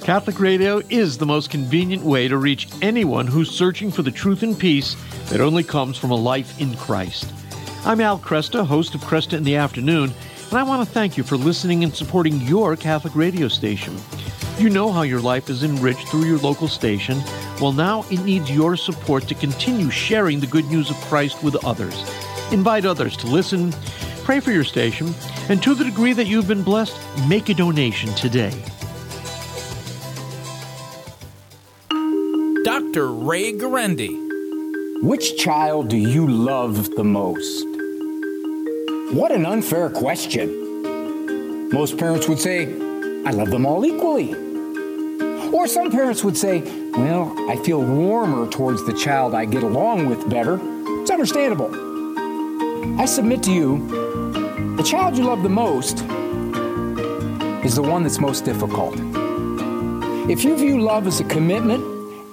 Catholic 0.01 0.39
Radio 0.39 0.81
is 0.89 1.19
the 1.19 1.27
most 1.27 1.51
convenient 1.51 2.01
way 2.01 2.27
to 2.27 2.35
reach 2.35 2.67
anyone 2.81 3.27
who's 3.27 3.51
searching 3.51 3.91
for 3.91 4.01
the 4.01 4.09
truth 4.09 4.41
and 4.41 4.57
peace 4.57 4.95
that 5.29 5.41
only 5.41 5.63
comes 5.63 5.95
from 5.95 6.09
a 6.09 6.15
life 6.15 6.59
in 6.59 6.75
Christ. 6.75 7.31
I'm 7.85 8.01
Al 8.01 8.17
Kresta, 8.17 8.65
host 8.65 8.95
of 8.95 9.01
Kresta 9.01 9.37
in 9.37 9.43
the 9.43 9.57
Afternoon, 9.57 10.11
and 10.49 10.57
I 10.57 10.63
want 10.63 10.85
to 10.85 10.91
thank 10.91 11.17
you 11.17 11.23
for 11.23 11.37
listening 11.37 11.83
and 11.83 11.95
supporting 11.95 12.41
your 12.41 12.75
Catholic 12.75 13.15
radio 13.15 13.47
station. 13.47 13.95
You 14.57 14.71
know 14.71 14.91
how 14.91 15.03
your 15.03 15.21
life 15.21 15.51
is 15.51 15.63
enriched 15.63 16.07
through 16.07 16.25
your 16.25 16.39
local 16.39 16.67
station. 16.67 17.21
Well, 17.61 17.71
now 17.71 18.03
it 18.09 18.23
needs 18.23 18.49
your 18.49 18.75
support 18.77 19.27
to 19.27 19.35
continue 19.35 19.91
sharing 19.91 20.39
the 20.39 20.47
good 20.47 20.65
news 20.65 20.89
of 20.89 20.95
Christ 21.01 21.43
with 21.43 21.63
others. 21.63 22.11
Invite 22.51 22.85
others 22.85 23.15
to 23.17 23.27
listen, 23.27 23.71
pray 24.23 24.39
for 24.39 24.51
your 24.51 24.63
station, 24.63 25.13
and 25.47 25.61
to 25.61 25.75
the 25.75 25.83
degree 25.83 26.13
that 26.13 26.25
you've 26.25 26.47
been 26.47 26.63
blessed, 26.63 26.97
make 27.27 27.49
a 27.49 27.53
donation 27.53 28.09
today. 28.15 28.51
Dr. 32.91 33.13
Ray 33.13 33.53
Guarendi. 33.53 35.01
Which 35.01 35.37
child 35.37 35.87
do 35.87 35.95
you 35.95 36.27
love 36.27 36.93
the 36.95 37.05
most? 37.05 37.65
What 39.15 39.31
an 39.31 39.45
unfair 39.45 39.89
question. 39.89 41.69
Most 41.69 41.97
parents 41.97 42.27
would 42.27 42.39
say, 42.39 42.65
I 42.65 43.31
love 43.31 43.49
them 43.49 43.65
all 43.65 43.85
equally. 43.85 44.33
Or 45.53 45.67
some 45.67 45.89
parents 45.89 46.25
would 46.25 46.35
say, 46.35 46.63
Well, 46.91 47.33
I 47.49 47.55
feel 47.63 47.81
warmer 47.81 48.49
towards 48.49 48.85
the 48.85 48.93
child 48.93 49.35
I 49.35 49.45
get 49.45 49.63
along 49.63 50.07
with 50.07 50.29
better. 50.29 50.59
It's 51.01 51.11
understandable. 51.11 51.71
I 52.99 53.05
submit 53.05 53.41
to 53.43 53.53
you, 53.53 53.87
the 54.75 54.83
child 54.83 55.17
you 55.17 55.23
love 55.23 55.43
the 55.43 55.49
most 55.49 55.99
is 57.65 57.75
the 57.75 57.83
one 57.83 58.03
that's 58.03 58.19
most 58.19 58.43
difficult. 58.43 58.95
If 60.29 60.43
you 60.43 60.57
view 60.57 60.81
love 60.81 61.07
as 61.07 61.21
a 61.21 61.23
commitment, 61.23 61.90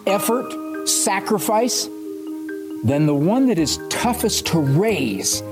effort, 0.09 0.89
sacrifice, 0.89 1.89
then 2.85 3.07
the 3.07 3.15
one 3.15 3.47
that 3.47 3.59
is 3.59 3.79
toughest 3.91 4.47
to 4.47 4.59
raise 4.59 5.43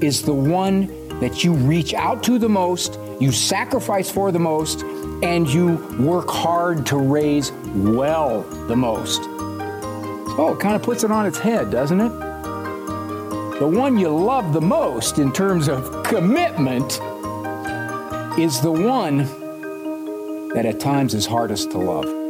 is 0.00 0.22
the 0.22 0.34
one 0.34 0.86
that 1.20 1.44
you 1.44 1.54
reach 1.54 1.94
out 1.94 2.22
to 2.24 2.38
the 2.38 2.48
most, 2.48 2.98
you 3.20 3.30
sacrifice 3.32 4.10
for 4.10 4.32
the 4.32 4.38
most, 4.38 4.82
and 5.22 5.48
you 5.48 5.76
work 6.00 6.28
hard 6.28 6.84
to 6.86 6.96
raise 6.96 7.52
well 7.74 8.42
the 8.66 8.76
most. 8.76 9.20
Oh, 10.38 10.54
it 10.54 10.60
kind 10.60 10.74
of 10.74 10.82
puts 10.82 11.04
it 11.04 11.10
on 11.10 11.26
its 11.26 11.38
head, 11.38 11.70
doesn't 11.70 12.00
it? 12.00 12.08
The 13.58 13.68
one 13.68 13.96
you 13.96 14.08
love 14.08 14.52
the 14.52 14.60
most 14.60 15.18
in 15.18 15.32
terms 15.32 15.68
of 15.68 16.02
commitment 16.02 17.00
is 18.38 18.60
the 18.60 18.72
one 18.72 19.18
that 20.54 20.64
at 20.66 20.80
times 20.80 21.14
is 21.14 21.26
hardest 21.26 21.70
to 21.70 21.78
love. 21.78 22.21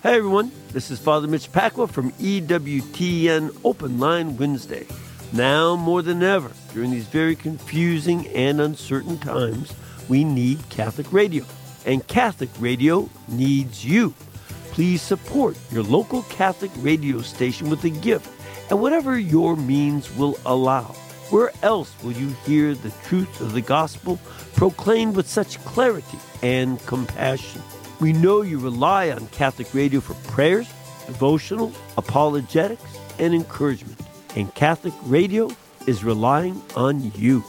Hey 0.00 0.14
everyone, 0.14 0.52
this 0.72 0.92
is 0.92 1.00
Father 1.00 1.26
Mitch 1.26 1.50
Pacwa 1.50 1.90
from 1.90 2.12
EWTN 2.12 3.58
Open 3.64 3.98
Line 3.98 4.36
Wednesday. 4.36 4.86
Now 5.32 5.74
more 5.74 6.02
than 6.02 6.22
ever, 6.22 6.52
during 6.72 6.92
these 6.92 7.08
very 7.08 7.34
confusing 7.34 8.28
and 8.28 8.60
uncertain 8.60 9.18
times, 9.18 9.74
we 10.08 10.22
need 10.22 10.60
Catholic 10.68 11.12
radio. 11.12 11.44
And 11.84 12.06
Catholic 12.06 12.48
radio 12.60 13.10
needs 13.26 13.84
you. 13.84 14.14
Please 14.70 15.02
support 15.02 15.58
your 15.72 15.82
local 15.82 16.22
Catholic 16.22 16.70
radio 16.76 17.20
station 17.20 17.68
with 17.68 17.82
a 17.82 17.90
gift 17.90 18.30
and 18.70 18.80
whatever 18.80 19.18
your 19.18 19.56
means 19.56 20.14
will 20.14 20.38
allow. 20.46 20.94
Where 21.30 21.50
else 21.62 21.92
will 22.04 22.12
you 22.12 22.28
hear 22.46 22.76
the 22.76 22.94
truth 23.02 23.40
of 23.40 23.52
the 23.52 23.62
gospel 23.62 24.20
proclaimed 24.54 25.16
with 25.16 25.28
such 25.28 25.58
clarity 25.64 26.20
and 26.40 26.78
compassion? 26.86 27.62
We 28.00 28.12
know 28.12 28.42
you 28.42 28.58
rely 28.58 29.10
on 29.10 29.26
Catholic 29.28 29.72
radio 29.74 30.00
for 30.00 30.14
prayers, 30.30 30.68
devotional, 31.06 31.72
apologetics, 31.96 32.82
and 33.18 33.34
encouragement. 33.34 34.00
And 34.36 34.54
Catholic 34.54 34.94
radio 35.04 35.50
is 35.86 36.04
relying 36.04 36.62
on 36.76 37.10
you. 37.16 37.42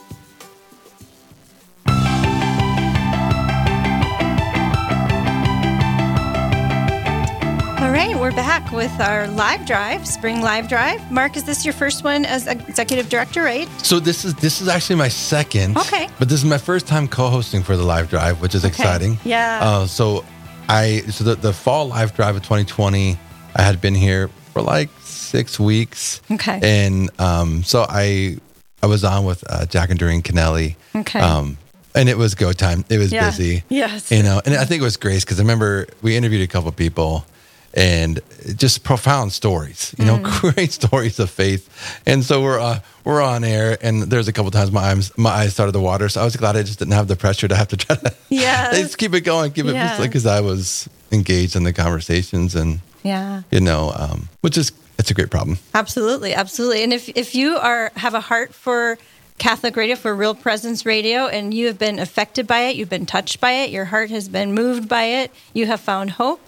All 7.80 7.92
right, 7.96 8.14
we're 8.20 8.32
back 8.34 8.72
with 8.74 8.92
our 9.00 9.28
live 9.30 9.66
drive, 9.66 10.06
spring 10.06 10.42
live 10.42 10.68
drive. 10.68 11.10
Mark, 11.12 11.38
is 11.38 11.46
this 11.46 11.64
your 11.64 11.74
first 11.74 12.04
one 12.04 12.26
as 12.26 12.46
executive 12.46 13.08
director, 13.08 13.42
right? 13.42 13.70
So 13.82 14.00
this 14.02 14.26
is 14.26 14.36
this 14.36 14.60
is 14.62 14.68
actually 14.68 14.98
my 14.98 15.08
second. 15.08 15.78
Okay. 15.78 16.10
But 16.20 16.28
this 16.28 16.40
is 16.40 16.46
my 16.46 16.58
first 16.58 16.86
time 16.88 17.08
co-hosting 17.08 17.64
for 17.64 17.78
the 17.78 17.84
live 17.84 18.10
drive, 18.10 18.42
which 18.42 18.54
is 18.54 18.66
Okay. 18.66 18.70
exciting. 18.84 19.18
Yeah. 19.24 19.60
Uh, 19.64 19.88
so 19.88 20.26
I 20.70 21.00
so 21.10 21.24
the, 21.24 21.36
the 21.36 21.52
fall 21.54 21.88
live 21.88 22.16
drive 22.16 22.36
of 22.36 22.44
2020, 22.44 23.18
I 23.56 23.62
had 23.62 23.82
been 23.82 23.96
here 23.96 24.30
for 24.54 24.62
like 24.62 24.90
six 25.04 25.60
weeks. 25.60 26.22
Okay. 26.32 26.60
And 26.64 27.10
um, 27.20 27.64
so 27.64 27.86
I 27.90 28.38
I 28.82 28.86
was 28.86 29.04
on 29.04 29.26
with 29.26 29.44
uh, 29.50 29.66
Jack 29.66 29.90
and 29.90 30.00
Doreen 30.00 30.22
Kennelly. 30.22 30.76
Okay. 30.96 31.20
Um, 31.20 31.58
and 31.96 32.08
it 32.08 32.18
was 32.18 32.36
go 32.36 32.54
time. 32.54 32.86
It 32.90 33.00
was 33.00 33.12
Yeah. 33.12 33.30
busy. 33.32 33.64
Yes. 33.68 34.12
You 34.12 34.22
know, 34.24 34.42
and 34.46 34.56
I 34.56 34.64
think 34.66 34.80
it 34.82 34.86
was 34.86 34.96
Grace 34.96 35.26
because 35.26 35.40
I 35.40 35.44
remember 35.44 35.88
we 36.02 36.16
interviewed 36.16 36.44
a 36.44 36.48
couple 36.48 36.72
people 36.72 37.26
and 37.74 38.20
just 38.56 38.84
profound 38.84 39.32
stories, 39.34 39.94
you 39.98 40.06
know, 40.06 40.18
Mm. 40.18 40.42
great 40.56 40.72
stories 40.72 41.20
of 41.20 41.30
faith. 41.30 41.70
And 42.06 42.24
so 42.24 42.42
we're 42.42 42.60
uh, 42.60 42.80
we're 43.04 43.22
on 43.22 43.44
air, 43.44 43.78
and 43.82 44.04
there's 44.04 44.28
a 44.28 44.34
couple 44.34 44.52
times 44.52 44.72
my 44.72 44.82
eyes 44.92 45.12
my 45.18 45.30
eyes 45.30 45.54
started 45.54 45.74
to 45.74 45.80
water. 45.80 46.10
So 46.10 46.22
I 46.22 46.24
was 46.26 46.36
glad 46.36 46.56
I 46.56 46.64
just 46.64 46.80
didn't 46.80 46.94
have 46.94 47.08
the 47.08 47.16
pressure 47.16 47.48
to 47.48 47.56
have 47.56 47.68
to 47.70 47.78
try 47.78 47.96
to 47.96 48.14
Yeah. 48.30 48.72
just 48.74 48.98
keep 48.98 49.14
it 49.14 49.22
going, 49.22 49.52
keep 49.52 49.66
it 49.66 50.02
because 50.02 50.26
I 50.26 50.42
was 50.42 50.90
engaged 51.12 51.56
in 51.56 51.64
the 51.64 51.74
conversations, 51.74 52.56
and 52.56 52.80
Yeah. 53.04 53.42
you 53.52 53.62
know, 53.62 53.92
um, 53.96 54.30
which 54.42 54.58
is 54.58 54.72
it's 54.98 55.12
a 55.12 55.14
great 55.14 55.30
problem. 55.30 55.58
Absolutely, 55.74 56.34
absolutely. 56.34 56.84
And 56.84 56.92
if 56.94 57.10
if 57.16 57.36
you 57.36 57.56
are 57.58 57.92
have 57.96 58.14
a 58.16 58.20
heart 58.22 58.54
for 58.54 58.98
Catholic 59.38 59.76
radio, 59.78 59.96
for 59.96 60.14
Real 60.14 60.36
Presence 60.36 60.86
Radio, 60.86 61.28
and 61.28 61.54
you 61.54 61.68
have 61.68 61.78
been 61.80 61.98
affected 62.00 62.46
by 62.48 62.62
it, 62.68 62.76
you've 62.76 62.90
been 62.90 63.06
touched 63.06 63.40
by 63.40 63.52
it, 63.64 63.70
your 63.70 63.86
heart 63.86 64.10
has 64.10 64.28
been 64.28 64.54
moved 64.54 64.90
by 64.90 65.04
it, 65.04 65.32
you 65.54 65.66
have 65.68 65.80
found 65.80 66.12
hope, 66.12 66.42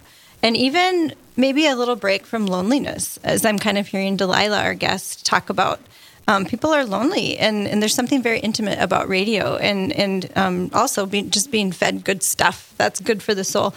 and 0.44 0.58
even 0.58 1.14
maybe 1.36 1.68
a 1.68 1.76
little 1.76 1.96
break 1.96 2.26
from 2.26 2.46
loneliness, 2.46 3.20
as 3.24 3.46
I'm 3.46 3.60
kind 3.60 3.78
of 3.78 3.88
hearing 3.88 4.16
Delilah, 4.18 4.62
our 4.62 4.74
guest, 4.74 5.26
talk 5.26 5.50
about. 5.50 5.80
Um, 6.28 6.46
people 6.46 6.70
are 6.72 6.86
lonely, 6.86 7.38
and, 7.38 7.68
and 7.68 7.82
there's 7.82 7.96
something 7.96 8.22
very 8.22 8.40
intimate 8.40 8.80
about 8.80 9.10
radio, 9.10 9.58
and 9.58 9.92
and 9.92 10.30
um, 10.36 10.70
also 10.74 11.06
just 11.06 11.52
being 11.52 11.72
fed 11.72 12.04
good 12.04 12.24
stuff. 12.24 12.74
That's 12.78 13.00
good 13.00 13.24
for 13.24 13.34
the 13.34 13.44
soul. 13.44 13.74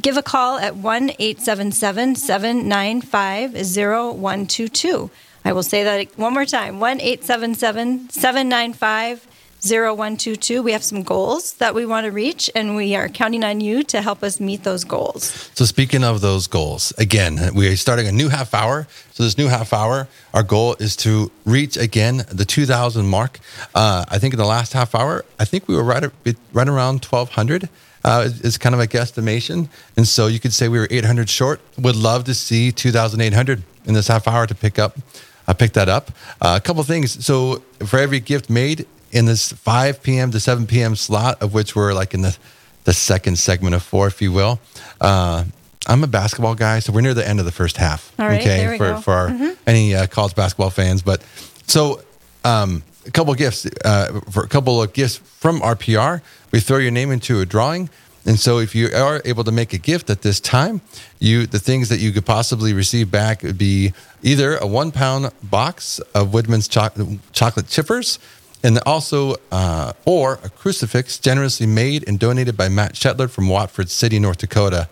Give 0.00 0.16
a 0.16 0.22
call 0.22 0.56
at 0.58 0.74
1 0.74 1.10
877 1.18 2.14
795 2.14 3.52
0122. 3.52 5.10
I 5.44 5.52
will 5.52 5.62
say 5.62 5.84
that 5.84 6.18
one 6.18 6.32
more 6.32 6.46
time 6.46 6.80
1 6.80 7.00
877 7.00 8.08
795 8.08 9.26
0122. 9.64 10.60
We 10.60 10.72
have 10.72 10.82
some 10.82 11.04
goals 11.04 11.54
that 11.54 11.72
we 11.72 11.86
want 11.86 12.04
to 12.04 12.10
reach, 12.10 12.50
and 12.52 12.74
we 12.74 12.96
are 12.96 13.08
counting 13.08 13.44
on 13.44 13.60
you 13.60 13.84
to 13.84 14.02
help 14.02 14.24
us 14.24 14.40
meet 14.40 14.64
those 14.64 14.82
goals. 14.82 15.50
So, 15.54 15.64
speaking 15.64 16.02
of 16.02 16.20
those 16.20 16.48
goals, 16.48 16.92
again, 16.98 17.54
we 17.54 17.68
are 17.68 17.76
starting 17.76 18.08
a 18.08 18.12
new 18.12 18.28
half 18.28 18.54
hour. 18.54 18.88
So, 19.12 19.22
this 19.22 19.38
new 19.38 19.46
half 19.46 19.72
hour, 19.72 20.08
our 20.34 20.42
goal 20.42 20.74
is 20.80 20.96
to 20.96 21.30
reach 21.44 21.76
again 21.76 22.24
the 22.28 22.44
2,000 22.44 23.06
mark. 23.06 23.38
Uh, 23.72 24.04
I 24.08 24.18
think 24.18 24.34
in 24.34 24.38
the 24.38 24.46
last 24.46 24.72
half 24.72 24.96
hour, 24.96 25.24
I 25.38 25.44
think 25.44 25.68
we 25.68 25.76
were 25.76 25.84
right, 25.84 26.10
right 26.52 26.68
around 26.68 27.04
1,200. 27.04 27.68
Uh, 28.04 28.28
is 28.42 28.58
kind 28.58 28.74
of 28.74 28.80
a 28.80 28.86
guesstimation. 28.88 29.68
And 29.96 30.08
so 30.08 30.26
you 30.26 30.40
could 30.40 30.52
say 30.52 30.66
we 30.66 30.80
were 30.80 30.88
800 30.90 31.30
short. 31.30 31.60
Would 31.78 31.94
love 31.94 32.24
to 32.24 32.34
see 32.34 32.72
2,800 32.72 33.62
in 33.84 33.94
this 33.94 34.08
half 34.08 34.26
hour 34.26 34.44
to 34.44 34.56
pick 34.56 34.80
up. 34.80 34.98
I 35.46 35.52
uh, 35.52 35.54
pick 35.54 35.72
that 35.74 35.88
up. 35.88 36.10
Uh, 36.40 36.54
a 36.56 36.60
couple 36.60 36.82
things. 36.82 37.24
So 37.24 37.62
for 37.86 38.00
every 38.00 38.18
gift 38.18 38.50
made, 38.50 38.86
in 39.12 39.26
this 39.26 39.52
5 39.52 40.02
p.m. 40.02 40.30
to 40.32 40.40
7 40.40 40.66
p.m. 40.66 40.96
slot, 40.96 41.40
of 41.42 41.54
which 41.54 41.76
we're 41.76 41.94
like 41.94 42.14
in 42.14 42.22
the, 42.22 42.36
the 42.84 42.92
second 42.92 43.38
segment 43.38 43.74
of 43.74 43.82
four, 43.82 44.08
if 44.08 44.20
you 44.20 44.32
will. 44.32 44.58
Uh, 45.00 45.44
I'm 45.86 46.02
a 46.02 46.08
basketball 46.08 46.54
guy, 46.54 46.78
so 46.78 46.92
we're 46.92 47.02
near 47.02 47.14
the 47.14 47.26
end 47.26 47.38
of 47.38 47.44
the 47.44 47.52
first 47.52 47.76
half. 47.76 48.12
Right, 48.18 48.40
okay, 48.40 48.78
for, 48.78 48.96
for 48.96 49.12
our, 49.12 49.28
mm-hmm. 49.28 49.50
any 49.66 49.94
uh, 49.94 50.06
college 50.06 50.34
basketball 50.34 50.70
fans. 50.70 51.02
But 51.02 51.24
so 51.66 52.02
um, 52.44 52.82
a 53.06 53.10
couple 53.10 53.32
of 53.32 53.38
gifts 53.38 53.66
uh, 53.84 54.20
for 54.30 54.44
a 54.44 54.48
couple 54.48 54.82
of 54.82 54.92
gifts 54.92 55.16
from 55.16 55.60
RPR. 55.60 56.22
We 56.50 56.60
throw 56.60 56.78
your 56.78 56.90
name 56.90 57.10
into 57.10 57.40
a 57.40 57.46
drawing. 57.46 57.90
And 58.24 58.38
so, 58.38 58.58
if 58.58 58.76
you 58.76 58.88
are 58.94 59.20
able 59.24 59.42
to 59.42 59.50
make 59.50 59.72
a 59.72 59.78
gift 59.78 60.08
at 60.08 60.22
this 60.22 60.38
time, 60.38 60.80
you 61.18 61.44
the 61.44 61.58
things 61.58 61.88
that 61.88 61.98
you 61.98 62.12
could 62.12 62.24
possibly 62.24 62.72
receive 62.72 63.10
back 63.10 63.42
would 63.42 63.58
be 63.58 63.92
either 64.22 64.56
a 64.58 64.66
one 64.66 64.92
pound 64.92 65.32
box 65.42 65.98
of 66.14 66.28
Widman's 66.28 66.68
cho- 66.68 67.18
chocolate 67.32 67.66
chippers, 67.66 68.20
and 68.62 68.78
also 68.86 69.36
uh, 69.50 69.92
or 70.04 70.34
a 70.44 70.48
crucifix 70.48 71.18
generously 71.18 71.66
made 71.66 72.06
and 72.08 72.18
donated 72.18 72.56
by 72.56 72.68
Matt 72.68 72.94
Shetler 72.94 73.28
from 73.28 73.48
Watford 73.48 73.90
City, 73.90 74.18
North 74.18 74.38
Dakota. 74.38 74.88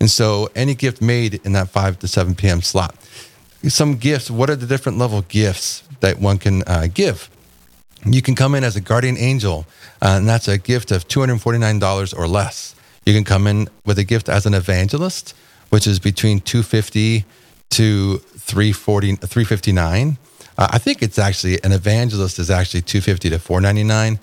And 0.00 0.10
so 0.10 0.48
any 0.54 0.74
gift 0.74 1.02
made 1.02 1.40
in 1.44 1.52
that 1.52 1.68
5 1.70 1.98
to 2.00 2.08
7 2.08 2.34
p.m. 2.34 2.62
slot. 2.62 2.94
Some 3.64 3.96
gifts, 3.96 4.30
what 4.30 4.48
are 4.48 4.56
the 4.56 4.66
different 4.66 4.98
level 4.98 5.22
gifts 5.22 5.82
that 6.00 6.20
one 6.20 6.38
can 6.38 6.62
uh, 6.66 6.86
give? 6.92 7.28
You 8.06 8.22
can 8.22 8.36
come 8.36 8.54
in 8.54 8.62
as 8.62 8.76
a 8.76 8.80
guardian 8.80 9.16
angel, 9.18 9.66
uh, 10.00 10.14
and 10.18 10.28
that's 10.28 10.46
a 10.46 10.56
gift 10.56 10.92
of 10.92 11.08
$249 11.08 12.16
or 12.16 12.28
less. 12.28 12.76
You 13.04 13.12
can 13.12 13.24
come 13.24 13.48
in 13.48 13.68
with 13.84 13.98
a 13.98 14.04
gift 14.04 14.28
as 14.28 14.46
an 14.46 14.54
evangelist, 14.54 15.34
which 15.70 15.88
is 15.88 15.98
between 15.98 16.40
250 16.40 17.24
to 17.70 18.18
340, 18.18 19.16
359 19.16 20.18
uh, 20.58 20.66
I 20.72 20.78
think 20.78 21.02
it's 21.02 21.18
actually 21.18 21.62
an 21.62 21.72
evangelist 21.72 22.38
is 22.38 22.50
actually 22.50 22.82
250 22.82 23.30
to 23.30 23.38
499, 23.38 24.18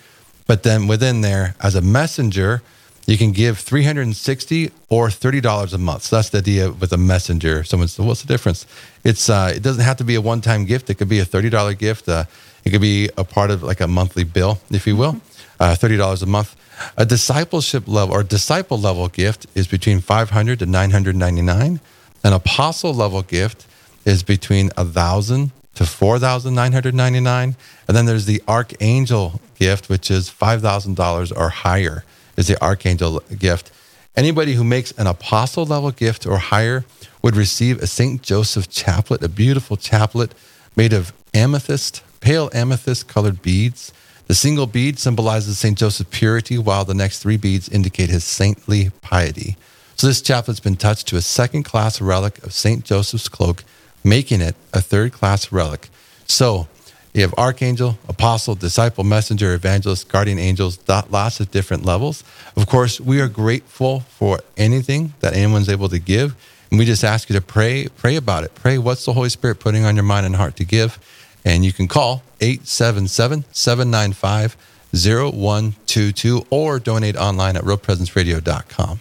but 0.46 0.64
then 0.64 0.86
within 0.86 1.22
there 1.22 1.56
as 1.62 1.76
a 1.76 1.82
messenger, 1.82 2.62
you 3.08 3.18
can 3.18 3.32
give 3.32 3.60
360 3.60 4.72
or 4.90 5.08
$30 5.08 5.74
a 5.74 5.78
month. 5.78 6.04
So 6.04 6.18
that's 6.18 6.30
the 6.30 6.40
idea 6.40 6.72
with 6.72 6.92
a 6.92 6.98
messenger. 6.98 7.64
Someone 7.64 7.88
said, 7.88 8.06
what's 8.06 8.22
the 8.22 8.28
difference? 8.28 8.66
It's, 9.04 9.30
uh, 9.30 9.54
it 9.56 9.64
doesn't 9.64 9.84
have 9.84 9.98
to 9.98 10.04
be 10.04 10.16
a 10.16 10.22
one-time 10.22 10.66
gift. 10.66 10.90
It 10.90 10.96
could 10.96 11.08
be 11.08 11.20
a 11.20 11.26
$30 11.26 11.78
gift. 11.78 12.10
Uh, 12.10 12.26
it 12.66 12.72
could 12.72 12.82
be 12.82 13.10
a 13.16 13.24
part 13.24 13.52
of 13.52 13.64
like 13.64 13.80
a 13.80 13.88
monthly 13.88 14.24
bill, 14.24 14.60
if 14.72 14.88
you 14.88 14.96
will, 14.96 15.22
uh, 15.60 15.76
$30 15.76 16.22
a 16.22 16.26
month. 16.26 16.56
A 16.98 17.06
discipleship 17.06 17.88
level 17.88 18.14
or 18.14 18.24
disciple 18.24 18.78
level 18.78 19.08
gift 19.08 19.46
is 19.56 19.68
between 19.68 20.02
500 20.02 20.60
to 20.60 20.66
999. 20.66 21.80
An 22.24 22.34
apostle 22.34 22.94
level 22.94 23.22
gift 23.22 23.68
is 24.04 24.24
between 24.24 24.72
a 24.76 24.84
thousand 24.84 25.52
to 25.76 25.86
4999 25.86 27.56
And 27.88 27.98
then 27.98 28.06
there's 28.06 28.26
the 28.26 28.42
Archangel 28.48 29.40
gift, 29.58 29.90
which 29.90 30.10
is 30.10 30.30
$5,000 30.30 31.38
or 31.38 31.50
higher, 31.50 32.04
is 32.36 32.48
the 32.48 32.62
Archangel 32.62 33.22
gift. 33.38 33.72
Anybody 34.16 34.54
who 34.54 34.64
makes 34.64 34.92
an 34.94 35.08
apostle 35.08 35.66
level 35.66 35.92
gift 35.92 36.26
or 36.26 36.38
higher 36.38 36.86
would 37.22 37.36
receive 37.36 37.82
a 37.82 37.88
St. 37.88 38.22
Joseph 38.22 38.70
chaplet, 38.70 39.24
a 39.24 39.30
beautiful 39.30 39.76
chaplet 39.78 40.34
made 40.76 40.94
of 40.94 41.14
amethyst, 41.34 42.02
pale 42.22 42.50
amethyst 42.54 43.08
colored 43.08 43.42
beads. 43.42 43.92
The 44.28 44.36
single 44.36 44.68
bead 44.68 45.00
symbolizes 45.00 45.60
St. 45.60 45.78
Joseph's 45.78 46.10
purity, 46.12 46.58
while 46.58 46.86
the 46.86 46.94
next 46.94 47.20
three 47.20 47.38
beads 47.38 47.70
indicate 47.70 48.10
his 48.10 48.24
saintly 48.24 48.92
piety. 49.02 49.58
So 49.96 50.08
this 50.08 50.22
chaplet's 50.22 50.60
been 50.60 50.76
touched 50.76 51.08
to 51.08 51.18
a 51.18 51.22
second 51.22 51.64
class 51.64 52.02
relic 52.02 52.44
of 52.44 52.54
St. 52.54 52.84
Joseph's 52.84 53.30
cloak 53.30 53.64
making 54.06 54.40
it 54.40 54.56
a 54.72 54.80
third 54.80 55.12
class 55.12 55.52
relic. 55.52 55.90
So 56.28 56.68
you 57.14 57.22
have 57.22 57.34
archangel, 57.38 57.98
apostle, 58.08 58.56
disciple, 58.56 59.04
messenger, 59.04 59.54
evangelist, 59.54 60.08
guardian 60.10 60.38
angels, 60.38 60.78
lots 60.88 61.40
of 61.40 61.50
different 61.50 61.84
levels. 61.84 62.24
Of 62.56 62.68
course, 62.68 63.02
we 63.02 63.20
are 63.20 63.28
grateful 63.28 64.02
for 64.02 64.40
anything 64.56 65.14
that 65.22 65.34
anyone's 65.34 65.70
able 65.70 65.90
to 65.90 66.00
give. 66.00 66.36
And 66.70 66.78
we 66.78 66.86
just 66.86 67.04
ask 67.04 67.30
you 67.30 67.36
to 67.36 67.42
pray, 67.42 67.88
pray 67.98 68.16
about 68.16 68.44
it. 68.44 68.54
Pray 68.54 68.78
what's 68.78 69.06
the 69.06 69.14
Holy 69.14 69.30
Spirit 69.30 69.60
putting 69.60 69.86
on 69.86 69.96
your 69.96 70.04
mind 70.04 70.26
and 70.26 70.36
heart 70.36 70.56
to 70.58 70.66
give. 70.66 71.00
And 71.44 71.64
you 71.64 71.72
can 71.74 71.88
call 71.88 72.22
877 72.42 73.46
795 73.52 74.58
0122 74.92 76.48
or 76.50 76.80
donate 76.80 77.16
online 77.16 77.56
at 77.56 77.64
realpresenceradio.com. 77.64 79.00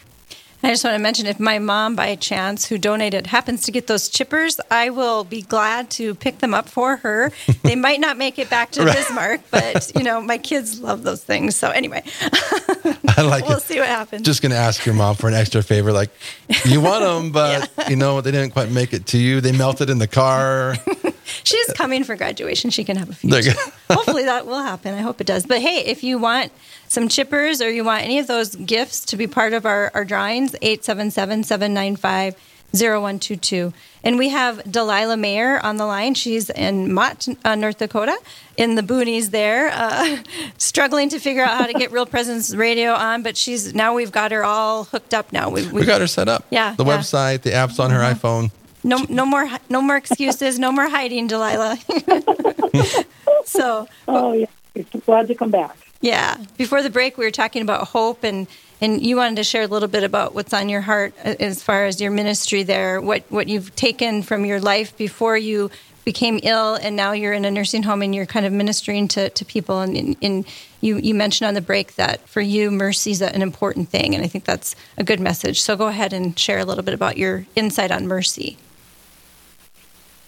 I 0.65 0.69
just 0.69 0.83
want 0.83 0.95
to 0.95 1.03
mention 1.03 1.27
if 1.27 1.39
my 1.39 1.59
mom, 1.59 1.95
by 1.95 2.17
chance, 2.17 2.65
who 2.65 2.79
donated, 2.79 3.27
happens 3.27 3.63
to 3.65 3.71
get 3.71 3.87
those 3.87 4.09
chippers, 4.09 4.59
I 4.71 4.89
will 4.89 5.23
be 5.23 5.43
glad 5.43 5.91
to 5.91 6.15
pick 6.15 6.39
them 6.39 6.55
up 6.55 6.71
for 6.71 6.97
her. 6.97 7.33
they 7.63 7.77
might 7.77 8.01
not 8.01 8.17
make 8.17 8.39
it 8.39 8.49
back 8.49 8.71
to 8.73 8.85
right. 8.85 8.97
Bismarck, 8.97 9.43
but 9.51 9.93
you 9.97 10.03
know, 10.03 10.23
my 10.23 10.39
kids 10.39 10.81
love 10.81 11.03
those 11.03 11.23
things. 11.23 11.55
So 11.55 11.69
anyway, 11.69 12.03
I 13.17 13.23
like 13.23 13.45
we'll 13.49 13.59
it. 13.59 13.63
see 13.63 13.79
what 13.79 13.89
happens. 13.89 14.23
Just 14.23 14.41
going 14.41 14.53
to 14.53 14.59
ask 14.59 14.87
your 14.87 14.95
mom 14.95 15.17
for 15.17 15.29
an 15.29 15.35
extra 15.35 15.63
favor, 15.63 15.93
like 15.93 16.11
you 16.65 16.81
want 16.81 17.05
them, 17.05 17.31
but 17.31 17.71
yeah. 17.77 17.91
you 17.91 17.97
know 17.97 18.23
they 18.23 18.31
didn't 18.31 18.53
quite 18.53 18.71
make 18.71 18.95
it 18.95 19.05
to 19.09 19.19
you. 19.19 19.43
They 19.43 19.53
melted 19.53 19.91
in 19.91 19.99
the 19.99 20.09
car. 20.09 20.77
She's 21.43 21.67
coming 21.73 22.05
for 22.05 22.17
graduation. 22.17 22.71
She 22.71 22.85
can 22.85 22.97
have 22.97 23.11
a 23.11 23.15
few. 23.15 23.31
Hopefully 23.91 24.25
that 24.25 24.47
will 24.47 24.63
happen. 24.63 24.95
I 24.95 25.01
hope 25.01 25.21
it 25.21 25.27
does. 25.27 25.47
But 25.47 25.61
hey, 25.61 25.85
if 25.87 26.05
you 26.05 26.19
want 26.19 26.53
some 26.89 27.09
chippers 27.09 27.65
or 27.65 27.69
you 27.69 27.85
want 27.85 28.05
any 28.05 28.19
of 28.19 28.27
those 28.27 28.55
gifts 28.55 29.05
to 29.07 29.17
be 29.17 29.27
part 29.27 29.53
of 29.53 29.67
our, 29.67 29.91
our 29.95 30.05
drawings, 30.05 30.55
877 30.63 31.43
795 31.45 32.37
0122. 32.75 33.73
And 34.03 34.19
we 34.19 34.31
have 34.31 34.71
Delilah 34.71 35.17
Mayer 35.17 35.61
on 35.65 35.77
the 35.77 35.87
line. 35.87 36.15
She's 36.15 36.51
in 36.51 36.93
Mott, 36.93 37.29
uh, 37.45 37.55
North 37.55 37.79
Dakota, 37.79 38.19
in 38.57 38.75
the 38.75 38.83
boonies 38.83 39.31
there, 39.31 39.71
uh, 39.73 40.19
struggling 40.59 41.09
to 41.11 41.19
figure 41.19 41.43
out 41.43 41.57
how 41.57 41.67
to 41.67 41.73
get 41.73 41.93
Real 41.93 42.07
Presence 42.07 42.55
Radio 42.55 42.93
on. 42.93 43.23
But 43.23 43.37
she's 43.37 43.75
now 43.75 43.95
we've 43.95 44.13
got 44.13 44.33
her 44.33 44.45
all 44.45 44.85
hooked 44.85 45.15
up. 45.15 45.33
Now 45.33 45.51
we've, 45.51 45.67
we've 45.67 45.83
we 45.83 45.87
got 45.87 46.01
her 46.01 46.07
set 46.07 46.29
up. 46.29 46.45
Yeah, 46.51 46.75
the 46.75 46.85
yeah. 46.85 46.99
website, 46.99 47.43
the 47.43 47.51
apps 47.51 47.79
on 47.79 47.91
her 47.91 48.01
mm-hmm. 48.01 48.27
iPhone. 48.27 48.51
No, 48.85 49.05
no 49.09 49.25
more, 49.25 49.49
no 49.71 49.81
more 49.81 49.97
excuses. 49.97 50.59
no 50.59 50.71
more 50.71 50.89
hiding, 50.89 51.27
Delilah. 51.27 51.79
so, 53.45 53.89
oh 54.07 54.33
yeah, 54.33 54.83
glad 55.07 55.27
to 55.29 55.35
come 55.35 55.51
back. 55.51 55.77
Yeah. 56.01 56.37
Before 56.59 56.83
the 56.83 56.91
break, 56.91 57.17
we 57.17 57.25
were 57.25 57.31
talking 57.31 57.63
about 57.63 57.89
hope, 57.89 58.25
and 58.25 58.47
and 58.83 59.05
you 59.05 59.17
wanted 59.17 59.37
to 59.37 59.45
share 59.45 59.63
a 59.63 59.67
little 59.67 59.89
bit 59.89 60.05
about 60.05 60.35
what's 60.35 60.53
on 60.53 60.69
your 60.69 60.83
heart 60.83 61.15
uh, 61.25 61.35
as 61.41 61.63
far 61.63 61.87
as 61.87 61.99
your 61.99 62.11
ministry 62.11 62.63
there, 62.63 63.01
what 63.01 63.25
what 63.31 63.49
you've 63.49 63.75
taken 63.75 64.23
from 64.23 64.45
your 64.45 64.61
life 64.61 64.95
before 64.99 65.39
you 65.39 65.71
became 66.05 66.39
ill, 66.43 66.75
and 66.75 66.95
now 66.95 67.13
you're 67.13 67.33
in 67.33 67.47
a 67.47 67.51
nursing 67.51 67.83
home 67.83 68.03
and 68.03 68.15
you're 68.15 68.27
kind 68.27 68.45
of 68.45 68.53
ministering 68.53 69.09
to, 69.09 69.31
to 69.31 69.45
people. 69.47 69.81
And, 69.81 69.97
and, 69.97 70.17
and 70.21 70.45
you 70.83 70.99
you 70.99 71.15
mentioned 71.15 71.49
on 71.49 71.55
the 71.55 71.63
break 71.63 71.95
that 71.95 72.29
for 72.29 72.43
you, 72.43 72.71
mercy 72.71 73.13
is 73.13 73.23
an 73.23 73.41
important 73.41 73.89
thing, 73.89 74.15
and 74.15 74.23
I 74.23 74.29
think 74.29 74.45
that's 74.45 74.77
a 74.99 75.05
good 75.05 75.21
message. 75.21 75.63
So 75.63 75.75
go 75.75 75.87
ahead 75.87 76.13
and 76.13 76.39
share 76.39 76.59
a 76.59 76.67
little 76.67 76.85
bit 76.85 76.93
about 76.93 77.17
your 77.17 77.47
insight 77.57 77.91
on 77.91 78.07
mercy. 78.07 78.59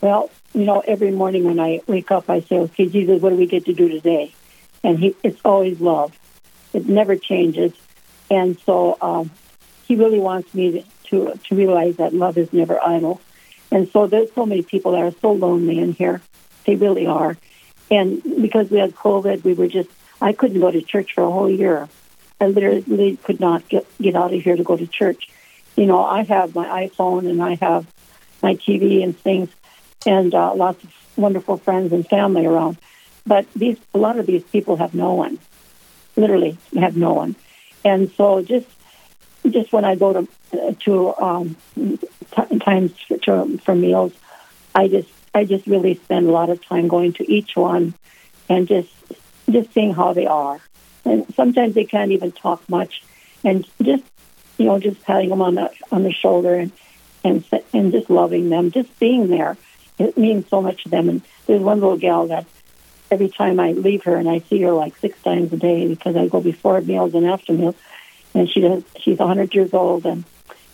Well, 0.07 0.31
you 0.55 0.65
know, 0.65 0.85
every 0.87 1.11
morning 1.11 1.43
when 1.43 1.59
I 1.59 1.81
wake 1.89 2.13
up, 2.13 2.31
I 2.31 2.39
say, 2.41 2.59
"Okay, 2.67 2.87
Jesus, 2.87 3.21
what 3.21 3.31
do 3.31 3.37
we 3.37 3.47
get 3.47 3.65
to 3.65 3.73
do 3.73 3.89
today?" 3.89 4.33
and 4.85 5.01
he 5.01 5.17
it's 5.25 5.41
always 5.45 5.81
love. 5.81 6.17
It 6.73 6.89
never 6.89 7.17
changes, 7.17 7.73
and 8.31 8.57
so 8.61 8.97
um, 9.01 9.33
he 9.89 9.97
really 9.97 10.21
wants 10.21 10.55
me 10.55 10.85
to 11.09 11.35
to 11.47 11.55
realize 11.57 11.97
that 11.97 12.15
love 12.15 12.39
is 12.39 12.53
never 12.53 12.81
idle. 12.81 13.21
And 13.73 13.89
so 13.91 14.07
there's 14.07 14.33
so 14.33 14.47
many 14.47 14.63
people 14.63 14.93
that 14.93 15.03
are 15.03 15.17
so 15.21 15.33
lonely 15.33 15.81
in 15.81 15.93
here. 15.93 16.23
They 16.67 16.77
really 16.77 17.09
are. 17.09 17.37
And 17.91 18.23
because 18.23 18.71
we 18.71 18.79
had 18.79 18.95
COVID, 18.95 19.43
we 19.43 19.55
were 19.55 19.67
just 19.67 19.91
I 20.21 20.33
couldn't 20.35 20.61
go 20.61 20.71
to 20.71 20.83
church 20.83 21.15
for 21.15 21.25
a 21.25 21.31
whole 21.33 21.51
year. 21.51 21.89
I 22.41 22.47
literally 22.47 23.17
could 23.17 23.41
not 23.41 23.69
get 23.69 23.85
get 24.01 24.15
out 24.15 24.33
of 24.33 24.41
here 24.41 24.55
to 24.55 24.63
go 24.63 24.77
to 24.77 24.87
church. 24.87 25.29
You 25.75 25.87
know, 25.87 26.05
I 26.05 26.23
have 26.23 26.55
my 26.55 26.87
iPhone 26.87 27.29
and 27.29 27.43
I 27.43 27.57
have 27.57 27.87
my 28.41 28.55
TV 28.55 29.03
and 29.03 29.19
things, 29.19 29.51
and 30.07 30.35
uh, 30.35 30.55
lots 30.55 30.83
of 30.83 30.95
wonderful 31.17 31.57
friends 31.59 31.93
and 31.93 32.07
family 32.09 32.47
around. 32.47 32.79
But 33.27 33.47
these, 33.55 33.79
a 33.93 33.99
lot 33.99 34.19
of 34.19 34.27
these 34.27 34.45
people 34.45 34.77
have 34.77 34.95
no 34.95 35.15
one, 35.15 35.39
literally 36.17 36.57
have 36.75 36.97
no 36.97 37.13
one. 37.13 37.35
And 37.85 38.11
so 38.13 38.43
just, 38.43 38.69
just 39.49 39.73
when 39.73 39.85
I 39.85 39.97
go 39.97 40.13
to, 40.53 40.75
to 40.75 41.15
um, 41.17 41.57
t- 41.75 42.59
times 42.61 42.93
for, 43.01 43.19
to, 43.19 43.59
for 43.59 43.75
meals, 43.75 44.13
I 44.75 44.89
just, 44.89 45.09
I 45.35 45.45
just 45.45 45.67
really 45.67 45.97
spend 45.97 46.27
a 46.29 46.33
lot 46.33 46.51
of 46.51 46.65
time 46.65 46.89
going 46.89 47.13
to 47.15 47.31
each 47.31 47.57
one 47.57 47.95
and 48.49 48.67
just 48.69 48.91
just 49.51 49.73
seeing 49.73 49.93
how 49.93 50.13
they 50.13 50.27
are. 50.27 50.61
And 51.05 51.33
sometimes 51.35 51.75
they 51.75 51.85
can't 51.85 52.11
even 52.13 52.33
talk 52.33 52.69
much, 52.69 53.03
and 53.45 53.67
just 53.83 54.03
you 54.59 54.67
know, 54.67 54.79
just 54.79 55.03
patting 55.03 55.29
them 55.29 55.43
on 55.43 55.55
the 55.55 55.71
on 55.93 56.03
the 56.03 56.13
shoulder 56.13 56.55
and 56.55 56.73
and 57.23 57.45
and 57.73 57.93
just 57.93 58.11
loving 58.11 58.49
them, 58.49 58.71
just 58.71 58.99
being 58.99 59.29
there. 59.29 59.57
It 59.99 60.17
means 60.19 60.49
so 60.49 60.61
much 60.61 60.85
to 60.85 60.89
them. 60.89 61.09
And 61.09 61.23
there's 61.47 61.63
one 61.63 61.81
little 61.81 61.97
gal 61.97 62.27
that 62.29 62.47
every 63.11 63.29
time 63.29 63.59
I 63.61 63.73
leave 63.73 64.05
her, 64.05 64.17
and 64.17 64.29
I 64.29 64.41
see 64.41 64.61
her 64.63 64.73
like 64.73 64.97
six 64.99 65.21
times 65.23 65.53
a 65.53 65.57
day 65.57 65.87
because 65.89 66.17
I 66.17 66.27
go 66.29 66.41
before 66.41 66.81
meals 66.81 67.15
and 67.15 67.27
after 67.27 67.53
meals, 67.53 67.77
and 68.35 68.49
she 68.51 68.61
does. 68.61 68.83
She's 69.01 69.19
100 69.19 69.55
years 69.55 69.73
old, 69.73 70.07
and 70.07 70.25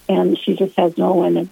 and 0.09 0.39
she 0.39 0.55
just 0.55 0.77
has 0.77 0.97
no 0.99 1.13
one, 1.13 1.37
and 1.37 1.49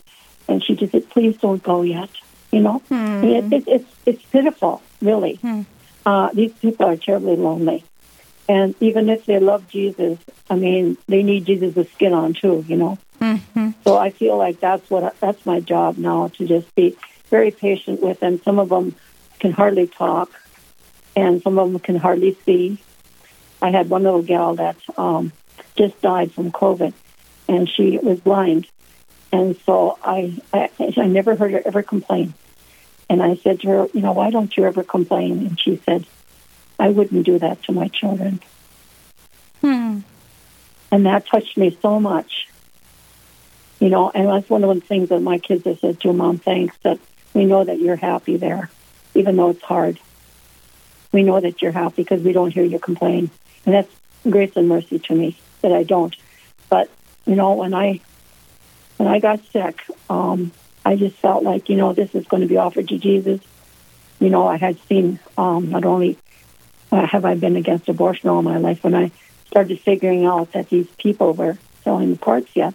and 0.49 0.65
she 0.65 0.75
just 0.75 0.93
said, 0.93 1.09
"Please 1.11 1.37
don't 1.39 1.63
go 1.63 1.83
yet." 1.83 2.11
You 2.51 2.61
know, 2.61 2.79
Hmm. 2.89 3.23
it, 3.25 3.53
it, 3.53 3.65
it's 3.69 3.91
it's 4.07 4.23
pitiful, 4.25 4.83
really. 5.01 5.39
Uh, 6.05 6.31
these 6.33 6.53
people 6.55 6.87
are 6.87 6.97
terribly 6.97 7.37
lonely, 7.37 7.85
and 8.49 8.75
even 8.81 9.09
if 9.09 9.27
they 9.27 9.39
love 9.39 9.69
Jesus, 9.69 10.19
I 10.49 10.57
mean, 10.57 10.97
they 11.07 11.23
need 11.23 11.45
Jesus' 11.45 11.89
skin 11.93 12.13
on 12.13 12.35
too. 12.35 12.65
You 12.67 12.77
know. 12.77 12.99
Mm-hmm. 13.21 13.71
So 13.85 13.97
I 13.99 14.11
feel 14.11 14.37
like 14.37 14.61
that's 14.61 14.89
what 14.91 15.15
that's 15.21 15.45
my 15.47 15.61
job 15.61 15.99
now 15.99 16.29
to 16.39 16.47
just 16.47 16.75
be 16.75 16.97
very 17.31 17.51
patient 17.51 18.03
with 18.03 18.21
them. 18.21 18.41
Some 18.43 18.59
of 18.59 18.69
them 18.69 18.95
can 19.39 19.53
hardly 19.53 19.87
talk, 19.87 20.31
and 21.17 21.43
some 21.43 21.59
of 21.59 21.73
them 21.73 21.81
can 21.81 21.97
hardly 21.97 22.37
see. 22.45 22.79
I 23.63 23.71
had 23.71 23.89
one 23.89 24.03
little 24.03 24.23
gal 24.23 24.57
that 24.57 24.77
um, 24.99 25.33
just 25.77 26.01
died 26.01 26.33
from 26.33 26.53
COVID, 26.53 26.93
and 27.49 27.69
she 27.69 27.99
was 27.99 28.21
blind, 28.21 28.67
and 29.33 29.57
so 29.65 29.99
I, 30.03 30.41
I 30.53 30.71
I 30.97 31.07
never 31.07 31.37
heard 31.37 31.53
her 31.53 31.63
ever 31.65 31.83
complain. 31.83 32.35
And 33.09 33.21
I 33.21 33.35
said 33.37 33.61
to 33.61 33.69
her, 33.69 33.89
you 33.93 34.03
know, 34.03 34.13
why 34.13 34.31
don't 34.31 34.57
you 34.57 34.65
ever 34.65 34.85
complain? 34.85 35.47
And 35.47 35.61
she 35.61 35.83
said, 35.85 36.07
I 36.79 36.91
wouldn't 36.91 37.27
do 37.27 37.41
that 37.41 37.61
to 37.65 37.73
my 37.73 37.89
children. 37.89 38.41
Hmm. 39.61 40.01
And 40.93 41.07
that 41.07 41.27
touched 41.27 41.59
me 41.59 41.77
so 41.83 41.99
much. 41.99 42.47
You 43.81 43.89
know, 43.89 44.11
and 44.15 44.29
that's 44.29 44.49
one 44.49 44.63
of 44.63 44.73
the 44.73 44.81
things 44.81 45.09
that 45.09 45.21
my 45.21 45.39
kids 45.39 45.65
have 45.65 45.81
said 45.81 46.01
to 46.01 46.13
Mom, 46.13 46.39
thanks 46.39 46.77
that 46.85 47.01
we 47.35 47.45
know 47.45 47.65
that 47.65 47.81
you're 47.81 47.97
happy 47.97 48.37
there, 48.37 48.71
even 49.15 49.37
though 49.37 49.51
it's 49.51 49.63
hard. 49.63 49.99
We 51.13 51.23
know 51.23 51.41
that 51.41 51.61
you're 51.63 51.73
happy 51.73 52.03
because 52.03 52.23
we 52.23 52.33
don't 52.33 52.53
hear 52.53 52.65
you 52.65 52.79
complain. 52.79 53.31
And 53.65 53.75
that's 53.75 53.93
grace 54.29 54.53
and 54.57 54.69
mercy 54.69 54.99
to 54.99 55.15
me 55.15 55.37
that 55.63 55.73
I 55.73 55.83
don't. 55.83 56.15
But, 56.69 56.89
you 57.27 57.35
know, 57.35 57.55
when 57.55 57.75
I 57.75 58.01
when 58.97 59.09
I 59.09 59.19
got 59.19 59.45
sick, 59.47 59.83
um, 60.09 60.53
I 60.85 60.97
just 60.97 61.17
felt 61.17 61.43
like, 61.43 61.69
you 61.69 61.77
know, 61.77 61.93
this 61.93 62.15
is 62.15 62.27
going 62.27 62.43
to 62.43 62.47
be 62.47 62.59
offered 62.59 62.89
to 62.89 62.99
Jesus. 62.99 63.41
You 64.19 64.29
know, 64.29 64.47
I 64.47 64.57
had 64.57 64.79
seen 64.89 65.19
um, 65.39 65.71
not 65.71 65.85
only 65.85 66.19
uh, 66.93 67.07
have 67.07 67.25
I 67.25 67.35
been 67.35 67.57
against 67.57 67.89
abortion 67.89 68.29
all 68.29 68.43
my 68.43 68.59
life, 68.59 68.85
when 68.85 68.95
I 68.95 69.11
started 69.47 69.81
figuring 69.81 70.27
out 70.27 70.53
that 70.53 70.69
these 70.69 70.87
people 70.99 71.33
were 71.33 71.59
selling 71.83 72.13
the 72.13 72.19
parts 72.19 72.51
yet, 72.55 72.75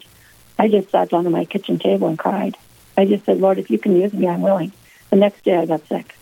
I 0.57 0.67
just 0.67 0.89
sat 0.89 1.09
down 1.09 1.25
at 1.25 1.31
my 1.31 1.45
kitchen 1.45 1.79
table 1.79 2.07
and 2.07 2.17
cried. 2.17 2.57
I 2.97 3.05
just 3.05 3.25
said, 3.25 3.39
Lord, 3.39 3.57
if 3.57 3.69
you 3.69 3.77
can 3.77 3.95
use 3.95 4.13
me, 4.13 4.27
I'm 4.27 4.41
willing. 4.41 4.71
The 5.09 5.17
next 5.17 5.43
day 5.43 5.55
I 5.55 5.65
got 5.65 5.87
sick. 5.87 6.15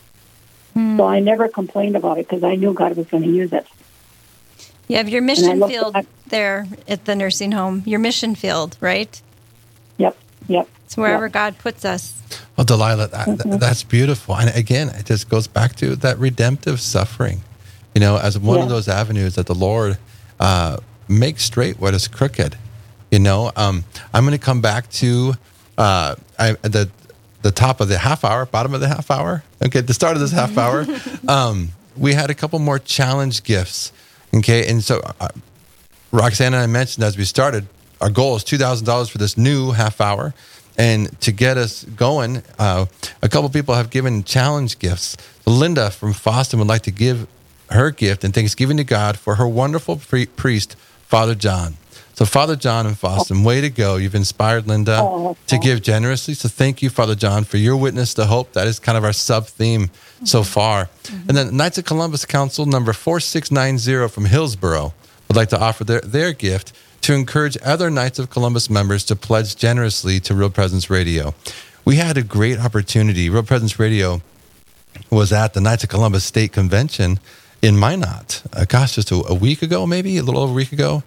So 0.75 1.05
I 1.05 1.19
never 1.19 1.47
complained 1.47 1.95
about 1.95 2.17
it 2.17 2.27
because 2.27 2.43
I 2.43 2.55
knew 2.55 2.73
God 2.73 2.97
was 2.97 3.05
going 3.07 3.21
to 3.23 3.29
use 3.29 3.53
it. 3.53 3.67
You 4.87 4.97
have 4.97 5.07
your 5.07 5.21
mission 5.21 5.65
field 5.67 5.93
back- 5.93 6.07
there 6.27 6.67
at 6.87 7.05
the 7.05 7.15
nursing 7.15 7.51
home. 7.51 7.83
Your 7.85 7.99
mission 7.99 8.33
field, 8.33 8.75
right? 8.81 9.21
Yep, 9.97 10.17
yep. 10.47 10.67
It's 10.85 10.97
wherever 10.97 11.25
yep. 11.25 11.31
God 11.31 11.57
puts 11.59 11.85
us. 11.85 12.19
Well, 12.57 12.65
Delilah, 12.65 13.07
that, 13.09 13.59
that's 13.59 13.83
beautiful. 13.83 14.35
And 14.35 14.55
again, 14.55 14.89
it 14.89 15.05
just 15.05 15.29
goes 15.29 15.47
back 15.47 15.75
to 15.77 15.95
that 15.97 16.17
redemptive 16.17 16.81
suffering, 16.81 17.41
you 17.93 18.01
know, 18.01 18.17
as 18.17 18.37
one 18.39 18.59
of 18.59 18.69
those 18.69 18.87
avenues 18.87 19.35
that 19.35 19.45
the 19.45 19.55
Lord 19.55 19.99
uh, 20.39 20.77
makes 21.07 21.43
straight 21.43 21.79
what 21.79 21.93
is 21.93 22.07
crooked. 22.07 22.57
You 23.11 23.19
know, 23.19 23.51
um, 23.55 23.83
I'm 24.11 24.25
going 24.25 24.37
to 24.37 24.43
come 24.43 24.59
back 24.59 24.89
to 24.91 25.35
uh, 25.77 26.15
I, 26.49 26.53
the 26.67 26.89
the 27.41 27.51
top 27.51 27.81
of 27.81 27.89
the 27.89 27.97
half 27.97 28.23
hour, 28.23 28.45
bottom 28.45 28.73
of 28.73 28.79
the 28.81 28.87
half 28.87 29.11
hour. 29.11 29.43
Okay, 29.63 29.81
the 29.81 29.93
start 29.93 30.15
of 30.15 30.21
this 30.21 30.31
half 30.31 30.57
hour, 30.57 30.85
um, 31.27 31.69
we 31.97 32.13
had 32.13 32.29
a 32.29 32.33
couple 32.33 32.57
more 32.59 32.79
challenge 32.79 33.43
gifts. 33.43 33.91
Okay, 34.33 34.67
and 34.69 34.83
so 34.83 35.01
uh, 35.19 35.27
Roxane 36.11 36.47
and 36.47 36.55
I 36.55 36.67
mentioned 36.67 37.03
as 37.03 37.17
we 37.17 37.25
started, 37.25 37.67
our 38.01 38.09
goal 38.09 38.35
is 38.35 38.43
two 38.43 38.57
thousand 38.57 38.85
dollars 38.85 39.09
for 39.09 39.17
this 39.17 39.37
new 39.37 39.71
half 39.71 40.01
hour, 40.01 40.33
and 40.77 41.19
to 41.21 41.31
get 41.31 41.57
us 41.57 41.83
going, 41.83 42.41
uh, 42.57 42.85
a 43.21 43.29
couple 43.29 43.49
people 43.49 43.75
have 43.75 43.89
given 43.89 44.23
challenge 44.23 44.79
gifts. 44.79 45.17
Linda 45.45 45.91
from 45.91 46.15
Boston 46.23 46.59
would 46.59 46.67
like 46.67 46.83
to 46.83 46.91
give 46.91 47.27
her 47.69 47.91
gift 47.91 48.23
and 48.23 48.33
thanksgiving 48.33 48.77
to 48.77 48.83
God 48.83 49.17
for 49.17 49.35
her 49.35 49.47
wonderful 49.47 49.97
pri- 49.97 50.27
priest, 50.27 50.75
Father 51.07 51.35
John. 51.35 51.75
So, 52.15 52.25
Father 52.25 52.55
John 52.55 52.85
and 52.85 52.99
Boston, 52.99 53.43
way 53.43 53.59
to 53.61 53.69
go! 53.71 53.95
You've 53.95 54.13
inspired 54.13 54.67
Linda 54.67 54.99
Oh, 55.01 55.35
to 55.47 55.57
give 55.57 55.81
generously. 55.81 56.35
So, 56.35 56.47
thank 56.47 56.81
you, 56.83 56.89
Father 56.91 57.15
John, 57.15 57.43
for 57.43 57.57
your 57.57 57.75
witness 57.75 58.13
to 58.15 58.25
hope. 58.25 58.53
That 58.53 58.67
is 58.67 58.77
kind 58.79 58.97
of 58.97 59.03
our 59.03 59.13
sub 59.13 59.47
theme 59.47 59.89
so 60.23 60.43
far. 60.43 60.89
And 61.27 61.35
then 61.35 61.57
Knights 61.57 61.79
of 61.79 61.85
Columbus 61.85 62.25
Council 62.25 62.65
number 62.67 62.93
4690 62.93 64.13
from 64.13 64.25
Hillsboro 64.25 64.93
would 65.27 65.35
like 65.37 65.49
to 65.49 65.59
offer 65.59 65.83
their, 65.83 66.01
their 66.01 66.33
gift 66.33 66.71
to 67.01 67.13
encourage 67.13 67.57
other 67.63 67.89
Knights 67.89 68.19
of 68.19 68.29
Columbus 68.29 68.69
members 68.69 69.03
to 69.05 69.15
pledge 69.15 69.55
generously 69.55 70.19
to 70.21 70.35
Real 70.35 70.49
Presence 70.51 70.89
Radio. 70.89 71.33
We 71.83 71.95
had 71.97 72.15
a 72.17 72.23
great 72.23 72.59
opportunity. 72.59 73.29
Real 73.29 73.43
Presence 73.43 73.79
Radio 73.79 74.21
was 75.09 75.33
at 75.33 75.53
the 75.53 75.61
Knights 75.61 75.83
of 75.83 75.89
Columbus 75.89 76.23
State 76.23 76.51
Convention 76.53 77.19
in 77.61 77.77
Minot. 77.77 78.43
Uh, 78.53 78.65
gosh, 78.65 78.95
just 78.95 79.11
a, 79.11 79.15
a 79.27 79.33
week 79.33 79.61
ago, 79.63 79.87
maybe 79.87 80.17
a 80.17 80.23
little 80.23 80.41
over 80.41 80.51
a 80.51 80.55
week 80.55 80.71
ago. 80.71 81.03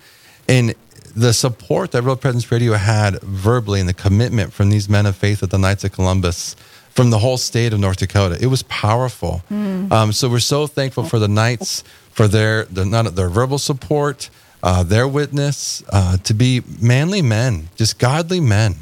And 0.48 0.74
the 1.16 1.32
support 1.32 1.92
that 1.92 2.02
Real 2.02 2.14
Presence 2.14 2.52
Radio 2.52 2.74
had 2.74 3.20
verbally 3.22 3.80
and 3.80 3.88
the 3.88 3.94
commitment 3.94 4.52
from 4.52 4.68
these 4.68 4.86
men 4.88 5.06
of 5.06 5.16
faith 5.16 5.42
at 5.42 5.50
the 5.50 5.58
Knights 5.58 5.82
of 5.82 5.92
Columbus 5.92 6.54
from 6.90 7.10
the 7.10 7.18
whole 7.18 7.38
state 7.38 7.72
of 7.72 7.80
North 7.80 7.96
Dakota, 7.96 8.38
it 8.40 8.46
was 8.46 8.62
powerful. 8.64 9.42
Um, 9.50 10.12
so 10.12 10.28
we're 10.28 10.38
so 10.38 10.66
thankful 10.66 11.04
for 11.04 11.18
the 11.18 11.28
Knights 11.28 11.82
for 12.10 12.28
their 12.28 12.64
their, 12.66 12.84
not, 12.84 13.14
their 13.14 13.28
verbal 13.28 13.58
support, 13.58 14.30
uh, 14.62 14.82
their 14.82 15.08
witness 15.08 15.82
uh, 15.90 16.18
to 16.18 16.34
be 16.34 16.62
manly 16.80 17.22
men, 17.22 17.68
just 17.76 17.98
godly 17.98 18.40
men. 18.40 18.76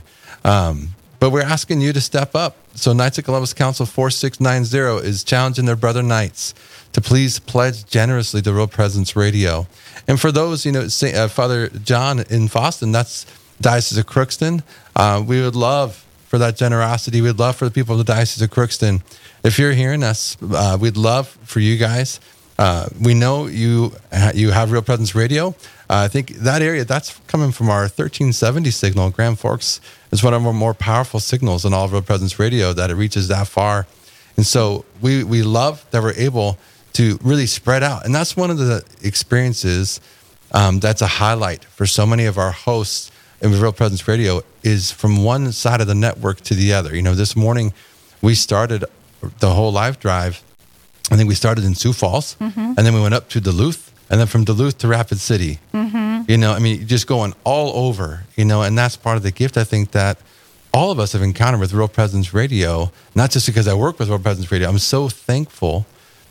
Um, 0.45 0.95
but 1.21 1.31
we're 1.31 1.43
asking 1.43 1.81
you 1.81 1.93
to 1.93 2.01
step 2.01 2.35
up. 2.35 2.57
So 2.77 2.93
Knights 2.93 3.19
of 3.19 3.25
Columbus 3.25 3.55
Council 3.55 3.87
4690 3.87 5.07
is 5.07 5.23
challenging 5.23 5.65
their 5.65 5.77
brother 5.77 6.03
knights 6.03 6.55
to 6.93 7.01
please 7.01 7.39
pledge 7.39 7.87
generously 7.87 8.43
to 8.43 8.53
Real 8.53 8.67
Presence 8.67 9.15
Radio. 9.17 9.67
And 10.09 10.21
for 10.21 10.33
those, 10.33 10.67
you 10.67 10.73
know, 10.73 10.87
uh, 11.03 11.29
Father 11.29 11.69
John 11.69 12.21
in 12.31 12.49
Boston, 12.49 12.93
that's 12.93 13.27
Diocese 13.61 13.99
of 13.99 14.07
Crookston. 14.07 14.63
Uh, 14.97 15.23
we 15.27 15.41
would 15.41 15.57
love 15.57 16.05
for 16.27 16.39
that 16.39 16.57
generosity. 16.57 17.21
We'd 17.21 17.39
love 17.39 17.57
for 17.57 17.65
the 17.65 17.71
people 17.71 17.99
of 17.99 18.05
the 18.05 18.13
Diocese 18.13 18.43
of 18.43 18.51
Crookston. 18.51 19.03
If 19.45 19.59
you're 19.59 19.73
hearing 19.73 20.03
us, 20.03 20.37
uh, 20.43 20.77
we'd 20.81 20.97
love 20.97 21.29
for 21.45 21.61
you 21.61 21.77
guys. 21.77 22.19
Uh, 22.59 22.89
we 23.01 23.15
know 23.15 23.47
you 23.47 23.93
you 24.35 24.51
have 24.51 24.71
Real 24.71 24.83
Presence 24.83 25.15
Radio. 25.15 25.49
Uh, 25.91 26.05
I 26.05 26.09
think 26.09 26.29
that 26.37 26.63
area 26.63 26.85
that's 26.85 27.19
coming 27.27 27.53
from 27.53 27.69
our 27.69 27.83
1370 27.83 28.71
signal. 28.71 29.11
Grand 29.11 29.39
Forks 29.39 29.81
is 30.15 30.23
one 30.23 30.33
of 30.33 30.47
our 30.47 30.53
more 30.53 30.75
powerful 30.75 31.19
signals 31.19 31.65
in 31.65 31.75
all 31.75 31.85
of 31.87 31.93
Real 31.93 32.01
Presence 32.03 32.39
Radio 32.39 32.73
that 32.73 32.89
it 32.89 32.95
reaches 32.95 33.27
that 33.29 33.49
far. 33.49 33.85
And 34.37 34.47
so 34.47 34.85
we 35.03 35.25
we 35.25 35.43
love 35.43 35.85
that 35.91 36.03
we're 36.03 36.15
able 36.29 36.57
to 36.95 37.19
really 37.23 37.47
spread 37.47 37.83
out, 37.83 38.05
and 38.07 38.15
that's 38.15 38.37
one 38.37 38.51
of 38.51 38.59
the 38.59 38.85
experiences 39.03 40.01
um, 40.53 40.79
that's 40.79 41.03
a 41.03 41.07
highlight 41.23 41.65
for 41.65 41.87
so 41.87 42.07
many 42.07 42.27
of 42.27 42.39
our 42.39 42.53
hosts 42.53 43.11
in 43.43 43.51
Real 43.61 43.73
Presence 43.73 44.07
Radio 44.07 44.43
is 44.63 44.93
from 44.93 45.25
one 45.25 45.51
side 45.51 45.81
of 45.81 45.89
the 45.89 45.95
network 46.07 46.41
to 46.43 46.55
the 46.55 46.73
other. 46.73 46.95
You 46.95 47.03
know, 47.03 47.15
this 47.17 47.35
morning 47.35 47.73
we 48.23 48.35
started 48.37 48.85
the 49.41 49.51
whole 49.51 49.73
live 49.73 49.99
drive. 49.99 50.43
I 51.11 51.17
think 51.17 51.29
we 51.29 51.35
started 51.35 51.65
in 51.65 51.75
Sioux 51.75 51.93
Falls, 51.93 52.37
Mhm. 52.41 52.75
and 52.77 52.83
then 52.87 52.95
we 52.95 53.01
went 53.03 53.15
up 53.15 53.29
to 53.31 53.41
Duluth, 53.41 53.91
and 54.09 54.21
then 54.21 54.29
from 54.29 54.45
Duluth 54.45 54.79
to 54.79 54.87
Rapid 54.89 55.19
City. 55.19 55.59
Mm-hmm. 55.75 56.04
You 56.27 56.39
know, 56.39 56.53
I 56.53 56.59
mean, 56.59 56.87
just 56.87 57.07
going 57.07 57.35
all 57.45 57.87
over, 57.87 58.25
you 58.35 58.47
know, 58.47 58.63
and 58.63 58.79
that's 58.79 58.97
part 58.97 59.19
of 59.19 59.23
the 59.23 59.31
gift 59.31 59.59
I 59.59 59.65
think 59.65 59.91
that 59.91 60.19
all 60.73 60.91
of 60.91 60.99
us 60.99 61.13
have 61.13 61.21
encountered 61.21 61.61
with 61.61 61.75
Real 61.75 61.87
Presence 61.87 62.33
Radio, 62.33 62.91
not 63.15 63.31
just 63.31 63.47
because 63.47 63.69
I 63.69 63.75
work 63.75 63.99
with 63.99 64.09
Real 64.09 64.19
Presence 64.19 64.51
Radio. 64.51 64.69
I'm 64.69 64.79
so 64.79 65.11
thankful 65.11 65.87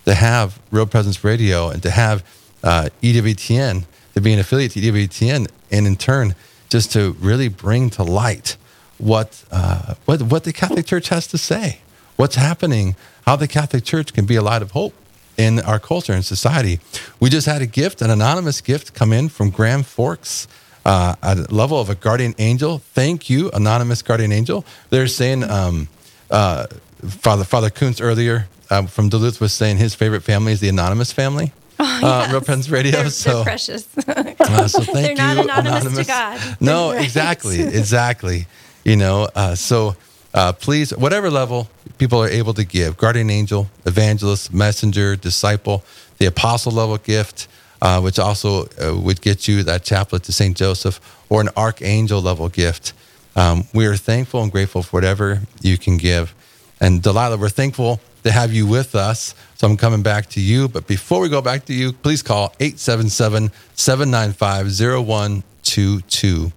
to 0.05 0.15
have 0.15 0.59
Real 0.71 0.87
Presence 0.87 1.23
Radio 1.23 1.69
and 1.69 1.83
to 1.83 1.91
have 1.91 2.25
uh, 2.63 2.89
EWTN, 3.03 3.85
to 4.15 4.21
be 4.21 4.33
an 4.33 4.39
affiliate 4.39 4.71
to 4.71 4.81
EWTN, 4.81 5.47
and 5.71 5.87
in 5.87 5.95
turn, 5.95 6.33
just 6.69 6.91
to 6.93 7.11
really 7.19 7.47
bring 7.47 7.91
to 7.91 8.03
light 8.03 8.57
what, 8.97 9.43
uh, 9.51 9.93
what, 10.05 10.23
what 10.23 10.43
the 10.43 10.53
Catholic 10.53 10.87
Church 10.87 11.09
has 11.09 11.27
to 11.27 11.37
say, 11.37 11.81
what's 12.15 12.35
happening, 12.35 12.95
how 13.27 13.35
the 13.35 13.47
Catholic 13.47 13.83
Church 13.83 14.11
can 14.11 14.25
be 14.25 14.35
a 14.35 14.41
light 14.41 14.63
of 14.63 14.71
hope 14.71 14.95
in 15.37 15.59
our 15.59 15.79
culture 15.79 16.13
and 16.13 16.23
society. 16.25 16.79
We 17.19 17.29
just 17.29 17.47
had 17.47 17.61
a 17.61 17.65
gift, 17.67 18.01
an 18.01 18.09
anonymous 18.09 18.61
gift 18.61 18.93
come 18.93 19.11
in 19.13 19.29
from 19.29 19.49
Grand 19.49 19.85
Forks 19.85 20.47
uh, 20.85 21.15
a 21.21 21.35
level 21.49 21.79
of 21.79 21.89
a 21.89 21.95
guardian 21.95 22.35
angel. 22.37 22.79
Thank 22.79 23.29
you, 23.29 23.49
anonymous 23.51 24.01
guardian 24.01 24.31
angel. 24.31 24.65
They're 24.89 25.07
saying, 25.07 25.43
um, 25.43 25.87
uh, 26.29 26.67
Father 27.07 27.43
Father 27.43 27.69
Kuntz 27.69 28.01
earlier 28.01 28.47
uh, 28.69 28.85
from 28.87 29.09
Duluth 29.09 29.39
was 29.41 29.53
saying 29.53 29.77
his 29.77 29.93
favorite 29.95 30.23
family 30.23 30.51
is 30.53 30.59
the 30.59 30.69
anonymous 30.69 31.11
family. 31.11 31.51
oh, 31.79 31.99
yes. 32.01 32.03
uh, 32.03 32.31
Real 32.31 32.41
Presence 32.41 32.69
Radio. 32.69 32.91
They're, 32.91 33.09
so 33.09 33.35
they're 33.35 33.43
precious. 33.43 33.87
uh, 34.07 34.67
so 34.67 34.81
thank 34.83 34.93
they're 34.93 35.11
you, 35.11 35.15
not 35.15 35.37
anonymous, 35.37 35.81
anonymous. 35.83 35.97
to 35.99 36.03
God. 36.05 36.57
No, 36.61 36.91
Right. 36.91 37.03
exactly, 37.03 37.61
exactly. 37.61 38.47
You 38.83 38.95
know, 38.97 39.27
uh, 39.35 39.55
so 39.55 39.95
uh, 40.33 40.53
please, 40.53 40.95
whatever 40.95 41.29
level 41.29 41.69
people 41.97 42.21
are 42.21 42.27
able 42.27 42.53
to 42.53 42.63
give, 42.63 42.97
guardian 42.97 43.29
angel, 43.29 43.69
evangelist, 43.85 44.53
messenger, 44.53 45.15
disciple, 45.15 45.83
the 46.17 46.25
apostle 46.25 46.71
level 46.71 46.97
gift, 46.97 47.47
uh, 47.81 47.99
which 48.01 48.17
also 48.17 48.65
uh, 48.81 48.95
would 48.97 49.21
get 49.21 49.47
you 49.47 49.63
that 49.63 49.83
chaplet 49.83 50.23
to 50.23 50.31
Saint 50.31 50.57
Joseph, 50.57 50.99
or 51.29 51.41
an 51.41 51.49
archangel 51.55 52.21
level 52.21 52.49
gift. 52.49 52.93
Um, 53.35 53.65
we 53.73 53.85
are 53.85 53.95
thankful 53.95 54.41
and 54.43 54.51
grateful 54.51 54.83
for 54.83 54.97
whatever 54.97 55.41
you 55.61 55.77
can 55.77 55.97
give. 55.97 56.33
And 56.79 57.01
Delilah, 57.01 57.37
we're 57.37 57.49
thankful 57.49 57.99
to 58.23 58.31
have 58.31 58.53
you 58.53 58.65
with 58.65 58.95
us. 58.95 59.35
So 59.55 59.67
I'm 59.67 59.77
coming 59.77 60.01
back 60.03 60.27
to 60.31 60.41
you. 60.41 60.67
But 60.67 60.87
before 60.87 61.21
we 61.21 61.29
go 61.29 61.41
back 61.41 61.65
to 61.65 61.73
you, 61.73 61.93
please 61.93 62.21
call 62.21 62.53
877 62.59 63.51
795 63.75 64.67
0122. 65.05 66.51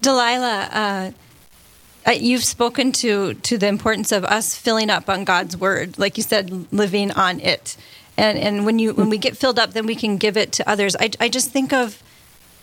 Delilah, 0.00 0.68
uh, 0.72 1.10
uh, 2.06 2.10
you've 2.12 2.44
spoken 2.44 2.92
to 2.92 3.34
to 3.34 3.58
the 3.58 3.68
importance 3.68 4.12
of 4.12 4.24
us 4.24 4.56
filling 4.56 4.90
up 4.90 5.08
on 5.08 5.24
God's 5.24 5.56
word, 5.56 5.98
like 5.98 6.16
you 6.16 6.22
said, 6.22 6.72
living 6.72 7.10
on 7.12 7.40
it. 7.40 7.76
And 8.16 8.38
and 8.38 8.66
when 8.66 8.78
you 8.78 8.92
when 8.94 9.08
we 9.08 9.18
get 9.18 9.36
filled 9.36 9.58
up, 9.58 9.72
then 9.72 9.86
we 9.86 9.94
can 9.94 10.16
give 10.16 10.36
it 10.36 10.52
to 10.52 10.68
others. 10.68 10.96
I, 10.98 11.10
I 11.20 11.28
just 11.28 11.50
think 11.50 11.72
of 11.72 12.02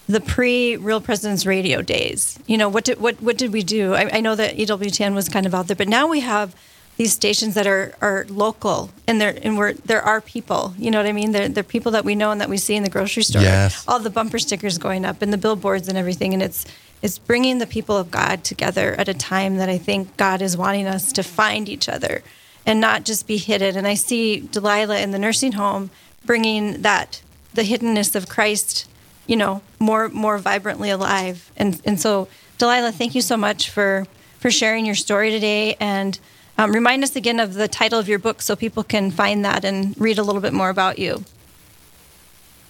the 0.08 0.20
pre 0.20 0.76
Real 0.76 1.02
Presence 1.02 1.46
Radio 1.46 1.82
days. 1.82 2.38
You 2.48 2.58
know 2.58 2.70
what 2.70 2.84
did 2.86 3.00
what 3.00 3.22
what 3.22 3.38
did 3.38 3.54
we 3.54 3.64
do? 3.64 3.94
I, 3.94 4.18
I 4.18 4.22
know 4.22 4.36
that 4.36 4.56
EWTN 4.58 5.14
was 5.14 5.30
kind 5.30 5.46
of 5.46 5.56
out 5.56 5.68
there, 5.68 5.76
but 5.76 5.88
now 5.88 6.08
we 6.08 6.20
have 6.22 6.56
these 6.98 7.14
stations 7.14 7.56
that 7.56 7.66
are, 7.66 7.96
are 8.02 8.26
local 8.28 8.92
and 9.08 9.22
they're 9.22 9.40
and 9.42 9.58
we're 9.58 9.74
there 9.74 10.02
are 10.02 10.20
people. 10.20 10.74
You 10.78 10.92
know 10.92 11.00
what 11.00 11.08
I 11.08 11.14
mean? 11.14 11.32
They're 11.32 11.48
they're 11.48 11.64
people 11.64 11.94
that 11.94 12.04
we 12.04 12.14
know 12.14 12.32
and 12.32 12.42
that 12.42 12.50
we 12.50 12.58
see 12.58 12.76
in 12.76 12.84
the 12.84 12.90
grocery 12.90 13.24
store. 13.24 13.42
Yes. 13.42 13.86
All 13.88 14.00
the 14.00 14.10
bumper 14.10 14.38
stickers 14.38 14.78
going 14.78 15.06
up 15.06 15.22
and 15.22 15.32
the 15.32 15.38
billboards 15.38 15.88
and 15.88 15.98
everything, 15.98 16.34
and 16.34 16.44
it's 16.44 16.66
it's 17.02 17.18
bringing 17.18 17.60
the 17.60 17.68
people 17.68 17.98
of 17.98 18.12
God 18.12 18.44
together 18.44 18.94
at 18.96 19.08
a 19.08 19.14
time 19.14 19.58
that 19.58 19.70
I 19.70 19.78
think 19.78 20.18
God 20.18 20.42
is 20.42 20.58
wanting 20.58 20.88
us 20.88 21.14
to 21.14 21.24
find 21.24 21.70
each 21.70 21.88
other 21.88 22.24
and 22.66 22.82
not 22.82 23.06
just 23.06 23.26
be 23.26 23.38
hidden. 23.38 23.78
And 23.78 23.88
I 23.88 23.94
see 23.94 24.42
Delilah 24.42 25.00
in 25.00 25.12
the 25.12 25.20
nursing 25.20 25.54
home 25.54 25.90
bringing 26.26 26.82
that 26.82 27.22
the 27.54 27.64
hiddenness 27.64 28.16
of 28.16 28.28
Christ, 28.28 28.90
you 29.28 29.36
know, 29.36 29.62
more 29.80 30.10
more 30.10 30.38
vibrantly 30.38 30.90
alive. 30.90 31.52
And 31.56 31.82
and 31.86 32.00
so 32.00 32.28
Delilah, 32.58 32.92
thank 32.92 33.16
you 33.16 33.22
so 33.22 33.38
much 33.38 33.70
for 33.70 34.06
for 34.40 34.52
sharing 34.52 34.86
your 34.86 34.96
story 34.96 35.32
today 35.32 35.76
and 35.80 36.20
um, 36.58 36.74
remind 36.74 37.04
us 37.04 37.16
again 37.16 37.40
of 37.40 37.54
the 37.54 37.70
title 37.70 38.00
of 38.00 38.10
your 38.10 38.20
book 38.20 38.42
so 38.42 38.56
people 38.56 38.84
can 38.84 39.12
find 39.12 39.46
that 39.46 39.64
and 39.64 40.00
read 40.00 40.18
a 40.18 40.24
little 40.24 40.42
bit 40.42 40.52
more 40.52 40.70
about 40.70 41.00
you. 41.00 41.24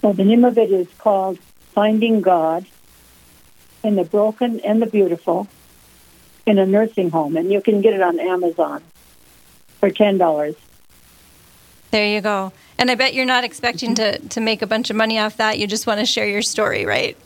Well, 0.03 0.13
the 0.13 0.23
name 0.23 0.45
of 0.45 0.57
it 0.57 0.71
is 0.71 0.87
called 0.99 1.39
Finding 1.73 2.21
God 2.21 2.65
in 3.83 3.95
the 3.95 4.03
Broken 4.03 4.59
and 4.61 4.81
the 4.81 4.85
Beautiful 4.85 5.47
in 6.45 6.57
a 6.57 6.65
Nursing 6.65 7.09
Home, 7.11 7.37
and 7.37 7.51
you 7.51 7.61
can 7.61 7.81
get 7.81 7.93
it 7.93 8.01
on 8.01 8.19
Amazon 8.19 8.81
for 9.79 9.89
ten 9.89 10.17
dollars. 10.17 10.55
There 11.91 12.05
you 12.07 12.21
go. 12.21 12.51
And 12.77 12.89
I 12.91 12.95
bet 12.95 13.13
you're 13.13 13.25
not 13.25 13.43
expecting 13.43 13.95
to, 13.95 14.19
to 14.19 14.39
make 14.39 14.61
a 14.61 14.67
bunch 14.67 14.89
of 14.89 14.95
money 14.95 15.17
off 15.19 15.37
that. 15.37 15.57
You 15.59 15.67
just 15.67 15.87
want 15.87 15.99
to 15.99 16.05
share 16.05 16.27
your 16.27 16.41
story, 16.43 16.85
right? 16.85 17.17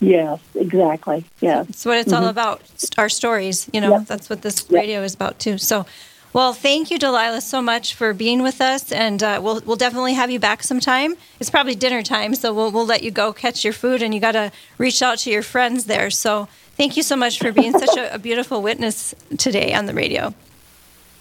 Yes, 0.00 0.40
exactly. 0.56 1.24
Yes, 1.40 1.66
That's 1.66 1.84
what 1.84 1.98
it's 1.98 2.12
all 2.12 2.22
Mhm. 2.22 2.30
about. 2.30 2.62
Our 2.98 3.08
stories, 3.08 3.68
you 3.72 3.80
know, 3.80 3.90
Yep. 3.98 4.06
that's 4.08 4.28
what 4.30 4.42
this 4.42 4.68
radio 4.70 5.02
is 5.02 5.14
about 5.14 5.38
too. 5.38 5.58
So, 5.58 5.86
well, 6.32 6.52
thank 6.52 6.90
you, 6.90 6.98
Delilah, 6.98 7.40
so 7.40 7.60
much 7.60 7.94
for 7.94 8.14
being 8.14 8.42
with 8.42 8.60
us. 8.60 8.90
And 8.90 9.22
uh, 9.22 9.40
we'll, 9.42 9.60
we'll 9.64 9.76
definitely 9.76 10.14
have 10.14 10.30
you 10.30 10.38
back 10.38 10.62
sometime. 10.62 11.14
It's 11.40 11.50
probably 11.50 11.74
dinner 11.74 12.02
time, 12.02 12.34
so 12.34 12.54
we'll, 12.54 12.70
we'll 12.70 12.86
let 12.86 13.02
you 13.02 13.10
go 13.10 13.32
catch 13.32 13.64
your 13.64 13.74
food 13.74 14.02
and 14.02 14.14
you 14.14 14.20
got 14.20 14.32
to 14.32 14.50
reach 14.78 15.02
out 15.02 15.18
to 15.18 15.30
your 15.30 15.42
friends 15.42 15.84
there. 15.84 16.10
So, 16.10 16.48
thank 16.76 16.96
you 16.96 17.02
so 17.02 17.16
much 17.16 17.38
for 17.38 17.52
being 17.52 17.78
such 17.78 17.96
a, 17.96 18.14
a 18.14 18.18
beautiful 18.18 18.62
witness 18.62 19.14
today 19.36 19.74
on 19.74 19.86
the 19.86 19.94
radio. 19.94 20.34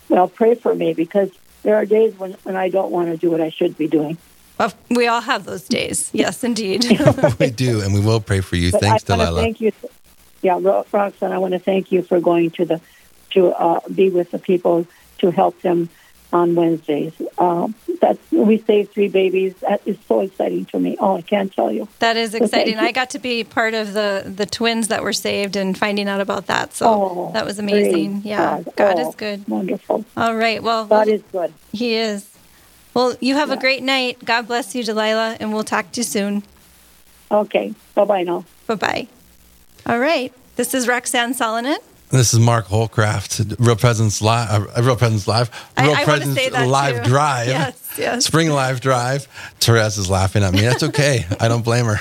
Well, 0.08 0.28
pray 0.28 0.56
for 0.56 0.74
me 0.74 0.94
because 0.94 1.30
there 1.64 1.76
are 1.76 1.86
days 1.86 2.18
when, 2.18 2.34
when 2.44 2.56
I 2.56 2.70
don't 2.70 2.92
want 2.92 3.10
to 3.10 3.18
do 3.18 3.30
what 3.32 3.42
I 3.42 3.50
should 3.50 3.78
be 3.78 3.88
doing. 3.88 4.18
Well, 4.58 4.74
we 4.90 5.08
all 5.08 5.22
have 5.22 5.46
those 5.46 5.68
days. 5.68 6.10
Yes, 6.14 6.44
indeed. 6.44 6.86
we 7.40 7.50
do, 7.50 7.82
and 7.82 7.94
we 7.94 8.00
will 8.00 8.20
pray 8.20 8.42
for 8.42 8.56
you. 8.56 8.72
But 8.72 8.82
Thanks, 8.82 9.10
I 9.10 9.16
Delilah. 9.16 9.42
thank 9.42 9.62
you. 9.62 9.72
Yeah, 10.42 10.60
Roxane, 10.62 11.32
I 11.32 11.38
want 11.38 11.54
to 11.54 11.60
thank 11.60 11.92
you 11.92 12.02
for 12.02 12.20
going 12.20 12.52
to 12.52 12.66
the 12.66 12.82
to 13.32 13.48
uh, 13.54 13.80
be 13.94 14.10
with 14.10 14.32
the 14.32 14.40
people 14.40 14.86
to 15.22 15.32
help 15.32 15.60
them 15.62 15.90
on 16.34 16.56
Wednesdays. 16.56 17.14
Um, 17.38 17.76
that 18.02 18.18
we 18.32 18.58
saved 18.60 18.94
three 18.94 19.10
babies. 19.10 19.54
That 19.62 19.82
is 19.86 19.98
so 20.08 20.22
exciting 20.22 20.66
to 20.68 20.80
me. 20.80 20.98
Oh, 21.00 21.18
I 21.18 21.22
can't 21.22 21.54
tell 21.54 21.72
you. 21.72 21.88
That 22.00 22.18
is 22.18 22.34
exciting. 22.34 22.78
I 22.78 22.92
got 22.92 23.10
to 23.12 23.20
be 23.20 23.44
part 23.44 23.74
of 23.74 23.94
the 23.94 24.24
the 24.34 24.46
twins 24.46 24.88
that 24.90 25.04
were 25.04 25.14
saved 25.14 25.56
and 25.56 25.78
finding 25.78 26.08
out 26.08 26.22
about 26.22 26.48
that. 26.48 26.74
So 26.74 26.86
Oh, 26.88 27.32
that 27.34 27.46
was 27.46 27.60
amazing. 27.60 28.22
Yeah, 28.24 28.62
God. 28.64 28.76
God 28.76 29.00
Oh, 29.00 29.10
is 29.10 29.16
good. 29.16 29.48
Wonderful. 29.48 30.06
All 30.16 30.36
right. 30.36 30.62
Well, 30.64 30.86
God 30.86 31.08
is 31.08 31.22
good. 31.32 31.54
He 31.72 31.96
is. 31.96 32.28
Well, 32.94 33.16
you 33.22 33.36
have 33.36 33.52
a 33.52 33.58
great 33.58 33.84
night. 33.84 34.24
God 34.26 34.48
bless 34.48 34.76
you, 34.76 34.84
Delilah, 34.84 35.38
and 35.40 35.54
we'll 35.54 35.64
talk 35.64 35.92
to 35.94 36.02
you 36.02 36.04
soon. 36.04 36.44
Okay. 37.30 37.74
Bye 37.96 38.06
bye 38.06 38.24
now. 38.24 38.46
Bye 38.68 38.76
bye. 38.76 39.08
All 39.86 40.00
right. 40.00 40.34
This 40.58 40.74
is 40.74 40.88
Roxane 40.88 41.34
Salonen. 41.34 41.78
This 42.12 42.34
is 42.34 42.40
Mark 42.40 42.68
Holcraft, 42.68 43.56
Real 43.60 43.78
Presence 43.78 44.22
Live, 44.22 44.68
uh, 44.78 44.82
Real 44.82 44.98
Presence 44.98 45.28
Live, 45.30 45.50
Real 45.78 45.86
I 45.86 45.88
wanna 45.94 46.04
Presence 46.04 46.52
Live 46.68 47.04
too. 47.04 47.10
Drive, 47.10 47.48
Yes, 47.48 47.94
yes. 47.98 48.26
Spring 48.26 48.50
Live 48.50 48.82
Drive. 48.82 49.28
Therese 49.62 49.98
is 49.98 50.10
laughing 50.10 50.44
at 50.44 50.52
me. 50.54 50.60
That's 50.62 50.84
okay. 50.84 51.26
I 51.40 51.48
don't 51.48 51.64
blame 51.64 51.86
her. 51.86 52.00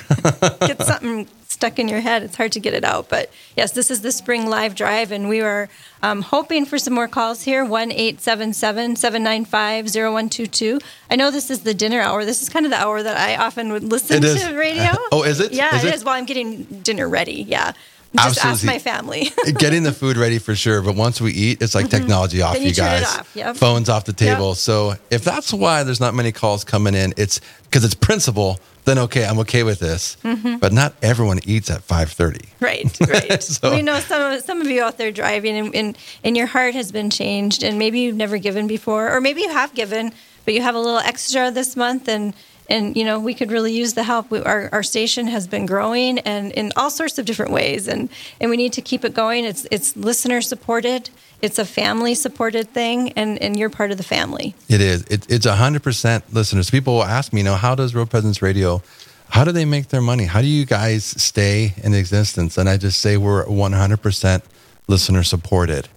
Get 0.67 0.83
something 0.83 1.29
stuck 1.47 1.79
in 1.79 1.87
your 1.89 2.01
head. 2.01 2.25
It's 2.25 2.37
hard 2.37 2.51
to 2.53 2.61
get 2.61 2.75
it 2.75 2.85
out. 2.85 3.09
But 3.09 3.31
yes, 3.57 3.71
this 3.73 3.89
is 3.91 4.01
the 4.01 4.11
Spring 4.11 4.47
Live 4.49 4.75
Drive, 4.75 5.13
and 5.13 5.29
we 5.29 5.41
are 5.43 5.69
um, 6.03 6.23
hoping 6.23 6.65
for 6.67 6.77
some 6.79 6.95
more 6.95 7.07
calls 7.09 7.43
here 7.43 7.65
1 7.65 7.93
877 7.93 8.97
795 8.97 9.87
0122. 9.95 10.81
I 11.09 11.17
know 11.17 11.31
this 11.31 11.51
is 11.51 11.61
the 11.61 11.75
dinner 11.75 12.01
hour. 12.01 12.25
This 12.25 12.43
is 12.43 12.49
kind 12.49 12.67
of 12.67 12.71
the 12.73 12.79
hour 12.79 13.01
that 13.03 13.17
I 13.17 13.37
often 13.37 13.71
would 13.73 13.85
listen 13.85 14.23
to 14.23 14.55
radio. 14.57 14.91
Oh, 15.13 15.23
is 15.23 15.39
it? 15.39 15.53
Yeah, 15.53 15.77
Is 15.77 15.85
it 15.85 15.89
it? 15.89 15.95
is. 15.95 16.05
While 16.05 16.17
I'm 16.17 16.25
getting 16.27 16.65
dinner 16.83 17.09
ready. 17.09 17.43
Yeah. 17.43 17.73
Just 18.15 18.45
ask 18.45 18.65
my 18.65 18.79
family. 18.81 19.31
Getting 19.59 19.85
the 19.85 19.93
food 19.93 20.17
ready 20.17 20.39
for 20.39 20.55
sure, 20.57 20.83
but 20.83 20.97
once 20.97 21.21
we 21.21 21.33
eat, 21.33 21.63
it's 21.63 21.75
like 21.77 21.89
technology 21.91 22.43
off, 22.43 22.55
Mm-hmm. 22.55 22.55
Then 22.55 22.63
you 22.63 22.69
you 22.71 22.75
guys. 22.75 23.05
off, 23.05 23.37
yep. 23.37 23.57
Phones 23.57 23.89
off 23.89 24.05
the 24.05 24.13
table. 24.13 24.49
Yep. 24.49 24.57
So 24.57 24.95
if 25.11 25.23
that's 25.25 25.53
why 25.53 25.85
there's 25.85 26.01
not 26.01 26.15
many 26.15 26.33
calls 26.33 26.65
coming 26.65 26.95
in, 26.95 27.15
it's 27.17 27.41
because 27.65 27.85
it's 27.85 27.95
principle. 27.95 28.59
Then 28.85 28.99
okay, 28.99 29.25
I'm 29.27 29.39
okay 29.41 29.63
with 29.63 29.79
this. 29.79 30.17
Mhm. 30.25 30.59
But 30.59 30.73
not 30.73 30.95
everyone 31.03 31.39
eats 31.45 31.71
at 31.71 31.87
5:30. 31.87 32.47
Right, 32.59 32.99
right. 33.09 33.43
So- 33.43 33.71
we 33.75 33.83
know 33.83 34.01
some 34.01 34.21
of 34.33 34.43
some 34.43 34.61
of 34.61 34.67
you 34.67 34.83
out 34.83 34.99
there 34.99 35.13
driving, 35.13 35.57
and, 35.57 35.75
and 35.77 35.99
and 36.25 36.37
your 36.37 36.47
heart 36.47 36.75
has 36.75 36.91
been 36.91 37.11
changed, 37.11 37.63
and 37.63 37.79
maybe 37.79 38.01
you've 38.01 38.17
never 38.17 38.39
given 38.39 38.67
before, 38.67 39.15
or 39.15 39.21
maybe 39.21 39.43
you 39.43 39.51
have 39.51 39.73
given, 39.75 40.13
but 40.45 40.55
you 40.55 40.63
have 40.63 40.75
a 40.75 40.79
little 40.81 40.99
extra 40.99 41.51
this 41.53 41.77
month, 41.77 42.09
and 42.09 42.35
and 42.71 42.97
you 42.97 43.05
know 43.05 43.19
we 43.19 43.35
could 43.35 43.51
really 43.51 43.73
use 43.73 43.95
the 43.95 44.03
help. 44.03 44.31
We, 44.31 44.41
our 44.41 44.69
our 44.73 44.83
station 44.83 45.27
has 45.27 45.47
been 45.47 45.67
growing, 45.67 46.19
and 46.21 46.53
in 46.53 46.73
all 46.77 46.91
sorts 46.91 47.19
of 47.19 47.25
different 47.27 47.53
ways, 47.53 47.89
and 47.89 48.09
and 48.41 48.51
we 48.51 48.57
need 48.57 48.73
to 48.75 48.83
keep 48.83 49.05
it 49.05 49.15
going. 49.15 49.45
It's 49.45 49.67
it's 49.71 49.97
listener 49.97 50.41
supported, 50.41 51.11
it's 51.43 51.59
a 51.59 51.65
family 51.65 52.15
supported 52.15 52.69
thing, 52.71 53.13
and 53.13 53.41
and 53.43 53.59
you're 53.59 53.71
part 53.71 53.91
of 53.91 53.97
the 53.97 54.05
family. 54.05 54.55
It 54.69 54.81
is. 54.81 55.03
It, 55.05 55.31
it's 55.31 55.47
hundred 55.47 55.83
percent 55.83 56.33
listeners. 56.33 56.71
People 56.71 56.95
will 56.95 57.05
ask 57.05 57.33
me, 57.33 57.41
you 57.41 57.45
know, 57.45 57.57
how 57.57 57.75
does 57.75 57.95
Real 57.95 58.07
Presence 58.07 58.43
Radio? 58.43 58.83
How 59.31 59.45
do 59.45 59.53
they 59.53 59.65
make 59.65 59.89
their 59.89 60.01
money? 60.01 60.25
How 60.25 60.41
do 60.41 60.49
you 60.49 60.65
guys 60.67 61.05
stay 61.05 61.75
in 61.85 61.95
existence? 61.95 62.59
And 62.59 62.69
I 62.69 62.77
just 62.77 63.01
say 63.01 63.17
we're 63.17 63.47
one 63.49 63.73
hundred 63.73 64.03
percent 64.03 64.45
listener 64.89 65.23
supported, 65.23 65.89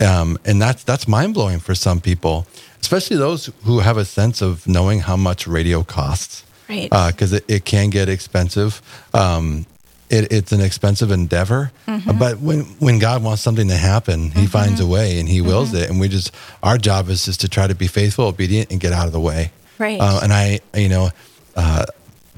um, 0.00 0.38
and 0.44 0.60
that's 0.60 0.84
that's 0.84 1.08
mind 1.08 1.34
blowing 1.34 1.60
for 1.60 1.74
some 1.74 2.00
people, 2.00 2.46
especially 2.84 3.16
those 3.16 3.50
who 3.64 3.80
have 3.80 3.96
a 3.96 4.04
sense 4.04 4.42
of 4.42 4.66
knowing 4.66 5.00
how 5.08 5.16
much 5.16 5.46
radio 5.46 5.82
costs. 5.82 6.44
Right. 6.68 6.90
Because 7.10 7.32
it, 7.32 7.44
it 7.48 7.64
can 7.64 7.90
get 7.90 8.08
expensive. 8.08 8.80
Um, 9.12 9.66
it, 10.10 10.30
it's 10.32 10.52
an 10.52 10.60
expensive 10.60 11.10
endeavor, 11.10 11.72
Mhm. 11.86 12.18
but 12.18 12.34
when 12.40 12.60
when 12.86 12.98
God 12.98 13.22
wants 13.22 13.42
something 13.42 13.68
to 13.68 13.76
happen, 13.92 14.30
He 14.40 14.46
finds 14.46 14.80
a 14.80 14.86
way 14.86 15.18
and 15.18 15.28
He 15.28 15.40
wills 15.40 15.72
it. 15.74 15.88
And 15.90 15.98
we 16.00 16.08
just 16.08 16.30
our 16.62 16.78
job 16.78 17.08
is 17.08 17.24
just 17.24 17.40
to 17.40 17.48
try 17.48 17.66
to 17.66 17.74
be 17.74 17.86
faithful, 17.88 18.24
obedient, 18.26 18.70
and 18.70 18.80
get 18.80 18.92
out 18.92 19.06
of 19.06 19.12
the 19.12 19.20
way. 19.30 19.50
Right. 19.78 20.00
Uh, 20.00 20.20
and 20.22 20.32
I, 20.32 20.60
you 20.74 20.88
know, 20.88 21.10
uh, 21.56 21.84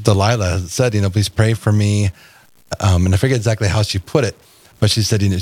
Delilah 0.00 0.60
said, 0.68 0.94
you 0.94 1.00
know, 1.02 1.10
please 1.10 1.28
pray 1.28 1.54
for 1.54 1.72
me. 1.72 2.10
Um, 2.80 3.04
and 3.06 3.14
I 3.14 3.18
forget 3.18 3.36
exactly 3.36 3.68
how 3.68 3.82
she 3.82 3.98
put 3.98 4.24
it, 4.24 4.34
but 4.80 4.90
she 4.90 5.02
said, 5.02 5.22
you 5.22 5.28
know, 5.30 5.38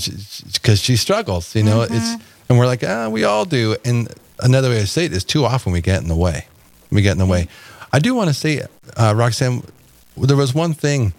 because 0.53 0.79
she, 0.81 0.97
struggles, 0.97 1.55
you 1.55 1.63
know, 1.63 1.83
it's, 1.83 2.11
and 2.49 2.59
we're 2.59 2.67
like, 2.67 2.83
ah, 2.87 3.09
we 3.09 3.25
all 3.25 3.45
do. 3.47 3.77
And 3.85 4.09
another 4.41 4.69
way 4.71 4.81
to 4.81 4.87
say 4.87 5.05
it 5.05 5.13
is 5.13 5.25
too 5.25 5.45
often 5.45 5.73
we 5.73 5.81
get 5.81 6.03
in 6.03 6.09
the 6.09 6.17
way. 6.17 6.47
We 6.91 7.03
get 7.03 7.13
in 7.13 7.19
the 7.19 7.27
way. 7.27 7.49
I 7.93 7.99
do 7.99 8.15
want 8.15 8.29
to 8.29 8.35
say, 8.35 8.63
uh, 8.97 9.15
Roxane, 9.15 9.65
there 10.17 10.37
was 10.37 10.55
one 10.55 10.75
thing 10.75 11.13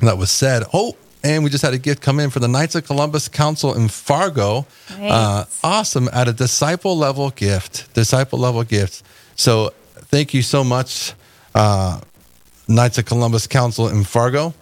that 0.00 0.18
was 0.18 0.30
said. 0.30 0.64
Oh, 0.72 0.96
and 1.24 1.44
we 1.44 1.50
just 1.50 1.62
had 1.62 1.72
a 1.74 1.78
gift 1.78 2.02
come 2.02 2.18
in 2.18 2.30
for 2.30 2.40
the 2.40 2.48
Knights 2.48 2.74
of 2.74 2.84
Columbus 2.84 3.28
Council 3.28 3.74
in 3.74 3.88
Fargo. 3.88 4.66
Uh, 5.00 5.44
awesome. 5.62 6.08
At 6.12 6.28
a 6.28 6.32
disciple 6.32 6.96
level 6.96 7.30
gift, 7.30 7.92
disciple 7.94 8.38
level 8.38 8.64
gifts. 8.64 9.02
So 9.36 9.72
thank 9.96 10.34
you 10.34 10.42
so 10.42 10.64
much, 10.64 11.14
uh, 11.54 12.00
Knights 12.68 12.98
of 12.98 13.04
Columbus 13.04 13.46
Council 13.46 13.88
in 13.88 14.04
Fargo, 14.04 14.54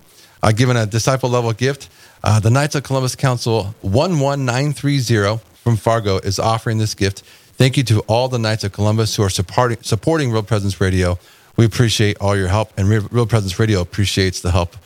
uh, 0.43 0.53
giving 0.53 0.76
a 0.76 0.86
disciple 0.86 1.30
level 1.30 1.53
gift. 1.53 1.88
Uh, 2.22 2.38
the 2.41 2.51
Knights 2.51 2.74
of 2.74 2.82
Columbus 2.82 3.16
Council 3.16 3.74
11930 3.80 5.41
from 5.64 5.76
Fargo 5.76 6.18
is 6.18 6.38
offering 6.38 6.78
this 6.78 6.95
gift. 6.95 7.22
Thank 7.61 7.77
you 7.77 7.83
to 7.83 8.01
all 8.07 8.29
the 8.29 8.39
Knights 8.39 8.65
of 8.65 8.73
Columbus 8.73 9.17
who 9.17 9.23
are 9.23 9.29
supporting, 9.29 9.83
supporting 9.83 10.33
Real 10.33 10.43
Presence 10.43 10.81
Radio. 10.81 11.19
We 11.59 11.67
appreciate 11.67 12.17
all 12.19 12.35
your 12.35 12.49
help, 12.49 12.73
and 12.79 12.89
Real 12.89 13.27
Presence 13.27 13.59
Radio 13.59 13.83
appreciates 13.83 14.41
the 14.41 14.51
help 14.51 14.77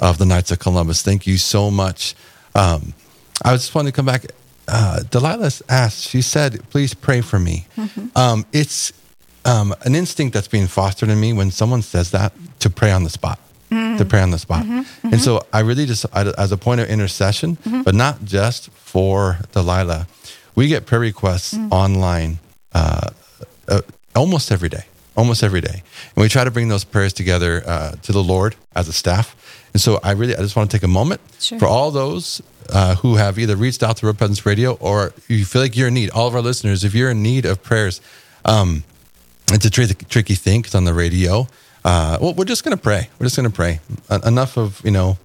of 0.00 0.18
the 0.18 0.26
Knights 0.26 0.50
of 0.50 0.58
Columbus. 0.58 1.00
Thank 1.00 1.28
you 1.28 1.38
so 1.38 1.70
much. 1.70 2.16
Um, 2.56 2.92
I 3.44 3.52
just 3.52 3.72
wanted 3.72 3.92
to 3.92 3.94
come 3.94 4.06
back. 4.06 4.26
Uh, 4.66 5.04
Delilah 5.12 5.52
asked, 5.68 6.08
she 6.08 6.22
said, 6.22 6.68
please 6.70 6.92
pray 6.92 7.20
for 7.20 7.38
me. 7.38 7.68
Mm-hmm. 7.76 8.18
Um, 8.18 8.44
it's 8.52 8.92
um, 9.44 9.72
an 9.82 9.94
instinct 9.94 10.34
that's 10.34 10.48
being 10.48 10.66
fostered 10.66 11.10
in 11.10 11.20
me 11.20 11.32
when 11.32 11.52
someone 11.52 11.82
says 11.82 12.10
that 12.10 12.32
to 12.58 12.68
pray 12.68 12.90
on 12.90 13.04
the 13.04 13.10
spot. 13.10 13.38
Mm-hmm. 13.70 13.98
To 13.98 14.04
pray 14.04 14.22
on 14.22 14.32
the 14.32 14.40
spot. 14.40 14.64
Mm-hmm. 14.64 14.80
mm-hmm. 14.80 15.12
And 15.12 15.20
so 15.20 15.46
I 15.52 15.60
really 15.60 15.86
just, 15.86 16.04
as 16.12 16.50
a 16.50 16.56
point 16.56 16.80
of 16.80 16.88
intercession, 16.88 17.58
mm-hmm. 17.58 17.82
but 17.82 17.94
not 17.94 18.24
just 18.24 18.70
for 18.70 19.38
Delilah, 19.52 20.08
we 20.54 20.68
get 20.68 20.86
prayer 20.86 21.00
requests 21.00 21.54
mm. 21.54 21.70
online 21.70 22.38
uh, 22.72 23.10
uh, 23.68 23.80
almost 24.14 24.52
every 24.52 24.68
day, 24.68 24.84
almost 25.16 25.42
every 25.42 25.60
day. 25.60 25.82
And 26.14 26.22
we 26.22 26.28
try 26.28 26.44
to 26.44 26.50
bring 26.50 26.68
those 26.68 26.84
prayers 26.84 27.12
together 27.12 27.62
uh, 27.66 27.92
to 28.02 28.12
the 28.12 28.22
Lord 28.22 28.56
as 28.74 28.88
a 28.88 28.92
staff. 28.92 29.36
And 29.72 29.80
so 29.80 29.98
I 30.02 30.12
really, 30.12 30.36
I 30.36 30.38
just 30.38 30.56
want 30.56 30.70
to 30.70 30.76
take 30.76 30.84
a 30.84 30.88
moment 30.88 31.20
sure. 31.40 31.58
for 31.58 31.66
all 31.66 31.90
those 31.90 32.42
uh, 32.70 32.94
who 32.96 33.16
have 33.16 33.38
either 33.38 33.56
reached 33.56 33.82
out 33.82 33.96
to 33.98 34.06
Real 34.06 34.14
Presence 34.14 34.46
Radio 34.46 34.74
or 34.74 35.12
you 35.28 35.44
feel 35.44 35.62
like 35.62 35.76
you're 35.76 35.88
in 35.88 35.94
need. 35.94 36.10
All 36.10 36.28
of 36.28 36.34
our 36.34 36.42
listeners, 36.42 36.84
if 36.84 36.94
you're 36.94 37.10
in 37.10 37.22
need 37.22 37.44
of 37.44 37.62
prayers, 37.62 38.00
um, 38.44 38.84
it's 39.52 39.64
a 39.64 39.70
tricky, 39.70 39.94
tricky 40.06 40.34
thing 40.34 40.62
because 40.62 40.74
on 40.74 40.84
the 40.84 40.94
radio, 40.94 41.46
uh, 41.84 42.18
well, 42.20 42.34
we're 42.34 42.44
just 42.44 42.64
going 42.64 42.76
to 42.76 42.82
pray. 42.82 43.10
We're 43.18 43.26
just 43.26 43.36
going 43.36 43.50
to 43.50 43.54
pray. 43.54 43.80
enough 44.24 44.56
of 44.56 44.80
you 44.84 44.90
know 44.90 45.18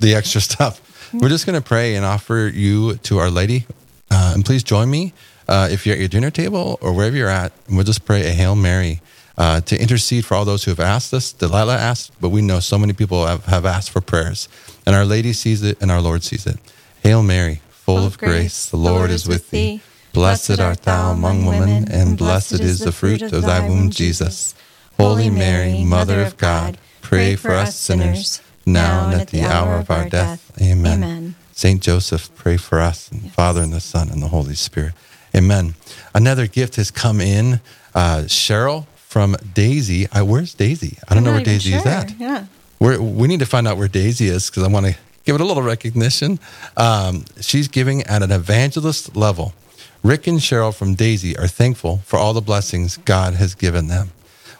the 0.00 0.14
extra 0.14 0.40
stuff. 0.52 0.80
We're 1.12 1.28
just 1.28 1.46
going 1.46 1.60
to 1.60 1.66
pray 1.66 1.94
and 1.94 2.04
offer 2.04 2.50
you 2.52 2.96
to 2.96 3.18
Our 3.18 3.30
Lady, 3.30 3.66
uh, 4.14 4.32
and 4.34 4.44
please 4.44 4.62
join 4.62 4.88
me 4.90 5.12
uh, 5.48 5.68
if 5.70 5.84
you're 5.84 5.94
at 5.94 5.98
your 5.98 6.08
dinner 6.08 6.30
table 6.30 6.78
or 6.80 6.92
wherever 6.92 7.16
you're 7.16 7.28
at. 7.28 7.52
And 7.66 7.76
we'll 7.76 7.84
just 7.84 8.04
pray 8.04 8.26
a 8.26 8.30
Hail 8.30 8.54
Mary 8.54 9.00
uh, 9.36 9.60
to 9.62 9.80
intercede 9.80 10.24
for 10.24 10.34
all 10.34 10.44
those 10.44 10.64
who 10.64 10.70
have 10.70 10.80
asked 10.80 11.12
us. 11.12 11.32
Delilah 11.32 11.76
asked, 11.76 12.12
but 12.20 12.28
we 12.28 12.40
know 12.40 12.60
so 12.60 12.78
many 12.78 12.92
people 12.92 13.26
have, 13.26 13.44
have 13.46 13.66
asked 13.66 13.90
for 13.90 14.00
prayers. 14.00 14.48
And 14.86 14.94
Our 14.94 15.04
Lady 15.04 15.32
sees 15.32 15.62
it 15.62 15.80
and 15.82 15.90
our 15.90 16.00
Lord 16.00 16.22
sees 16.22 16.46
it. 16.46 16.58
Hail 17.02 17.22
Mary, 17.22 17.60
full 17.70 18.06
of 18.06 18.16
grace, 18.18 18.66
the 18.70 18.76
Lord 18.76 19.10
is 19.10 19.26
with 19.26 19.50
thee. 19.50 19.80
Blessed 20.12 20.60
art 20.60 20.82
thou 20.82 21.10
among 21.10 21.44
women, 21.44 21.90
and 21.90 22.16
blessed 22.16 22.60
is 22.60 22.78
the 22.78 22.92
fruit 22.92 23.20
of 23.20 23.42
thy 23.42 23.68
womb, 23.68 23.90
Jesus. 23.90 24.54
Holy 24.96 25.28
Mary, 25.28 25.82
Mother 25.84 26.22
of 26.22 26.36
God, 26.36 26.78
pray 27.02 27.34
for 27.34 27.50
us 27.50 27.74
sinners, 27.76 28.40
now 28.64 29.06
and 29.10 29.20
at 29.20 29.28
the 29.28 29.42
hour 29.42 29.74
of 29.74 29.90
our 29.90 30.08
death. 30.08 30.52
Amen. 30.62 31.34
Saint 31.56 31.80
Joseph, 31.80 32.34
pray 32.34 32.56
for 32.56 32.80
us, 32.80 33.08
and 33.10 33.32
Father, 33.32 33.62
and 33.62 33.72
the 33.72 33.80
Son, 33.80 34.08
and 34.10 34.20
the 34.20 34.28
Holy 34.28 34.56
Spirit. 34.56 34.92
Amen. 35.36 35.74
Another 36.12 36.48
gift 36.48 36.76
has 36.76 36.90
come 36.90 37.20
in. 37.20 37.60
Uh, 37.94 38.22
Cheryl 38.26 38.86
from 38.96 39.36
Daisy. 39.54 40.08
I, 40.10 40.22
where's 40.22 40.52
Daisy? 40.52 40.98
I 41.08 41.14
don't 41.14 41.18
I'm 41.18 41.24
know 41.24 41.32
where 41.34 41.44
Daisy 41.44 41.70
sure. 41.70 41.78
is 41.78 41.86
at. 41.86 42.18
Yeah. 42.18 42.46
We're, 42.80 43.00
we 43.00 43.28
need 43.28 43.38
to 43.38 43.46
find 43.46 43.68
out 43.68 43.76
where 43.76 43.86
Daisy 43.86 44.26
is 44.26 44.50
because 44.50 44.64
I 44.64 44.68
want 44.68 44.86
to 44.86 44.96
give 45.24 45.36
it 45.36 45.40
a 45.40 45.44
little 45.44 45.62
recognition. 45.62 46.40
Um, 46.76 47.24
she's 47.40 47.68
giving 47.68 48.02
at 48.02 48.24
an 48.24 48.32
evangelist 48.32 49.14
level. 49.14 49.54
Rick 50.02 50.26
and 50.26 50.40
Cheryl 50.40 50.74
from 50.74 50.96
Daisy 50.96 51.38
are 51.38 51.46
thankful 51.46 51.98
for 51.98 52.18
all 52.18 52.32
the 52.32 52.42
blessings 52.42 52.96
God 52.96 53.34
has 53.34 53.54
given 53.54 53.86
them. 53.86 54.10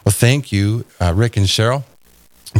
Well, 0.05 0.13
thank 0.13 0.53
you, 0.53 0.85
uh, 1.01 1.13
Rick 1.15 1.37
and 1.37 1.47
Cheryl, 1.47 1.83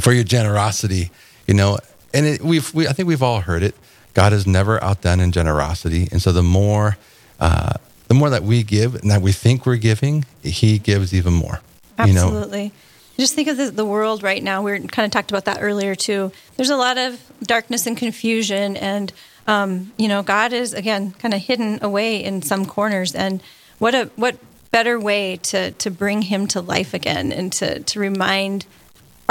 for 0.01 0.13
your 0.13 0.25
generosity. 0.25 1.13
You 1.47 1.55
know, 1.55 1.79
and 2.13 2.27
it, 2.27 2.43
we've, 2.43 2.75
we, 2.75 2.89
I 2.89 2.93
think 2.93 3.07
we've 3.07 3.23
all 3.23 3.41
heard 3.41 3.63
it. 3.63 3.77
God 4.15 4.33
is 4.33 4.47
never 4.47 4.83
outdone 4.83 5.21
in 5.21 5.33
generosity, 5.33 6.09
and 6.11 6.23
so 6.23 6.33
the 6.33 6.43
more, 6.43 6.97
uh, 7.41 7.75
the 8.09 8.15
more 8.15 8.31
that 8.31 8.43
we 8.43 8.63
give 8.63 8.95
and 8.95 9.11
that 9.11 9.21
we 9.21 9.33
think 9.33 9.67
we're 9.67 9.77
giving, 9.77 10.25
He 10.43 10.79
gives 10.79 11.13
even 11.13 11.33
more. 11.33 11.61
Absolutely. 11.99 12.63
You 12.63 12.69
know? 12.69 12.75
Just 13.17 13.35
think 13.35 13.47
of 13.49 13.77
the, 13.77 13.85
world 13.85 14.25
right 14.25 14.43
now. 14.43 14.63
We 14.63 14.73
are 14.73 14.79
kind 14.81 15.07
of 15.07 15.13
talked 15.13 15.31
about 15.31 15.45
that 15.45 15.59
earlier 15.61 15.95
too. 15.95 16.33
There's 16.57 16.71
a 16.71 16.77
lot 16.77 16.99
of 16.99 17.21
darkness 17.43 17.87
and 17.87 17.97
confusion, 17.97 18.77
and 18.77 19.13
um, 19.47 19.93
you 19.97 20.09
know, 20.09 20.23
God 20.23 20.53
is 20.53 20.75
again 20.75 21.13
kind 21.13 21.33
of 21.33 21.41
hidden 21.41 21.79
away 21.83 22.23
in 22.23 22.43
some 22.43 22.67
corners. 22.67 23.15
And 23.15 23.41
what 23.79 23.95
a 23.95 24.11
what 24.17 24.37
better 24.73 24.99
way 24.99 25.37
to 25.37 25.71
to 25.71 25.91
bring 25.91 26.23
Him 26.23 26.49
to 26.49 26.61
life 26.61 26.93
again, 26.93 27.31
and 27.31 27.53
to 27.55 27.81
to 27.81 28.01
remind 28.01 28.67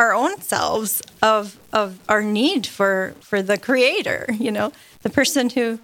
our 0.04 0.14
own 0.14 0.42
selves 0.42 1.02
of 1.22 1.58
of 1.72 2.00
our 2.10 2.22
need 2.22 2.68
for 2.68 3.16
for 3.22 3.42
the 3.42 3.58
Creator. 3.58 4.28
You 4.44 4.52
know, 4.52 4.74
the 5.02 5.10
person 5.10 5.50
who 5.50 5.80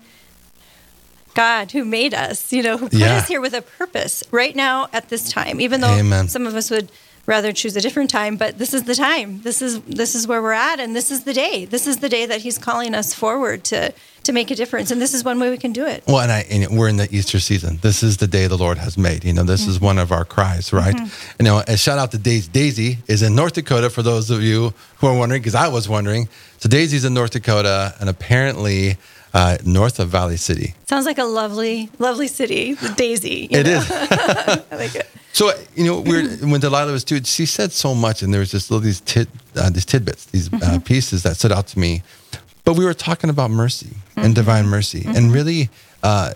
God 1.33 1.71
who 1.71 1.85
made 1.85 2.13
us, 2.13 2.51
you 2.51 2.61
know, 2.61 2.77
who 2.77 2.89
put 2.89 2.99
yeah. 2.99 3.17
us 3.17 3.27
here 3.27 3.39
with 3.39 3.53
a 3.53 3.61
purpose 3.61 4.23
right 4.31 4.55
now 4.55 4.87
at 4.91 5.09
this 5.09 5.31
time, 5.31 5.61
even 5.61 5.79
though 5.81 5.95
Amen. 5.95 6.27
some 6.27 6.45
of 6.45 6.55
us 6.55 6.69
would 6.69 6.91
rather 7.25 7.53
choose 7.53 7.75
a 7.77 7.81
different 7.81 8.09
time, 8.09 8.35
but 8.35 8.57
this 8.57 8.73
is 8.73 8.83
the 8.83 8.95
time. 8.95 9.41
This 9.43 9.61
is 9.61 9.81
this 9.81 10.15
is 10.15 10.27
where 10.27 10.41
we're 10.41 10.51
at 10.51 10.79
and 10.79 10.95
this 10.95 11.11
is 11.11 11.23
the 11.23 11.33
day. 11.33 11.65
This 11.65 11.87
is 11.87 11.97
the 11.97 12.09
day 12.09 12.25
that 12.25 12.41
he's 12.41 12.57
calling 12.57 12.93
us 12.93 13.13
forward 13.13 13.63
to 13.65 13.93
to 14.23 14.31
make 14.31 14.51
a 14.51 14.55
difference 14.55 14.91
and 14.91 15.01
this 15.01 15.13
is 15.13 15.23
one 15.23 15.39
way 15.39 15.49
we 15.49 15.57
can 15.57 15.73
do 15.73 15.85
it. 15.85 16.03
Well, 16.07 16.19
and, 16.19 16.31
I, 16.31 16.45
and 16.49 16.77
we're 16.77 16.89
in 16.89 16.97
the 16.97 17.13
Easter 17.13 17.39
season. 17.39 17.79
This 17.81 18.03
is 18.03 18.17
the 18.17 18.27
day 18.27 18.47
the 18.47 18.57
Lord 18.57 18.77
has 18.77 18.97
made. 18.97 19.23
You 19.23 19.33
know, 19.33 19.43
this 19.43 19.61
mm-hmm. 19.61 19.71
is 19.71 19.81
one 19.81 19.97
of 19.97 20.11
our 20.11 20.25
cries, 20.25 20.71
right? 20.73 20.95
Mm-hmm. 20.95 21.35
You 21.39 21.45
know, 21.45 21.63
and 21.67 21.79
shout 21.79 21.99
out 21.99 22.11
to 22.11 22.17
Daisy. 22.17 22.49
Daisy 22.51 22.97
is 23.07 23.21
in 23.21 23.35
North 23.35 23.53
Dakota 23.53 23.89
for 23.89 24.01
those 24.01 24.29
of 24.29 24.41
you 24.41 24.73
who 24.97 25.07
are 25.07 25.17
wondering 25.17 25.41
because 25.41 25.55
I 25.55 25.67
was 25.67 25.87
wondering. 25.87 26.27
So 26.57 26.69
Daisy's 26.69 27.05
in 27.05 27.13
North 27.13 27.31
Dakota 27.31 27.95
and 27.99 28.09
apparently 28.09 28.97
uh, 29.33 29.57
north 29.65 29.99
of 29.99 30.09
Valley 30.09 30.37
City. 30.37 30.73
Sounds 30.87 31.05
like 31.05 31.17
a 31.17 31.23
lovely, 31.23 31.89
lovely 31.99 32.27
city, 32.27 32.75
Daisy. 32.95 33.47
It 33.51 33.65
know? 33.65 33.77
is. 33.77 33.91
I 33.91 34.63
like 34.71 34.95
it. 34.95 35.07
So 35.33 35.51
you 35.75 35.85
know, 35.85 36.01
when 36.01 36.59
Delilah 36.59 36.91
was 36.91 37.03
too, 37.03 37.23
she 37.23 37.45
said 37.45 37.71
so 37.71 37.93
much, 37.93 38.21
and 38.23 38.33
there 38.33 38.39
was 38.39 38.51
just 38.51 38.71
little 38.71 38.83
these 38.83 39.01
tid, 39.01 39.27
uh, 39.55 39.69
these 39.69 39.85
tidbits, 39.85 40.25
these 40.25 40.51
uh, 40.51 40.57
mm-hmm. 40.57 40.77
pieces 40.79 41.23
that 41.23 41.37
stood 41.37 41.51
out 41.51 41.67
to 41.67 41.79
me. 41.79 42.03
But 42.69 42.77
we 42.77 42.85
were 42.85 42.93
talking 42.93 43.31
about 43.31 43.49
mercy 43.49 43.87
mm-hmm. 43.87 44.19
and 44.25 44.35
divine 44.35 44.67
mercy, 44.67 44.99
mm-hmm. 44.99 45.15
and 45.15 45.33
really 45.33 45.71
uh, 46.03 46.33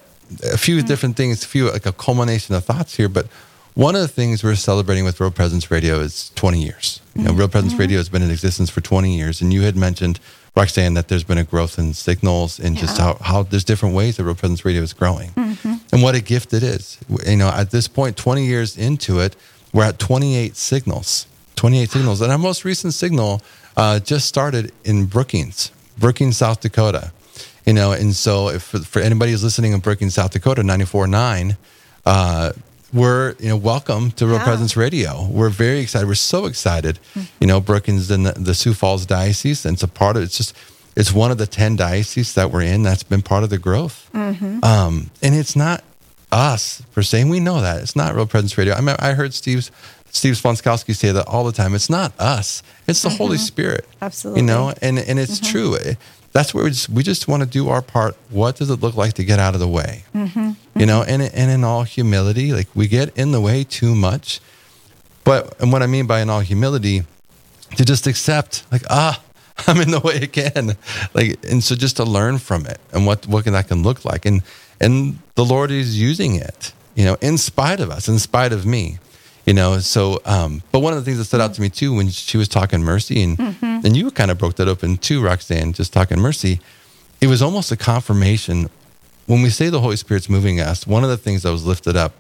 a 0.52 0.58
few 0.58 0.78
mm-hmm. 0.78 0.88
different 0.88 1.16
things, 1.16 1.44
a 1.44 1.48
few 1.48 1.70
like 1.70 1.86
a 1.86 1.92
culmination 1.92 2.56
of 2.56 2.66
thoughts 2.66 2.96
here. 2.96 3.08
But 3.08 3.28
one 3.76 3.94
of 3.94 4.02
the 4.02 4.08
things 4.08 4.44
we're 4.44 4.56
celebrating 4.56 5.06
with 5.06 5.20
Real 5.20 5.30
Presence 5.30 5.70
Radio 5.70 6.00
is 6.00 6.32
20 6.34 6.60
years. 6.60 7.02
You 7.14 7.26
know, 7.26 7.34
Real 7.34 7.48
Presence 7.48 7.74
mm-hmm. 7.74 7.82
Radio 7.82 7.98
has 8.00 8.10
been 8.10 8.24
in 8.24 8.32
existence 8.32 8.72
for 8.72 8.82
20 8.82 9.16
years, 9.16 9.44
and 9.44 9.54
you 9.54 9.62
had 9.62 9.76
mentioned 9.76 10.20
Roxane, 10.56 10.96
that 10.96 11.08
there's 11.08 11.24
been 11.24 11.38
a 11.38 11.44
growth 11.44 11.78
in 11.78 11.94
signals 11.94 12.60
and 12.60 12.74
yeah. 12.74 12.82
just 12.82 12.98
how, 12.98 13.14
how 13.22 13.44
there's 13.44 13.64
different 13.64 13.94
ways 13.94 14.18
that 14.18 14.24
Real 14.24 14.34
Presence 14.34 14.66
Radio 14.66 14.82
is 14.82 14.92
growing 14.92 15.30
mm-hmm. 15.34 15.74
and 15.92 16.02
what 16.02 16.16
a 16.16 16.22
gift 16.22 16.52
it 16.56 16.64
is. 16.64 16.98
You 17.28 17.38
know, 17.38 17.50
at 17.50 17.70
this 17.70 17.88
point, 17.88 18.18
20 18.18 18.44
years 18.44 18.76
into 18.76 19.20
it, 19.20 19.36
we're 19.72 19.84
at 19.84 20.00
28 20.00 20.56
signals, 20.56 21.28
28 21.58 21.92
signals. 21.92 22.22
And 22.22 22.32
our 22.32 22.40
most 22.40 22.66
recent 22.66 22.96
signal 22.96 23.40
uh, 23.78 24.00
just 24.00 24.28
started 24.28 24.72
in 24.84 25.06
Brookings, 25.06 25.72
Brookings, 25.98 26.38
South 26.38 26.62
Dakota. 26.62 27.12
You 27.66 27.74
know, 27.74 27.94
and 27.94 28.14
so 28.14 28.50
if 28.50 28.64
for, 28.64 28.80
for 28.80 29.02
anybody 29.02 29.32
who's 29.32 29.44
listening 29.44 29.72
in 29.72 29.80
Brookings, 29.80 30.16
South 30.16 30.32
Dakota, 30.32 30.62
94.9, 30.64 31.56
uh, 32.06 32.52
we're 32.94 33.36
you 33.40 33.50
know 33.50 33.58
welcome 33.58 34.12
to 34.12 34.28
Real 34.28 34.36
yeah. 34.36 34.44
Presence 34.44 34.78
Radio. 34.78 35.28
We're 35.28 35.50
very 35.50 35.80
excited. 35.80 36.08
We're 36.08 36.16
so 36.16 36.46
excited. 36.46 37.00
Mm-hmm. 37.16 37.28
You 37.42 37.48
know, 37.48 37.60
Brookings 37.60 38.12
in 38.12 38.24
the, 38.24 38.34
the, 38.34 38.54
Sioux 38.54 38.74
Falls 38.74 39.06
diocese, 39.06 39.66
and 39.66 39.76
it's 39.76 39.84
a 39.84 39.88
part 39.88 40.16
of. 40.16 40.24
It's 40.24 40.38
just 40.38 40.56
it's 40.96 41.12
one 41.12 41.32
of 41.32 41.38
the 41.38 41.48
ten 41.48 41.76
dioceses 41.76 42.36
that 42.36 42.52
we're 42.52 42.62
in. 42.62 42.84
That's 42.84 43.04
been 43.04 43.22
part 43.22 43.44
of 43.44 43.50
the 43.50 43.58
growth. 43.58 44.10
Mm-hmm. 44.14 44.64
Um, 44.64 45.10
and 45.22 45.34
it's 45.34 45.56
not 45.56 45.84
us 46.32 46.82
per 46.94 47.02
se. 47.02 47.24
We 47.26 47.40
know 47.40 47.62
that 47.62 47.82
it's 47.82 47.96
not 47.96 48.14
Real 48.14 48.28
Presence 48.28 48.58
Radio. 48.58 48.76
I 48.76 48.82
mean, 48.82 48.96
I 49.00 49.14
heard 49.14 49.34
Steve's 49.34 49.72
Steve 50.14 50.36
Splonskowski 50.36 50.96
say 50.96 51.12
that 51.12 51.28
all 51.28 51.44
the 51.44 51.52
time. 51.52 51.76
It's 51.76 51.90
not 51.90 52.18
us. 52.20 52.64
It's 52.88 53.02
the 53.02 53.10
mm-hmm. 53.10 53.18
Holy 53.18 53.38
Spirit. 53.38 53.86
Absolutely. 54.02 54.42
You 54.42 54.48
know, 54.48 54.74
and 54.82 54.98
and 54.98 55.20
it's 55.20 55.40
mm-hmm. 55.40 55.52
true 55.52 55.78
that's 56.34 56.54
where 56.54 56.64
we 56.64 56.72
just, 56.72 56.90
we 56.90 57.04
just 57.04 57.28
want 57.28 57.44
to 57.44 57.48
do 57.48 57.70
our 57.70 57.82
part. 57.82 58.18
What 58.30 58.56
does 58.56 58.70
it 58.70 58.82
look 58.82 58.96
like 58.96 59.14
to 59.14 59.24
get 59.24 59.40
out 59.40 59.54
of 59.54 59.60
the 59.60 59.68
way? 59.68 60.04
Mm-hmm. 60.14 60.52
You 60.76 60.86
know, 60.88 61.04
and, 61.04 61.22
and 61.22 61.52
in 61.52 61.64
all 61.64 61.84
humility, 61.84 62.52
like 62.52 62.68
we 62.74 62.88
get 62.88 63.16
in 63.16 63.32
the 63.32 63.40
way 63.40 63.64
too 63.64 63.96
much. 63.96 64.42
But, 65.24 65.60
and 65.62 65.72
what 65.72 65.84
I 65.84 65.88
mean 65.88 66.08
by 66.08 66.22
in 66.22 66.30
all 66.30 66.42
humility, 66.42 67.04
to 67.78 67.86
just 67.86 68.08
accept, 68.08 68.66
like, 68.72 68.82
ah, 68.90 69.24
I'm 69.68 69.80
in 69.80 69.92
the 69.92 70.00
way 70.00 70.16
again. 70.18 70.76
Like, 71.14 71.38
and 71.48 71.64
so 71.64 71.76
just 71.76 71.98
to 71.98 72.04
learn 72.04 72.40
from 72.40 72.66
it 72.66 72.80
and 72.92 73.06
what, 73.06 73.28
what 73.28 73.46
that 73.46 73.68
can 73.68 73.84
look 73.84 74.04
like. 74.04 74.26
And, 74.26 74.42
and 74.82 75.20
the 75.36 75.46
Lord 75.46 75.70
is 75.70 76.02
using 76.02 76.36
it, 76.36 76.74
you 76.96 77.06
know, 77.06 77.16
in 77.22 77.38
spite 77.38 77.80
of 77.80 77.92
us, 77.92 78.08
in 78.08 78.18
spite 78.18 78.52
of 78.52 78.66
me 78.66 78.98
you 79.46 79.54
know 79.54 79.80
so 79.80 80.22
um, 80.26 80.62
but 80.72 80.80
one 80.80 80.94
of 80.94 81.00
the 81.00 81.06
things 81.06 81.18
that 81.18 81.26
stood 81.26 81.42
out 81.42 81.54
to 81.54 81.62
me 81.62 81.70
too 81.70 81.94
when 81.94 82.10
she 82.10 82.38
was 82.38 82.48
talking 82.48 82.82
mercy 82.82 83.24
and 83.24 83.38
mm-hmm. 83.38 83.86
and 83.86 83.98
you 83.98 84.10
kind 84.12 84.32
of 84.32 84.38
broke 84.38 84.56
that 84.56 84.68
open 84.68 84.98
too 84.98 85.22
roxane 85.22 85.74
just 85.74 85.92
talking 85.94 86.20
mercy 86.20 86.60
it 87.22 87.28
was 87.28 87.42
almost 87.42 87.72
a 87.72 87.78
confirmation 87.78 88.70
when 89.26 89.42
we 89.42 89.50
say 89.50 89.70
the 89.70 89.82
holy 89.82 89.96
spirit's 89.96 90.30
moving 90.30 90.60
us 90.60 90.88
one 90.88 91.04
of 91.04 91.10
the 91.10 91.18
things 91.18 91.44
that 91.44 91.52
was 91.52 91.66
lifted 91.66 91.96
up 91.96 92.14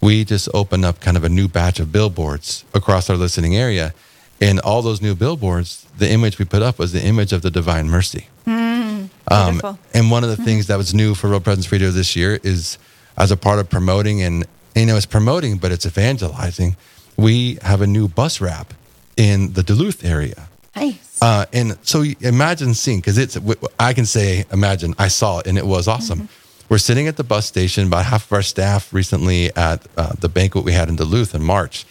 we 0.00 0.24
just 0.24 0.48
opened 0.54 0.84
up 0.84 1.00
kind 1.00 1.16
of 1.16 1.24
a 1.24 1.28
new 1.28 1.48
batch 1.48 1.80
of 1.80 1.90
billboards 1.90 2.64
across 2.74 3.10
our 3.10 3.16
listening 3.16 3.56
area. 3.56 3.94
And 4.40 4.60
all 4.60 4.82
those 4.82 5.02
new 5.02 5.16
billboards, 5.16 5.84
the 5.96 6.08
image 6.08 6.38
we 6.38 6.44
put 6.44 6.62
up 6.62 6.78
was 6.78 6.92
the 6.92 7.04
image 7.04 7.32
of 7.32 7.42
the 7.42 7.50
divine 7.50 7.88
mercy. 7.88 8.28
Mm, 8.46 9.08
um, 9.30 9.78
and 9.92 10.10
one 10.12 10.22
of 10.22 10.30
the 10.30 10.36
mm-hmm. 10.36 10.44
things 10.44 10.66
that 10.68 10.76
was 10.76 10.94
new 10.94 11.14
for 11.14 11.28
Real 11.28 11.40
Presence 11.40 11.70
Radio 11.72 11.90
this 11.90 12.14
year 12.14 12.38
is 12.44 12.78
as 13.16 13.32
a 13.32 13.36
part 13.36 13.58
of 13.58 13.68
promoting 13.68 14.22
and, 14.22 14.46
you 14.80 14.86
know, 14.86 14.96
it's 14.96 15.06
promoting, 15.06 15.58
but 15.58 15.72
it's 15.72 15.86
evangelizing. 15.86 16.76
We 17.16 17.58
have 17.62 17.80
a 17.80 17.86
new 17.86 18.08
bus 18.08 18.40
wrap 18.40 18.74
in 19.16 19.52
the 19.54 19.62
Duluth 19.62 20.04
area. 20.04 20.48
Nice. 20.76 21.18
Uh, 21.20 21.46
and 21.52 21.76
so 21.82 22.04
imagine 22.20 22.74
seeing, 22.74 23.00
because 23.00 23.18
it's, 23.18 23.36
I 23.80 23.92
can 23.92 24.06
say, 24.06 24.44
imagine, 24.52 24.94
I 24.98 25.08
saw 25.08 25.40
it 25.40 25.46
and 25.46 25.58
it 25.58 25.66
was 25.66 25.88
awesome. 25.88 26.20
Mm-hmm. 26.20 26.68
We're 26.68 26.78
sitting 26.78 27.08
at 27.08 27.16
the 27.16 27.24
bus 27.24 27.46
station, 27.46 27.86
about 27.86 28.04
half 28.04 28.26
of 28.26 28.32
our 28.32 28.42
staff 28.42 28.92
recently 28.92 29.54
at 29.56 29.86
uh, 29.96 30.12
the 30.20 30.28
banquet 30.28 30.64
we 30.64 30.72
had 30.72 30.88
in 30.88 30.96
Duluth 30.96 31.34
in 31.34 31.42
March. 31.42 31.86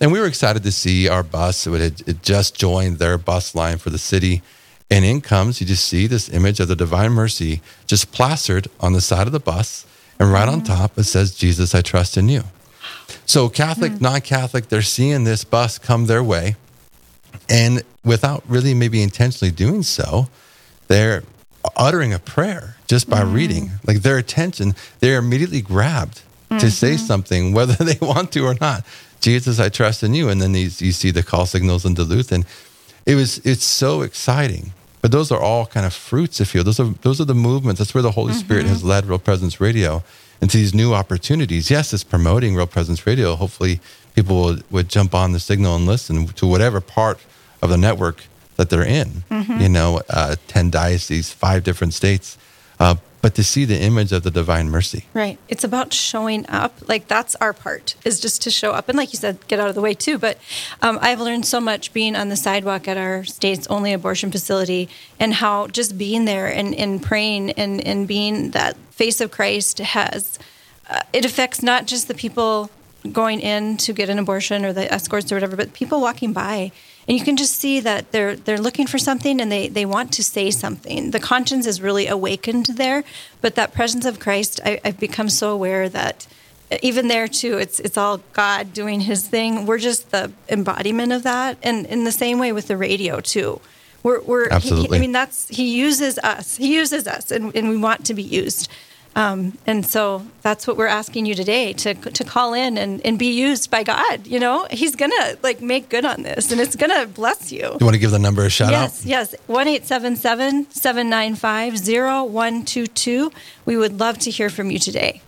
And 0.00 0.12
we 0.12 0.20
were 0.20 0.26
excited 0.26 0.62
to 0.62 0.72
see 0.72 1.08
our 1.08 1.22
bus. 1.22 1.66
It 1.66 1.80
had 1.80 2.08
it 2.08 2.22
just 2.22 2.56
joined 2.56 2.98
their 2.98 3.18
bus 3.18 3.54
line 3.54 3.76
for 3.76 3.90
the 3.90 3.98
city. 3.98 4.40
And 4.88 5.04
in 5.04 5.20
comes, 5.20 5.60
you 5.60 5.66
just 5.66 5.86
see 5.86 6.06
this 6.06 6.28
image 6.30 6.58
of 6.58 6.68
the 6.68 6.76
Divine 6.76 7.12
Mercy 7.12 7.60
just 7.86 8.12
plastered 8.12 8.68
on 8.78 8.92
the 8.92 9.00
side 9.00 9.26
of 9.26 9.32
the 9.32 9.40
bus. 9.40 9.84
And 10.20 10.30
right 10.30 10.48
on 10.48 10.60
mm. 10.60 10.66
top, 10.66 10.98
it 10.98 11.04
says, 11.04 11.34
Jesus, 11.34 11.74
I 11.74 11.80
trust 11.80 12.16
in 12.18 12.28
you. 12.28 12.44
So, 13.24 13.48
Catholic, 13.48 13.92
mm. 13.92 14.02
non 14.02 14.20
Catholic, 14.20 14.68
they're 14.68 14.82
seeing 14.82 15.24
this 15.24 15.42
bus 15.44 15.78
come 15.78 16.06
their 16.06 16.22
way. 16.22 16.56
And 17.48 17.82
without 18.04 18.44
really 18.46 18.74
maybe 18.74 19.02
intentionally 19.02 19.50
doing 19.50 19.82
so, 19.82 20.28
they're 20.88 21.24
uttering 21.76 22.12
a 22.12 22.18
prayer 22.18 22.76
just 22.86 23.08
by 23.08 23.22
mm. 23.22 23.34
reading. 23.34 23.70
Like 23.86 24.02
their 24.02 24.18
attention, 24.18 24.74
they're 25.00 25.18
immediately 25.18 25.62
grabbed 25.62 26.18
mm-hmm. 26.50 26.58
to 26.58 26.70
say 26.70 26.94
mm-hmm. 26.94 27.06
something, 27.06 27.52
whether 27.52 27.72
they 27.84 27.98
want 28.04 28.30
to 28.32 28.44
or 28.44 28.54
not. 28.60 28.84
Jesus, 29.20 29.58
I 29.58 29.68
trust 29.70 30.02
in 30.02 30.14
you. 30.14 30.28
And 30.28 30.40
then 30.40 30.52
these, 30.52 30.82
you 30.82 30.92
see 30.92 31.10
the 31.10 31.22
call 31.22 31.46
signals 31.46 31.84
in 31.84 31.94
Duluth, 31.94 32.32
and 32.32 32.44
it 33.06 33.14
was 33.14 33.38
it's 33.38 33.64
so 33.64 34.02
exciting. 34.02 34.72
But 35.02 35.12
those 35.12 35.32
are 35.32 35.40
all 35.40 35.66
kind 35.66 35.86
of 35.86 35.94
fruits, 35.94 36.40
if 36.40 36.54
you 36.54 36.58
will. 36.58 36.64
Those 36.64 36.80
are 36.80 36.90
those 37.02 37.20
are 37.20 37.24
the 37.24 37.34
movements. 37.34 37.78
That's 37.78 37.94
where 37.94 38.02
the 38.02 38.10
Holy 38.10 38.32
mm-hmm. 38.32 38.40
Spirit 38.40 38.66
has 38.66 38.84
led 38.84 39.06
Real 39.06 39.18
Presence 39.18 39.60
Radio 39.60 40.02
into 40.42 40.56
these 40.56 40.74
new 40.74 40.92
opportunities. 40.94 41.70
Yes, 41.70 41.92
it's 41.92 42.04
promoting 42.04 42.54
Real 42.54 42.66
Presence 42.66 43.06
Radio. 43.06 43.34
Hopefully, 43.36 43.80
people 44.14 44.42
would, 44.42 44.70
would 44.70 44.88
jump 44.88 45.14
on 45.14 45.32
the 45.32 45.40
signal 45.40 45.76
and 45.76 45.86
listen 45.86 46.26
to 46.26 46.46
whatever 46.46 46.80
part 46.80 47.18
of 47.62 47.70
the 47.70 47.78
network 47.78 48.24
that 48.56 48.68
they're 48.68 48.84
in. 48.84 49.24
Mm-hmm. 49.30 49.60
You 49.60 49.68
know, 49.68 50.02
uh, 50.10 50.36
ten 50.48 50.70
dioceses, 50.70 51.32
five 51.32 51.64
different 51.64 51.94
states. 51.94 52.36
Uh, 52.78 52.96
but 53.22 53.34
to 53.34 53.44
see 53.44 53.64
the 53.64 53.78
image 53.80 54.12
of 54.12 54.22
the 54.22 54.30
divine 54.30 54.70
mercy. 54.70 55.04
Right. 55.12 55.38
It's 55.48 55.64
about 55.64 55.92
showing 55.92 56.48
up. 56.48 56.74
Like 56.88 57.06
that's 57.08 57.34
our 57.36 57.52
part 57.52 57.94
is 58.04 58.20
just 58.20 58.42
to 58.42 58.50
show 58.50 58.72
up. 58.72 58.88
And 58.88 58.96
like 58.96 59.12
you 59.12 59.18
said, 59.18 59.46
get 59.48 59.60
out 59.60 59.68
of 59.68 59.74
the 59.74 59.80
way 59.80 59.94
too. 59.94 60.18
But 60.18 60.38
um, 60.80 60.98
I've 61.02 61.20
learned 61.20 61.44
so 61.46 61.60
much 61.60 61.92
being 61.92 62.16
on 62.16 62.28
the 62.28 62.36
sidewalk 62.36 62.88
at 62.88 62.96
our 62.96 63.24
state's 63.24 63.66
only 63.66 63.92
abortion 63.92 64.30
facility 64.30 64.88
and 65.18 65.34
how 65.34 65.66
just 65.66 65.98
being 65.98 66.24
there 66.24 66.46
and, 66.46 66.74
and 66.74 67.02
praying 67.02 67.50
and, 67.52 67.80
and 67.86 68.08
being 68.08 68.50
that 68.52 68.76
face 68.90 69.20
of 69.20 69.30
Christ 69.30 69.78
has, 69.78 70.38
uh, 70.88 71.00
it 71.12 71.24
affects 71.24 71.62
not 71.62 71.86
just 71.86 72.08
the 72.08 72.14
people 72.14 72.70
going 73.12 73.40
in 73.40 73.76
to 73.78 73.92
get 73.92 74.08
an 74.08 74.18
abortion 74.18 74.64
or 74.64 74.72
the 74.72 74.92
escorts 74.92 75.30
or 75.30 75.36
whatever, 75.36 75.56
but 75.56 75.72
people 75.72 76.00
walking 76.00 76.32
by 76.32 76.72
and 77.08 77.18
you 77.18 77.24
can 77.24 77.36
just 77.36 77.54
see 77.56 77.80
that 77.80 78.12
they're 78.12 78.36
they're 78.36 78.60
looking 78.60 78.86
for 78.86 78.98
something 78.98 79.40
and 79.40 79.50
they 79.50 79.68
they 79.68 79.86
want 79.86 80.12
to 80.12 80.22
say 80.22 80.50
something. 80.50 81.10
The 81.10 81.20
conscience 81.20 81.66
is 81.66 81.80
really 81.80 82.06
awakened 82.06 82.66
there, 82.66 83.04
but 83.40 83.54
that 83.54 83.72
presence 83.72 84.04
of 84.04 84.20
Christ, 84.20 84.60
I, 84.64 84.80
I've 84.84 85.00
become 85.00 85.28
so 85.28 85.50
aware 85.50 85.88
that 85.88 86.26
even 86.82 87.08
there 87.08 87.26
too, 87.26 87.58
it's 87.58 87.80
it's 87.80 87.96
all 87.96 88.20
God 88.32 88.72
doing 88.72 89.00
His 89.00 89.26
thing. 89.26 89.66
We're 89.66 89.78
just 89.78 90.10
the 90.10 90.32
embodiment 90.48 91.12
of 91.12 91.24
that, 91.24 91.58
and 91.62 91.86
in 91.86 92.04
the 92.04 92.12
same 92.12 92.38
way 92.38 92.52
with 92.52 92.68
the 92.68 92.76
radio 92.76 93.20
too. 93.20 93.60
We're, 94.02 94.22
we're 94.22 94.48
absolutely. 94.48 94.96
He, 94.96 94.96
I 94.96 95.00
mean, 95.00 95.12
that's 95.12 95.48
He 95.48 95.76
uses 95.76 96.18
us. 96.18 96.56
He 96.56 96.74
uses 96.74 97.06
us, 97.06 97.30
and, 97.30 97.54
and 97.54 97.68
we 97.68 97.76
want 97.76 98.06
to 98.06 98.14
be 98.14 98.22
used. 98.22 98.70
Um, 99.16 99.58
and 99.66 99.84
so 99.84 100.24
that's 100.42 100.66
what 100.66 100.76
we're 100.76 100.86
asking 100.86 101.26
you 101.26 101.34
today 101.34 101.72
to 101.74 101.94
to 101.94 102.24
call 102.24 102.54
in 102.54 102.78
and, 102.78 103.04
and 103.04 103.18
be 103.18 103.32
used 103.32 103.70
by 103.70 103.82
God. 103.82 104.26
You 104.26 104.38
know, 104.38 104.68
He's 104.70 104.94
gonna 104.94 105.36
like 105.42 105.60
make 105.60 105.88
good 105.88 106.04
on 106.04 106.22
this, 106.22 106.52
and 106.52 106.60
it's 106.60 106.76
gonna 106.76 107.06
bless 107.06 107.50
you. 107.50 107.76
You 107.80 107.86
want 107.86 107.94
to 107.94 107.98
give 107.98 108.12
the 108.12 108.20
number 108.20 108.44
a 108.44 108.50
shout 108.50 108.70
yes, 108.70 109.00
out? 109.00 109.06
Yes, 109.06 109.32
yes. 109.32 109.40
One 109.46 109.66
eight 109.66 109.84
seven 109.84 110.14
seven 110.14 110.70
seven 110.70 111.10
nine 111.10 111.34
five 111.34 111.76
zero 111.76 112.22
one 112.22 112.64
two 112.64 112.86
two. 112.86 113.32
We 113.64 113.76
would 113.76 113.98
love 113.98 114.18
to 114.18 114.30
hear 114.30 114.48
from 114.48 114.70
you 114.70 114.78
today. 114.78 115.22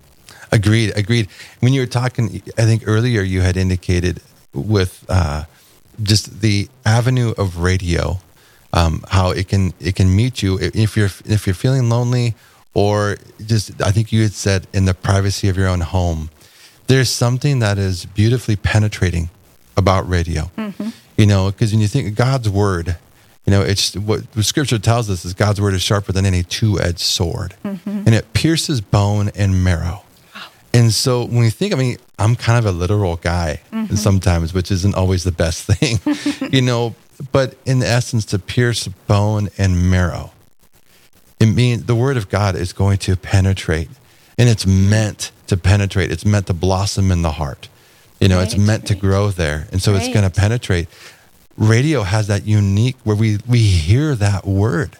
Agreed. 0.53 0.93
Agreed. 0.97 1.29
When 1.61 1.73
you 1.73 1.81
were 1.81 1.87
talking, 1.87 2.43
I 2.59 2.63
think 2.63 2.85
earlier 2.87 3.23
you 3.23 3.41
had 3.41 3.57
indicated 3.57 4.21
with 4.55 5.05
uh, 5.09 5.45
just 6.03 6.41
the 6.41 6.69
avenue 6.85 7.35
of 7.37 7.59
radio, 7.59 8.21
um, 8.73 9.05
how 9.09 9.31
it 9.31 9.49
can 9.49 9.75
it 9.81 9.97
can 9.97 10.15
meet 10.15 10.41
you 10.41 10.59
if 10.61 10.97
you're 10.97 11.11
if 11.25 11.47
you're 11.47 11.55
feeling 11.55 11.89
lonely 11.89 12.37
or 12.75 13.17
just 13.45 13.81
I 13.83 13.91
think 13.91 14.13
you 14.13 14.23
had 14.23 14.33
said 14.33 14.67
in 14.73 14.85
the 14.85 14.95
privacy 14.95 15.49
of 15.49 15.57
your 15.57 15.69
own 15.69 15.81
home. 15.81 16.31
There's 16.87 17.11
something 17.11 17.61
that 17.61 17.79
is 17.79 18.05
beautifully 18.07 18.57
penetrating 18.57 19.31
about 19.77 20.09
radio. 20.09 20.51
Mm-hmm. 20.57 20.89
You 21.17 21.27
know, 21.27 21.51
because 21.51 21.73
when 21.73 21.81
you 21.81 21.89
think 21.89 22.09
of 22.09 22.15
God's 22.15 22.49
word, 22.49 22.97
you 23.47 23.51
know, 23.51 23.63
it's 23.63 23.97
what 23.97 24.31
the 24.33 24.43
scripture 24.43 24.79
tells 24.79 25.11
us 25.11 25.25
is 25.25 25.35
God's 25.35 25.61
word 25.61 25.75
is 25.75 25.83
sharper 25.83 26.13
than 26.13 26.25
any 26.25 26.43
two-edged 26.43 27.01
sword, 27.01 27.55
mm-hmm. 27.65 27.91
and 27.91 28.15
it 28.15 28.33
pierces 28.33 28.81
bone 28.81 29.31
and 29.35 29.63
marrow. 29.65 30.05
And 30.75 30.93
so 30.93 31.27
when 31.27 31.45
you 31.45 31.51
think, 31.51 31.75
I 31.75 31.77
mean, 31.77 31.99
I'm 32.19 32.35
kind 32.35 32.59
of 32.59 32.65
a 32.65 32.77
literal 32.77 33.17
guy 33.17 33.61
mm-hmm. 33.73 33.95
sometimes, 33.95 34.55
which 34.55 34.71
isn't 34.71 34.95
always 34.95 35.25
the 35.25 35.33
best 35.33 35.65
thing, 35.71 35.99
you 36.53 36.63
know. 36.63 36.95
But 37.31 37.57
in 37.65 37.83
essence, 37.83 38.25
to 38.27 38.39
pierce 38.39 38.89
bone 38.89 39.49
and 39.57 39.91
marrow, 39.91 40.32
it 41.43 41.47
means 41.47 41.85
the 41.85 41.97
word 41.97 42.17
of 42.17 42.29
God 42.29 42.55
is 42.55 42.73
going 42.73 42.99
to 42.99 43.17
penetrate 43.17 43.89
and 44.39 44.49
it's 44.49 44.67
meant 44.67 45.33
to 45.49 45.57
penetrate. 45.57 46.13
It's 46.13 46.25
meant 46.25 46.47
to 46.47 46.55
blossom 46.55 47.11
in 47.11 47.23
the 47.23 47.33
heart. 47.33 47.69
You 48.21 48.29
know, 48.29 48.39
right, 48.39 48.45
it's 48.45 48.57
meant 48.57 48.83
right. 48.83 48.89
to 48.89 48.95
grow 48.95 49.31
there. 49.31 49.67
And 49.73 49.83
so 49.83 49.93
right. 49.93 50.03
it's 50.03 50.15
going 50.15 50.25
to 50.25 50.31
penetrate. 50.31 50.89
Radio 51.57 52.03
has 52.03 52.29
that 52.29 52.47
unique 52.47 52.97
where 53.03 53.17
we, 53.17 53.39
we 53.49 53.59
hear 53.59 54.15
that 54.15 54.47
word, 54.47 54.97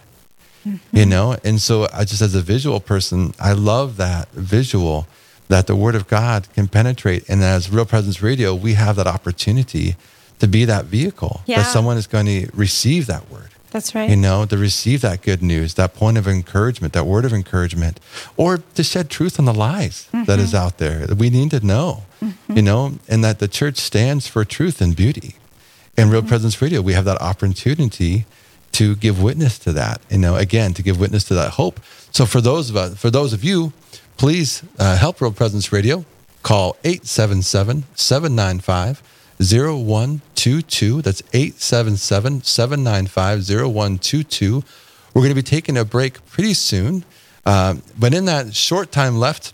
mm-hmm. 0.67 0.97
you 0.97 1.07
know? 1.07 1.37
And 1.45 1.61
so 1.61 1.87
I 1.93 2.05
just, 2.05 2.21
as 2.21 2.35
a 2.35 2.41
visual 2.41 2.81
person, 2.81 3.35
I 3.39 3.53
love 3.53 3.97
that 3.99 4.29
visual 4.33 5.07
that 5.47 5.69
the 5.69 5.77
word 5.77 5.95
of 5.95 6.09
God 6.09 6.49
can 6.55 6.67
penetrate. 6.67 7.29
And 7.29 7.43
as 7.45 7.71
Real 7.71 7.87
Presence 7.87 8.21
Radio, 8.21 8.55
we 8.55 8.75
have 8.75 8.97
that 8.97 9.07
opportunity 9.07 9.95
to 10.41 10.49
be 10.49 10.65
that 10.65 10.87
vehicle 10.87 11.43
yeah. 11.47 11.59
that 11.59 11.71
someone 11.71 11.97
is 11.97 12.09
going 12.09 12.27
to 12.27 12.51
receive 12.53 13.07
that 13.07 13.31
word. 13.31 13.52
That's 13.73 13.95
right. 13.95 14.11
You 14.11 14.17
know, 14.17 14.45
to 14.45 14.59
receive 14.59 15.01
that 15.01 15.23
good 15.23 15.43
news, 15.43 15.75
that 15.75 15.95
point 15.95 16.19
of 16.19 16.29
encouragement, 16.29 16.93
that 16.93 17.07
word 17.07 17.25
of 17.25 17.33
encouragement, 17.33 17.99
or 18.37 18.59
to 18.59 18.85
shed 18.85 19.09
truth 19.09 19.39
on 19.39 19.47
the 19.47 19.55
lies 19.55 20.09
mm-hmm. 20.13 20.25
that 20.25 20.39
is 20.39 20.49
mm-hmm. 20.49 20.67
out 20.67 20.77
there 20.77 21.07
that 21.07 21.17
we 21.17 21.31
need 21.31 21.51
to 21.53 21.65
know, 21.65 22.05
mm-hmm. 22.23 22.57
you 22.57 22.61
know, 22.61 22.99
and 23.09 23.25
that 23.25 23.39
the 23.39 23.49
church 23.49 23.79
stands 23.79 24.27
for 24.27 24.45
truth 24.45 24.83
and 24.83 24.95
beauty. 24.95 25.37
In 25.97 26.11
Real 26.11 26.21
mm-hmm. 26.21 26.29
Presence 26.29 26.61
Radio, 26.61 26.83
we 26.83 26.93
have 26.93 27.07
that 27.07 27.21
opportunity 27.23 28.27
to 28.73 28.95
give 28.97 29.23
witness 29.23 29.59
to 29.61 29.73
that, 29.73 30.03
you 30.11 30.19
know, 30.19 30.37
again, 30.37 30.75
to 30.75 30.83
give 30.83 31.01
witness 31.01 31.25
to 31.25 31.35
that 31.35 31.53
hope. 31.53 31.81
So 32.11 32.27
for 32.27 32.43
those 32.43 32.69
of 32.69 32.77
us, 32.77 32.99
for 32.99 33.11
those 33.11 33.33
of 33.33 33.43
you, 33.43 33.73
please 34.19 34.63
uh, 34.79 34.97
help 34.97 35.21
Real 35.21 35.33
Presence 35.33 35.73
Radio. 35.73 36.05
Call 36.43 36.77
877 36.85 37.85
795 37.95 39.03
0122. 39.43 41.03
That's 41.03 41.23
877 41.33 42.43
795 42.43 43.49
0122. 43.49 44.63
We're 45.15 45.21
going 45.21 45.31
to 45.31 45.35
be 45.35 45.43
taking 45.43 45.77
a 45.77 45.85
break 45.85 46.25
pretty 46.27 46.55
soon. 46.55 47.05
Uh, 47.45 47.75
but 47.99 48.15
in 48.15 48.25
that 48.27 48.55
short 48.55 48.93
time 48.93 49.19
left, 49.19 49.53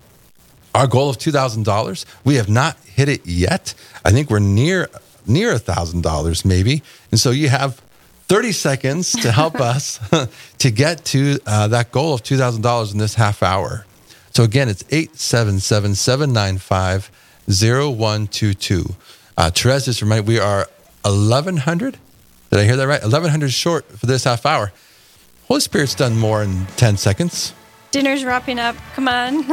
our 0.74 0.86
goal 0.86 1.08
of 1.08 1.18
$2,000, 1.18 2.04
we 2.24 2.34
have 2.36 2.48
not 2.48 2.76
hit 2.84 3.08
it 3.08 3.26
yet. 3.26 3.74
I 4.04 4.10
think 4.10 4.30
we're 4.30 4.38
near 4.38 4.88
near 5.26 5.54
$1,000 5.54 6.44
maybe. 6.44 6.82
And 7.10 7.20
so 7.20 7.30
you 7.30 7.48
have 7.50 7.82
30 8.28 8.52
seconds 8.52 9.12
to 9.12 9.30
help 9.30 9.60
us 9.60 10.00
to 10.58 10.70
get 10.70 11.04
to 11.06 11.38
uh, 11.46 11.68
that 11.68 11.92
goal 11.92 12.14
of 12.14 12.22
$2,000 12.22 12.92
in 12.92 12.98
this 12.98 13.14
half 13.14 13.42
hour. 13.42 13.84
So 14.34 14.44
again, 14.44 14.68
it's 14.68 14.84
877 14.90 15.94
795 15.94 17.10
0122. 17.48 18.94
Uh, 19.38 19.50
Therese 19.50 19.84
just 19.84 20.02
reminded 20.02 20.26
we 20.26 20.40
are 20.40 20.66
1,100. 21.04 21.96
Did 22.50 22.58
I 22.58 22.64
hear 22.64 22.74
that 22.76 22.88
right? 22.88 23.00
1,100 23.00 23.52
short 23.52 23.86
for 23.86 24.06
this 24.06 24.24
half 24.24 24.44
hour. 24.44 24.72
Holy 25.46 25.60
Spirit's 25.60 25.94
done 25.94 26.18
more 26.18 26.42
in 26.42 26.66
10 26.76 26.96
seconds. 26.96 27.54
Dinner's 27.92 28.24
wrapping 28.24 28.58
up. 28.58 28.74
Come 28.94 29.06
on. 29.06 29.44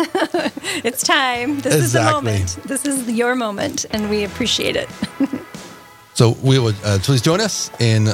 it's 0.83 1.03
time. 1.03 1.59
This 1.59 1.75
exactly. 1.75 1.83
is 1.83 1.93
the 1.93 2.01
moment. 2.01 2.57
This 2.67 2.85
is 2.85 3.11
your 3.11 3.35
moment, 3.35 3.85
and 3.91 4.09
we 4.09 4.23
appreciate 4.23 4.75
it. 4.75 4.89
so 6.15 6.35
we 6.41 6.57
would 6.57 6.75
uh, 6.83 6.97
please 7.03 7.21
join 7.21 7.39
us 7.39 7.69
in 7.79 8.07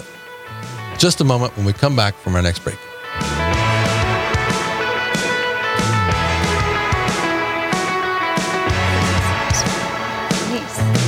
just 0.97 1.21
a 1.21 1.23
moment 1.23 1.55
when 1.55 1.65
we 1.65 1.71
come 1.71 1.95
back 1.95 2.15
from 2.15 2.35
our 2.35 2.41
next 2.41 2.59
break. 2.59 2.77